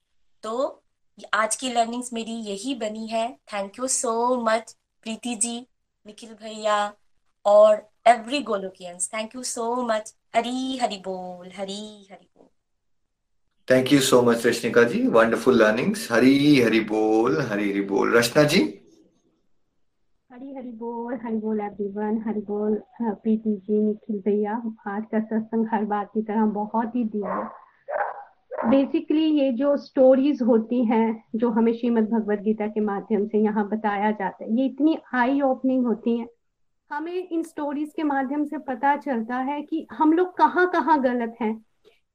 [0.44, 0.84] तो
[1.34, 5.68] आज की लर्निंग्स मेरी यही बनी है। Thank you so much Preeti ji.
[6.08, 6.78] Nikhil भैया
[7.46, 12.48] और every गोलोकियंस। Thank you so much Hari Hari बोल हरी हरी बोल।
[13.68, 18.44] Thank you so much Rashnika ji wonderful learnings Hari Hari बोल हरी हरी बोल। रचना
[18.46, 18.60] जी
[20.30, 24.54] हरी हरी बोल हरी बोल एवरीवन हरी बोल प्रीति जी निखिल भैया।
[24.88, 27.48] आज का सत्संग हर बात की तरह बहुत ही दिव्य
[28.58, 33.68] बेसिकली ये जो स्टोरीज होती हैं, जो हमें श्रीमद भगवत गीता के माध्यम से यहाँ
[33.70, 36.28] बताया जाता है, ये इतनी आई ओपनिंग होती हैं।
[36.92, 41.36] हमें इन स्टोरीज के माध्यम से पता चलता है कि हम लोग कहाँ कहाँ गलत
[41.42, 41.56] हैं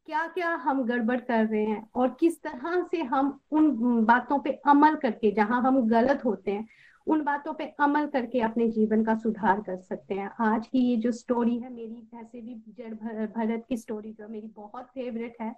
[0.08, 4.50] क्या क्या हम गड़बड़ कर रहे हैं और किस तरह से हम उन बातों पे
[4.66, 6.66] अमल करके, जहाँ हम गलत होते हैं,
[7.06, 10.96] उन बातों पे अमल करके अपने जीवन का सुधार कर सकते हैं। आज की ये
[10.96, 12.94] जो स्टोरी है, मेरी वैसे भी जड़
[13.26, 15.54] भरत की स्टोरी जो मेरी बहुत फेवरेट है।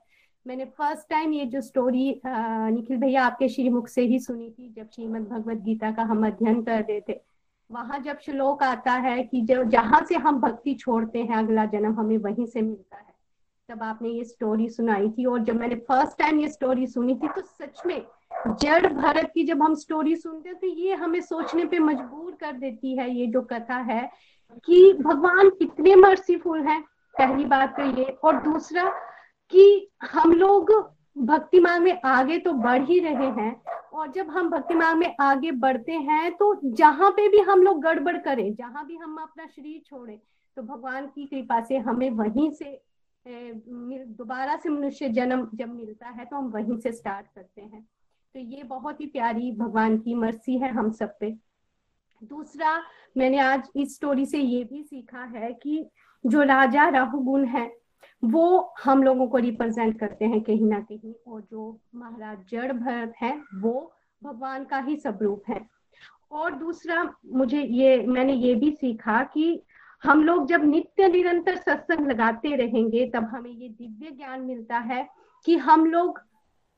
[0.47, 4.89] मैंने फ़र्स्ट टाइम ये जो स्टोरी निखिल भैया आपके श्रीमुख से ही सुनी थी, जब
[4.95, 7.21] श्रीमद भगवत गीता का हम अध्ययन कर रहे थे।
[7.71, 11.95] वहाँ जब श्लोक आता है कि जो, जहाँ से हम भक्ति छोड़ते हैं, अगला जन्म
[12.01, 13.13] हमें वहीं से मिलता है।
[13.69, 17.29] तब आपने ये स्टोरी सुनाई थी और जब मैंने फ़र्स्ट टाइम ये स्टोरी सुनी थी
[17.29, 18.01] तो सच में
[18.61, 22.53] जड़ भारत की जब हम स्टोरी सुनते हैं तो ये हमें सोचने पे मजबूर कर
[22.55, 24.09] देती है ये जो कथा है
[24.67, 26.81] कि भगवान कितने मर्सीफुल हैं।
[27.15, 28.85] पहली बात तो ये, और दूसरा
[29.53, 30.73] कि हम लोग
[31.17, 33.55] भक्ति मार्ग में आगे तो बढ़ ही रहे हैं,
[33.93, 37.83] और जब हम भक्ति मार्ग में आगे बढ़ते हैं तो जहाँ पे भी हम लोग
[37.83, 40.19] गड़बड़ करें, जहाँ भी हम अपना शरीर छोड़े
[40.57, 42.81] तो भगवान की कृपा से हमें वहीं से
[43.27, 47.83] दोबारा से मनुष्य जन्म जब मिलता है तो हम वहीं से स्टार्ट करते हैं।
[48.35, 51.31] तो ये बहुत ही प्यारी भगवान की मर्सी है हम सब पे।
[52.23, 52.81] दूसरा,
[53.17, 55.85] मैंने आज इस स्टोरी से ये भी सीखा है कि
[56.25, 57.67] जो राजा राहुगुण है
[58.25, 63.15] वो हम लोगों को रिप्रेजेंट करते हैं कहीं ना कहीं और जो महाराज जड़ भरत
[63.23, 63.93] है, वो
[64.25, 65.67] भगवान का ही स्वरूप है।
[66.33, 69.63] और दूसरा, मुझे ये, मैंने ये भी सीखा कि
[70.05, 75.09] हम लोग जब नित्य निरंतर सत्संग लगाते रहेंगे, तब हमें ये दिव्य ज्ञान मिलता है
[75.45, 76.21] कि हम लोग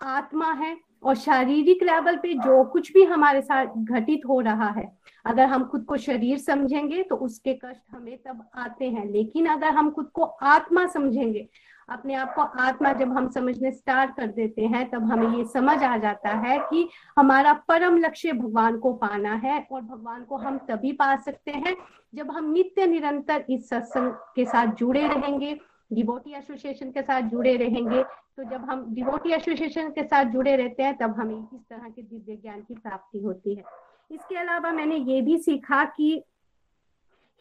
[0.02, 4.90] आत्मा है और शारीरिक लेवल पे जो कुछ भी हमारे साथ घटित हो रहा है
[5.26, 9.74] अगर हम खुद को शरीर समझेंगे तो उसके कष्ट हमें तब आते हैं। लेकिन अगर
[9.74, 11.48] हम खुद को आत्मा समझेंगे
[11.88, 15.82] अपने आप को आत्मा जब हम समझने स्टार्ट कर देते हैं तब हमें ये समझ
[15.82, 16.88] आ जाता है कि
[17.18, 21.76] हमारा परम लक्ष्य भगवान को पाना है और भगवान को हम तभी पा सकते हैं
[22.14, 25.58] जब हम नित्य निरंतर इस सत्संग के साथ जुड़े रहेंगे
[25.90, 30.82] डिवोटी एसोसिएशन के साथ जुड़े रहेंगे। तो जब हम डिवोटी एसोसिएशन के साथ जुड़े रहते
[30.82, 33.64] हैं, तब हमें इस तरह के दिव्य ज्ञान की प्राप्ति होती है।
[34.10, 36.22] इसके अलावा मैंने ये भी सीखा कि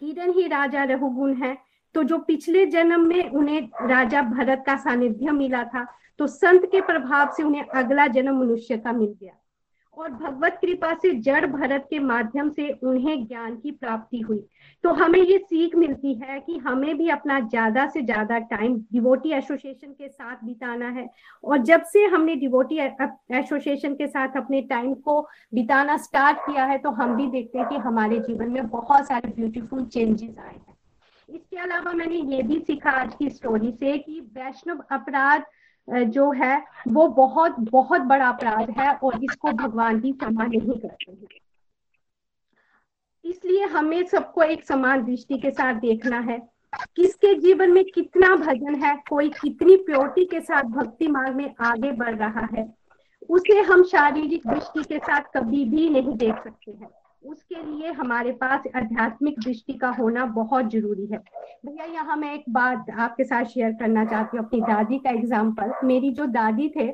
[0.01, 1.57] हिरन ही राजा रहुगुण है।
[1.95, 5.85] तो जो पिछले जन्म में उन्हें राजा भरत का सानिध्य मिला था
[6.19, 9.33] तो संत के प्रभाव से उन्हें अगला जन्म मनुष्य का मिल गया।
[9.97, 14.39] और भगवत कृपा से जड़ भरत के माध्यम से उन्हें ज्ञान की प्राप्ति हुई।
[14.83, 19.31] तो हमें ये सीख मिलती है कि हमें भी अपना ज़्यादा से ज़्यादा टाइम डिवोटी
[19.33, 21.07] एसोसिएशन के साथ बिताना है।
[21.43, 25.19] और जब से हमने डिवोटी एसोसिएशन के साथ अपने टाइम को
[25.53, 29.33] बिताना स्टार्ट किया है तो हम भी देखते हैं कि हमारे जीवन में बहुत सारे
[29.35, 30.73] ब्यूटीफुल चेंजेस आए हैं।
[31.29, 35.43] इसके अलावा मैंने ये भी सीखा आज की स्टोरी से कि वैष्णव अपराध
[35.87, 36.57] जो है,
[36.87, 41.27] वो बहुत बहुत बड़ा अपराध है और इसको भगवान भी क्षमा नहीं करते हैं।
[43.25, 46.37] इसलिए हमें सबको एक समान दृष्टि के साथ देखना है।
[46.95, 51.91] किसके जीवन में कितना भजन है, कोई कितनी प्योरिटी के साथ भक्ति मार्ग में आगे
[51.91, 52.73] बढ़ रहा है,
[53.29, 56.89] उसे हम शारीरिक दृष्टि के साथ कभी भी नहीं देख सकते हैं।
[57.25, 61.17] उसके लिए हमारे पास आध्यात्मिक दृष्टि का होना बहुत ज़रूरी है।
[61.65, 65.73] भैया, यहाँ मैं एक बात आपके साथ शेयर करना चाहती हूँ। अपनी दादी का एग्ज़ाम्पल
[65.83, 66.87] मेरी जो दादी थे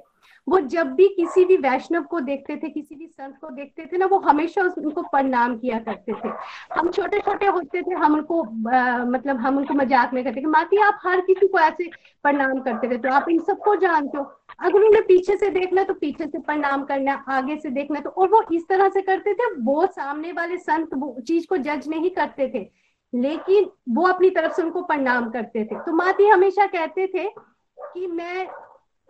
[0.47, 3.97] वो जब भी किसी भी वैष्णव को देखते थे किसी भी संत को देखते थे
[3.97, 6.29] ना वो हमेशा उनको प्रणाम किया करते थे।
[6.73, 10.45] हम छोटे छोटे होते थे हम उनको आ, मतलब हम उनको मज़ाक में करते थे।
[10.47, 11.89] माती आप हर किसी को ऐसे
[12.25, 14.23] प्रणाम करते थे तो आप इन सबको जानते हो।
[14.59, 18.29] अगर उन्हें पीछे से देखना तो पीछे से प्रणाम करना आगे से देखना तो और
[18.29, 22.09] वो इस तरह से करते थे वो सामने वाले संत वो चीज़ को जज नहीं
[22.11, 22.69] करते थे
[23.13, 28.07] लेकिन वो अपनी तरफ़ से उनको प्रणाम करते थे। तो माती हमेशा कहते थे कि
[28.09, 28.47] मैं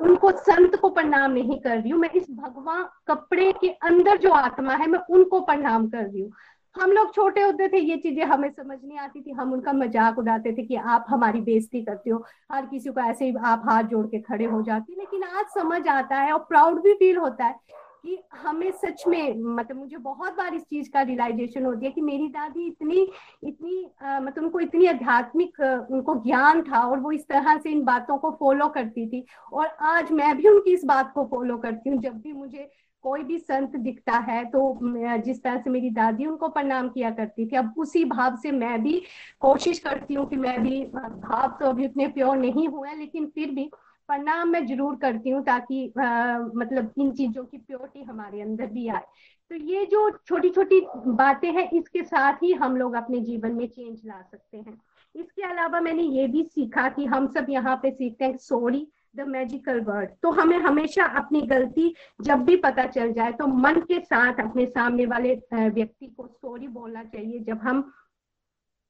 [0.01, 4.31] उनको संत को प्रणाम नहीं कर रही हूँ। मैं इस भगवान कपड़े के अंदर जो
[4.31, 6.31] आत्मा है, मैं उनको प्रणाम कर रही हूँ।
[6.75, 10.17] हम लोग छोटे होते थे, ये चीज़ें हमें समझ नहीं आती थी। हम उनका मज़ाक
[10.19, 13.83] उड़ाते थे कि आप हमारी बेइज्जती करते हो, हर किसी को ऐसे ही आप हाथ
[13.83, 17.45] जोड़ के खड़े हो जाती लेकिन आज समझ आता है और प्राउड भी फील होता
[17.45, 17.59] है
[18.03, 22.01] कि हमें सच में मतलब मुझे बहुत बार इस चीज़ का रियलाइजेशन होती है कि
[22.01, 23.01] मेरी दादी इतनी
[23.43, 25.59] इतनी आ, मतलब उनको इतनी आध्यात्मिक
[25.91, 29.67] उनको ज्ञान था और वो इस तरह से इन बातों को फॉलो करती थी। और
[29.95, 32.69] आज मैं भी उनकी इस बात को फॉलो करती हूँ। जब भी मुझे
[33.03, 34.59] कोई भी संत दिखता है तो
[35.25, 38.81] जिस तरह से मेरी दादी उनको प्रणाम किया करती थी अब उसी भाव से मैं
[38.83, 39.01] भी
[39.41, 43.51] कोशिश करती हूँ कि मैं भी भाव तो अभी उतने प्योर नहीं हुए लेकिन फिर
[43.51, 43.69] भी
[44.11, 48.87] प्रणाम मैं ज़रूर करती हूँ ताकि आ, मतलब इन चीज़ों की प्योरिटी हमारे अंदर भी
[48.87, 49.03] आए।
[49.51, 53.67] तो ये जो छोटी छोटी बातें हैं इसके साथ ही हम लोग अपने जीवन में
[53.67, 54.77] चेंज ला सकते हैं।
[55.15, 59.21] इसके अलावा मैंने ये भी सीखा कि हम सब यहाँ पे सीखते हैं सॉरी द
[59.27, 63.99] मैजिकल वर्ड तो हमें हमेशा अपनी गलती जब भी पता चल जाए तो मन के
[63.99, 67.81] साथ अपने सामने वाले व्यक्ति को सॉरी बोलना चाहिए जब हम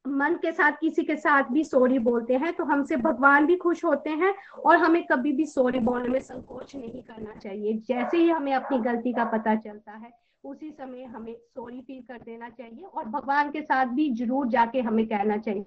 [0.06, 3.84] मन के साथ, किसी के साथ भी सॉरी बोलते हैं तो हमसे भगवान भी खुश
[3.86, 4.34] होते हैं
[4.66, 8.78] और हमें कभी भी सॉरी बोलने में संकोच नहीं करना चाहिए। जैसे ही हमें अपनी
[8.82, 10.12] गलती का पता चलता है,
[10.44, 14.82] उसी समय हमें सॉरी फील कर देना चाहिए और भगवान के साथ भी ज़रूर जाके
[14.82, 15.66] हमें कहना चाहिए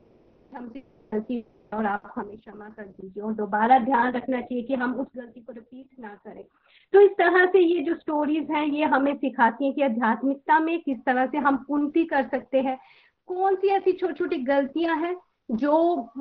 [0.53, 0.83] हमसे
[1.13, 5.07] गलती और आप हमें क्षमा कर दीजिए और दोबारा ध्यान रखना चाहिए कि हम उस
[5.17, 6.45] गलती को रिपीट ना करें।
[6.93, 10.79] तो इस तरह से ये जो स्टोरीज हैं, ये हमें सिखाती हैं कि आध्यात्मिकता में
[10.81, 12.79] किस तरह से हम उन्नति कर सकते हैं।
[13.29, 15.17] कौन सी ऐसी छोटी छोटी गलतियाँ हैं
[15.51, 15.73] जो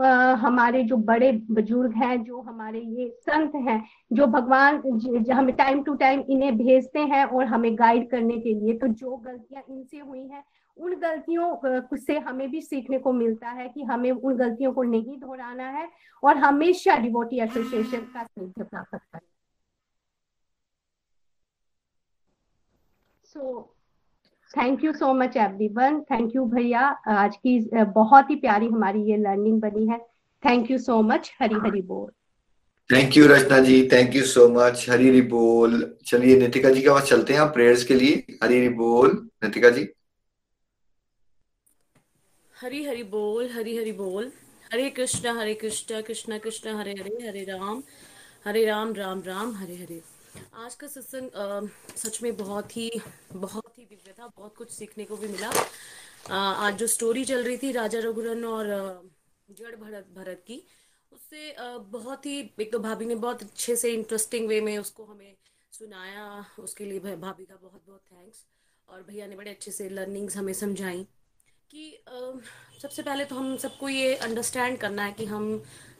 [0.04, 4.82] आ, हमारे जो बड़े बुज़ुर्ग हैं जो हमारे ये संत हैं जो भगवान
[5.32, 9.16] हमें टाइम टू टाइम इन्हें भेजते हैं और हमें गाइड करने के लिए। तो जो
[9.18, 10.44] गलतियाँ इनसे हुई हैं
[10.78, 15.18] उन गलतियों से हमें भी सीखने को मिलता है कि हमें उन गलतियों को नहीं
[15.20, 15.90] दोहराना है
[16.24, 19.20] और हमेशा डिवोटी एसोसिएशन का स्नेह प्राप्त करना
[23.26, 23.73] so
[24.54, 27.60] thank you so much everyone thank you भैया। आज की
[27.94, 29.98] बहुत ही प्यारी हमारी ये लर्निंग बनी है।
[30.44, 32.12] Thank you so much Hari Hari बोल।
[32.90, 33.88] Thank you Rachna ji.
[33.92, 37.84] Thank you so much Hari Hari बोल। चलिए नितिका जी के पास चलते हैं प्रेयर्स
[37.84, 39.12] के लिए। हरी हरी बोल
[39.44, 39.88] नितिका जी।
[42.56, 44.32] हरी हरी बोल हरी हरी बोल।
[44.74, 47.84] हरे कृष्ण हरे कृष्ण कृष्ण कृष्ण हरे हरे हरे राम।
[48.46, 50.02] हरे राम राम राम हरे हरे।
[50.36, 52.90] आज का सत्संग सच में बहुत ही
[53.34, 55.52] बहुत ही दिव्य था बहुत कुछ सीखने को भी मिला।
[56.30, 58.66] आ, आज जो स्टोरी चल रही थी राजा रघुरन और
[59.50, 60.62] जड़ भरत भरत की
[61.12, 61.56] उससे
[61.92, 65.36] बहुत ही एक तो भाभी ने बहुत अच्छे से इंटरेस्टिंग वे में उसको हमें
[65.72, 68.46] सुनाया उसके लिए भाभी का बहुत बहुत थैंक्स
[68.90, 71.06] और भैया ने बड़े अच्छे से लर्निंग्स हमें समझाई।
[71.74, 72.04] कि
[72.82, 75.46] सबसे पहले तो हम सबको ये अंडरस्टैंड करना है कि हम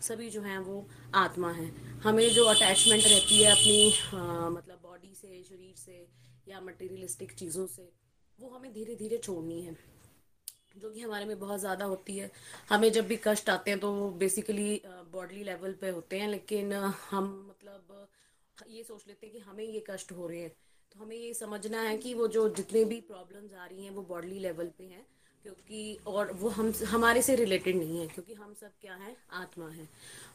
[0.02, 0.86] सभी जो हैं वो
[1.16, 6.08] आत्मा हैं। हमें जो अटैचमेंट रहती है अपनी आ, मतलब बॉडी से शरीर से
[6.48, 7.90] या मटेरियलिस्टिक चीज़ों से
[8.40, 9.76] वो हमें धीरे धीरे छोड़नी है।
[10.78, 12.30] जो कि हमारे में बहुत ज़्यादा होती है।
[12.70, 14.82] हमें जब भी कष्ट आते हैं तो वो बेसिकली
[15.14, 18.08] बॉडली लेवल पे होते हैं लेकिन हम मतलब
[18.70, 20.52] ये सोच लेते हैं कि हमें ये कष्ट हो रहे हैं।
[20.92, 24.02] तो हमें ये समझना है कि वो जो जितने भी प्रॉब्लम्स आ रही हैं वो
[24.10, 25.06] बॉडली लेवल पे हैं।
[25.44, 29.16] क्योंकि और वो हम हमारे से रिलेटेड नहीं है, क्योंकि हम सब क्या हैं?
[29.34, 29.88] आत्मा है।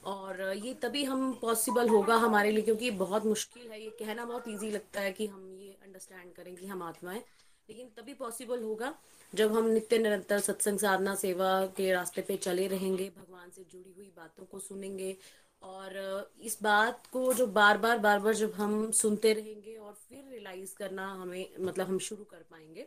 [0.05, 4.49] और ये तभी हम पॉसिबल होगा हमारे लिए, क्योंकि बहुत मुश्किल है, ये कहना बहुत
[4.49, 7.23] इजी लगता है कि हम ये अंडरस्टैंड करें कि हम आत्माएँ
[7.69, 8.95] लेकिन तभी पॉसिबल होगा
[9.33, 13.93] जब हम नित्य निरंतर सत्संग साधना सेवा के रास्ते पे चले रहेंगे, भगवान से जुड़ी
[13.97, 15.17] हुई बातों को सुनेंगे।
[15.63, 20.25] और इस बात को जो बार बार बार बार जब हम सुनते रहेंगे और फिर
[20.31, 22.87] रियलाइज़ करना हमें मतलब हम शुरू कर पाएँगे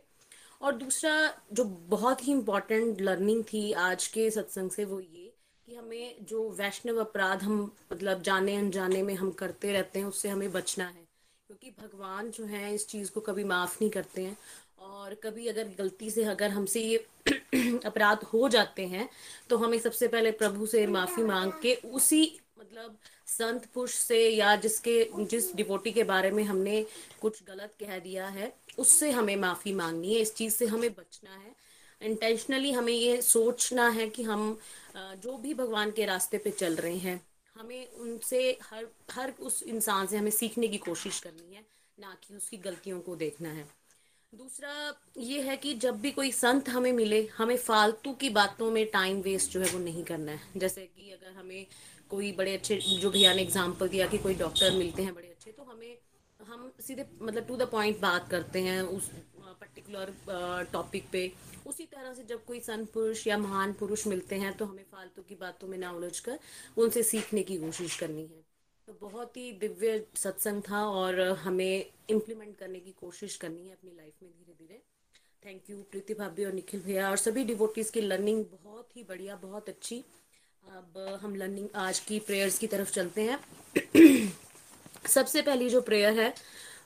[0.62, 1.12] और दूसरा
[1.52, 5.32] जो बहुत ही इम्पोर्टेंट लर्निंग थी आज के सत्संग से वो ये
[5.66, 10.28] कि हमें जो वैष्णव अपराध हम मतलब जाने अनजाने में हम करते रहते हैं, उससे
[10.28, 11.06] हमें बचना है।
[11.46, 14.36] क्योंकि भगवान जो है, इस चीज़ को कभी माफ़ नहीं करते हैं।
[14.78, 17.04] और कभी अगर गलती से अगर हमसे ये
[17.86, 19.08] अपराध हो जाते हैं
[19.50, 22.22] तो हमें सबसे पहले प्रभु से माफ़ी मांग के उसी
[22.58, 26.86] मतलब संत पुरुष से या जिसके, जिस डिवोटी के बारे में हमने
[27.20, 31.30] कुछ गलत कह दिया है उससे हमें माफ़ी मांगनी है, इस चीज़ से हमें बचना
[31.32, 31.54] है।
[32.00, 34.58] इंटेंशनली हमें ये सोचना है कि हम
[34.96, 37.20] जो भी भगवान के रास्ते पे चल रहे हैं,
[37.56, 41.64] हमें उनसे हर हर उस इंसान से हमें सीखने की कोशिश करनी है,
[41.98, 43.66] ना कि उसकी गलतियों को देखना है।
[44.32, 44.72] दूसरा
[45.18, 49.20] ये है कि जब भी कोई संत हमें मिले, हमें फालतू की बातों में टाइम
[49.22, 51.66] वेस्ट जो है वो नहीं करना है। जैसे कि अगर हमें
[52.10, 55.31] कोई बड़े अच्छे, जो भैया ने एग्ज़ाम्पल दिया कि कोई डॉक्टर मिलते हैं, बड़े
[56.52, 59.08] हम सीधे मतलब टू द पॉइंट बात करते हैं उस
[59.38, 60.12] पर्टिकुलर
[60.72, 61.30] टॉपिक पे।
[61.66, 65.22] उसी तरह से जब कोई सन पुरुष या महान पुरुष मिलते हैं तो हमें फालतू
[65.22, 66.38] की बातों में ना उलझ कर
[66.76, 68.42] उनसे सीखने की कोशिश करनी है।
[68.88, 73.90] तो बहुत ही दिव्य सत्संग था और हमें इम्प्लीमेंट करने की कोशिश करनी है अपनी
[73.90, 74.82] लाइफ में धीरे धीरे
[75.42, 79.36] थैंक यू प्रीति भाभी और निखिल भैया और सभी डिवोटीज की लर्निंग बहुत ही बढ़िया,
[79.36, 80.04] बहुत अच्छी।
[80.62, 83.38] अब हम लर्निंग आज की प्रेयर्स की तरफ़ चलते हैं।
[85.04, 86.32] सबसे पहली जो प्रेयर है,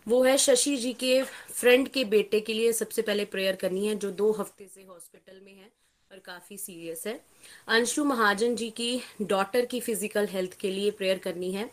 [0.09, 3.95] वो है शशि जी के फ्रेंड के बेटे के लिए सबसे पहले प्रेयर करनी है,
[3.95, 5.71] जो दो हफ़्ते से हॉस्पिटल में है
[6.11, 7.21] और काफ़ी सीरियस है।
[7.69, 11.71] अंशु महाजन जी की डॉटर की फ़िज़िकल हेल्थ के लिए प्रेयर करनी है।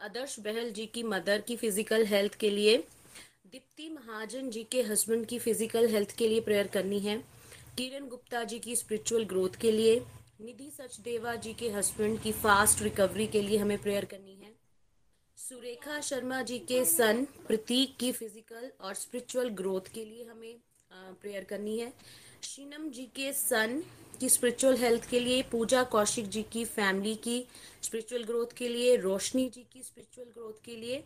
[0.00, 2.76] आदर्श बहल जी की मदर की फ़िज़िकल हेल्थ के लिए,
[3.46, 7.16] दीप्ति महाजन जी के हस्बैंड की फ़िज़िकल हेल्थ के लिए प्रेयर करनी है।
[7.78, 10.00] किरण गुप्ता जी की स्पिरिचुअल ग्रोथ के लिए,
[10.40, 14.49] निधि सचदेवा जी के हस्बैंड की फास्ट रिकवरी के लिए हमें प्रेयर करनी है।
[15.40, 20.56] सुरेखा शर्मा जी के सन, प्रतीक की फ़िज़िकल और स्पिरिचुअल ग्रोथ के लिए हमें
[21.22, 21.92] प्रेयर करनी है।
[22.42, 23.82] शीनम जी के सन
[24.20, 27.44] की स्पिरिचुअल हेल्थ के लिए, पूजा कौशिक जी की फैमिली की
[27.82, 31.02] स्पिरिचुअल ग्रोथ के लिए, रोशनी जी की स्पिरिचुअल ग्रोथ के लिए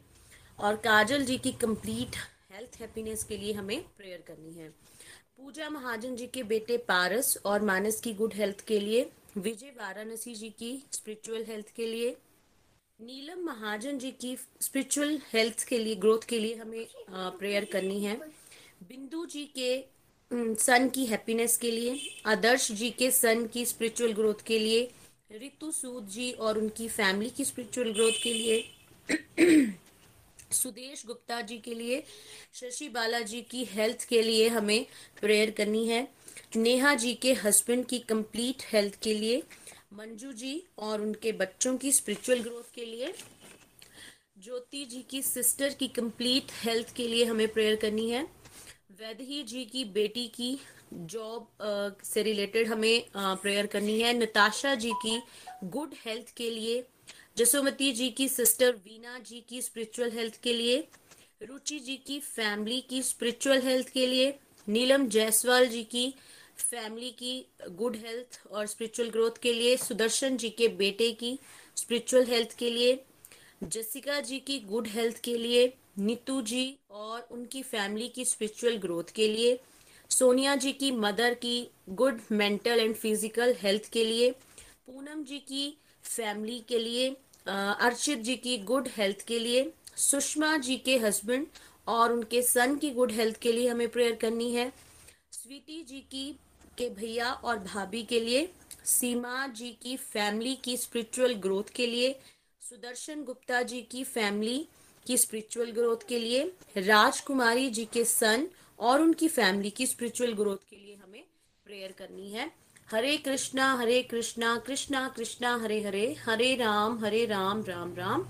[0.58, 2.16] और काजल जी की कंप्लीट
[2.52, 7.62] हेल्थ हैप्पीनेस के लिए हमें प्रेयर करनी है। पूजा महाजन जी के बेटे पारस और
[7.62, 12.16] मानस की गुड हेल्थ के लिए, विजय वाराणसी जी की स्पिरिचुअल हेल्थ के लिए
[13.00, 18.16] नीलम महाजन जी की स्पिरिचुअल हेल्थ के लिए ग्रोथ के लिए हमें प्रेयर करनी है।
[18.88, 24.44] बिंदु जी के सन की हैप्पीनेस के लिए, आदर्श जी के सन की स्पिरिचुअल ग्रोथ
[24.46, 24.82] के लिए
[25.32, 28.62] रितु सूद जी और उनकी फैमिली की स्पिरिचुअल ग्रोथ के लिए,
[30.52, 32.02] सुदेश गुप्ता जी के लिए,
[32.54, 34.86] शशि बाला जी की हेल्थ के लिए हमें
[35.20, 36.06] प्रेयर करनी है।
[36.56, 39.42] नेहा जी के हस्बैंड की कंप्लीट हेल्थ के लिए
[39.94, 43.12] मंजू जी और उनके बच्चों की स्पिरिचुअल ग्रोथ के लिए,
[44.38, 48.22] ज्योति जी की सिस्टर की कंप्लीट हेल्थ के लिए हमें प्रेयर करनी है।
[49.00, 50.58] वैदही जी की बेटी की
[50.94, 51.48] जॉब
[52.04, 55.20] से रिलेटेड हमें प्रेयर करनी है। नताशा जी की
[55.64, 56.84] गुड हेल्थ के लिए,
[57.36, 60.86] जसोमती जी की सिस्टर वीना जी की स्पिरिचुअल हेल्थ के लिए,
[61.42, 64.38] रुचि जी की फैमिली की स्पिरिचुअल हेल्थ के लिए,
[64.68, 66.14] नीलम जायसवाल जी की
[66.58, 71.38] फैमिली की गुड हेल्थ और स्पिरिचुअल ग्रोथ के लिए, सुदर्शन जी के बेटे की
[71.76, 72.98] स्पिरिचुअल हेल्थ के लिए,
[73.64, 79.12] जसिका जी की गुड हेल्थ के लिए, नीतू जी और उनकी फैमिली की स्पिरिचुअल ग्रोथ
[79.14, 79.58] के लिए,
[80.10, 85.76] सोनिया जी की मदर की good mental and physical health के लिए, पूनम जी की
[86.04, 87.08] फैमिली के लिए
[87.46, 91.46] अर्चित जी की गुड हेल्थ के लिए, सुषमा जी के हस्बैंड
[91.88, 94.72] और उनके सन की गुड हेल्थ के लिए हमें प्रेयर करनी है।
[95.32, 96.34] स्वीटी जी की
[96.78, 98.52] के भैया और भाभी के लिए,
[98.84, 102.20] सीमा जी की फैमिली की स्पिरिचुअल ग्रोथ के लिए,
[102.60, 104.68] सुदर्शन गुप्ता जी की फैमिली
[105.06, 108.48] की स्पिरिचुअल ग्रोथ के लिए, राजकुमारी जी के सन
[108.78, 111.24] और उनकी फैमिली की स्पिरिचुअल ग्रोथ के लिए हमें
[111.64, 112.52] प्रेयर करनी है।
[112.90, 118.26] Hare Krishna Hare Krishna Krishna Krishna, Hare Hare Hare Ram Hare Ram Ram Ram.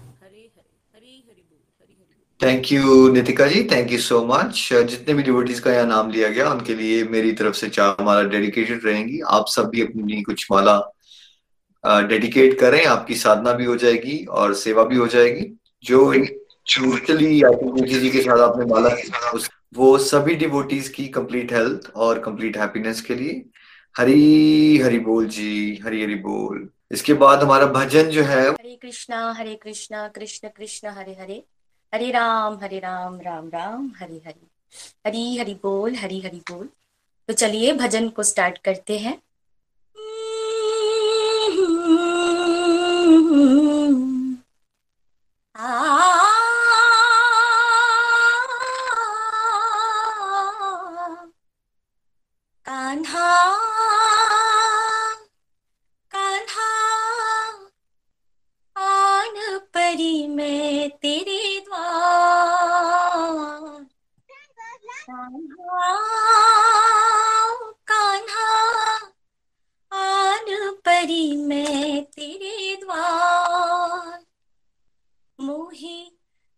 [2.44, 6.28] Thank you Nitika ji thank you so much जितने भी डिवोटीज का यहाँ नाम लिया
[6.28, 10.46] गया, उनके लिए मेरी तरफ़ से चार माला डेडिकेटेड रहेंगी। आप सब भी अपनी कुछ
[10.52, 10.76] माला
[12.08, 15.46] डेडिकेट करें। आपकी साधना भी हो जाएगी और सेवा भी हो जाएगी।
[15.84, 17.40] जो म्यूचुअली
[18.00, 18.90] जी के साथ आपने माला
[19.76, 23.42] वो सभी डिवोटीज की कंप्लीट हेल्थ और कंप्लीट हैप्पीनेस के लिए।
[23.94, 29.32] हरी, हरि बोल जी, हरी, हरि बोल। इसके बाद हमारा भजन जो है, हरे कृष्णा
[29.38, 31.42] हरे कृष्णा, कृष्ण कृष्ण, हरे हरे।
[31.94, 34.46] हरे राम हरे राम राम राम, हरे हरे।
[35.06, 36.68] हरी हरी बोल, हरी हरी बोल।
[37.28, 39.22] तो चलिए भजन को स्टार्ट करते हैं।
[60.28, 61.43] मैं तेरे
[71.44, 74.24] मैं तेरे द्वार।
[75.40, 76.12] मोहे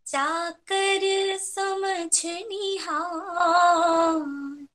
[0.07, 4.67] चाकर समझ निहार।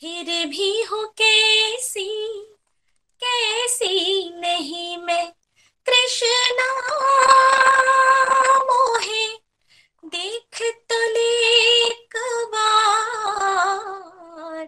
[0.00, 2.30] फिर भी हो कैसी
[3.24, 5.32] कैसी नहीं मैं?
[5.86, 6.68] कृष्णा
[8.58, 9.38] मोहे,
[10.04, 14.66] देख तो एक बार।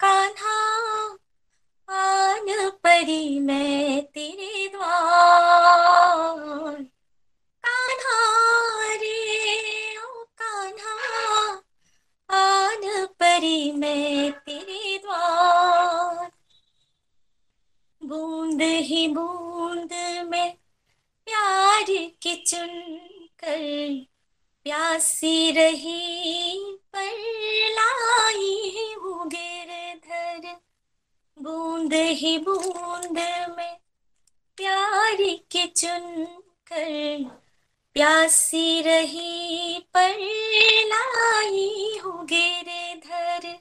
[0.00, 0.56] कान्हा
[1.90, 6.89] आन परी मैं तेरे द्वार।
[14.46, 16.30] तेरे द्वार।
[18.02, 19.92] बूंद ही बूंद
[20.28, 20.56] में
[21.26, 21.84] प्यार
[22.22, 22.68] के चुन
[23.44, 24.06] कर
[24.64, 26.60] प्यासी रही
[26.94, 27.10] पर
[27.76, 30.56] लाई हूँ गिरधर
[31.38, 33.18] बूंद ही बूंद
[33.56, 33.76] में
[34.56, 35.16] प्यार
[35.52, 36.24] के चुन
[36.72, 37.24] कर
[37.94, 40.18] प्यासी रही पर
[40.92, 43.58] लाई हूँ गिरधर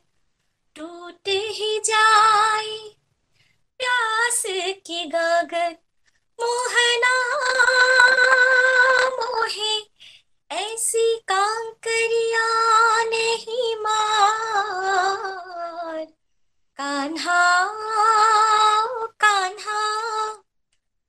[0.80, 2.96] टूट ही जाए।
[3.78, 4.44] प्यास
[4.86, 5.76] की गागर
[6.42, 7.16] मोहना,
[9.10, 9.82] मोहे,
[10.52, 12.48] ऐसी कांकरिया
[13.04, 16.06] नहीं मार।
[16.78, 17.66] कान्हा
[19.20, 19.82] कान्हा,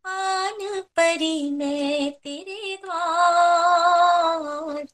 [0.05, 4.85] आन परी मैं तेरे द्वार।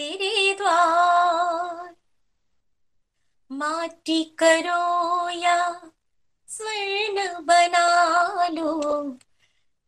[0.00, 1.96] तेरे द्वार।
[3.52, 5.80] माटी करो या
[6.48, 9.02] स्वर्ण बना लो।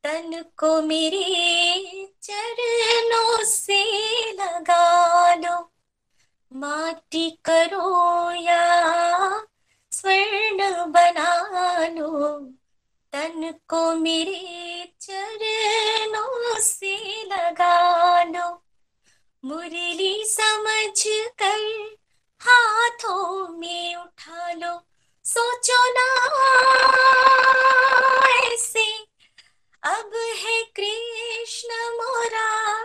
[0.04, 3.84] तन को मेरे चरणों से
[4.32, 5.72] लगा लो।
[6.52, 8.80] माटी करो या
[9.90, 11.40] स्वर्ण बना
[11.86, 12.38] लो।
[13.12, 18.61] तन को मेरे चरणों से लगा लो।
[19.44, 21.02] मुरली समझ
[21.38, 21.96] कर
[22.40, 24.82] हाथों में उठा लो।
[25.24, 26.06] सोचो ना
[28.46, 29.06] ऐसे,
[29.82, 32.82] अब है कृष्ण मोरार।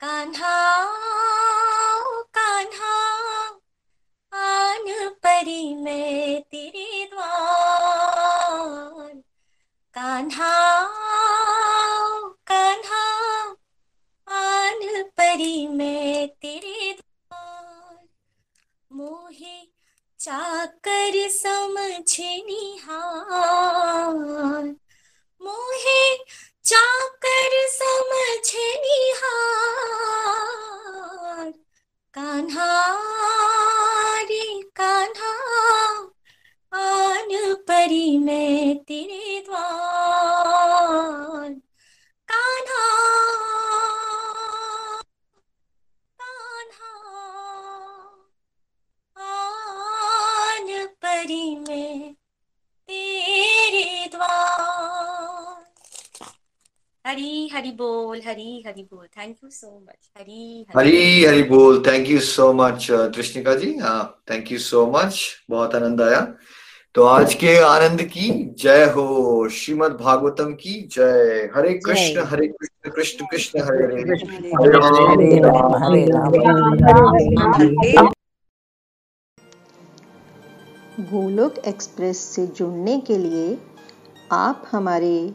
[0.00, 0.84] कान्हा
[2.34, 2.96] कान्हा,
[4.32, 9.22] आन परी मैं तेरे द्वार।
[9.94, 10.52] कान्हा
[12.46, 13.13] कान्हा
[15.34, 18.08] परी मैं तेरे द्वार।
[18.92, 19.68] मोहे
[20.18, 24.76] चाकर समझ निहार।
[25.42, 26.24] मोहे
[26.64, 31.54] चाकर समझ निहार।
[32.14, 33.02] कान्हा
[34.22, 35.34] रे कान्हा
[36.74, 41.63] आन परी मैं तेरे द्वार।
[57.04, 57.16] द्वार
[57.52, 62.20] हरि बोल हरी हरि बोल। Thank you so much Hari Hari Hari बोल। थैंक यू
[62.20, 65.20] सो मच कृष्णिका जी। हाँ थैंक यू सो मच
[65.50, 66.34] बहुत आनंद आया।
[66.94, 72.90] तो आज के आनंद की जय हो। श्रीमद् भागवतम की जय। हरे कृष्ण हरे कृष्ण
[72.90, 74.16] कृष्ण कृष्ण हरे हरे हरे।
[75.84, 76.34] हरे राम।
[81.04, 83.58] गोलोक एक्सप्रेस से जुड़ने के लिए
[84.32, 85.34] आप हमारे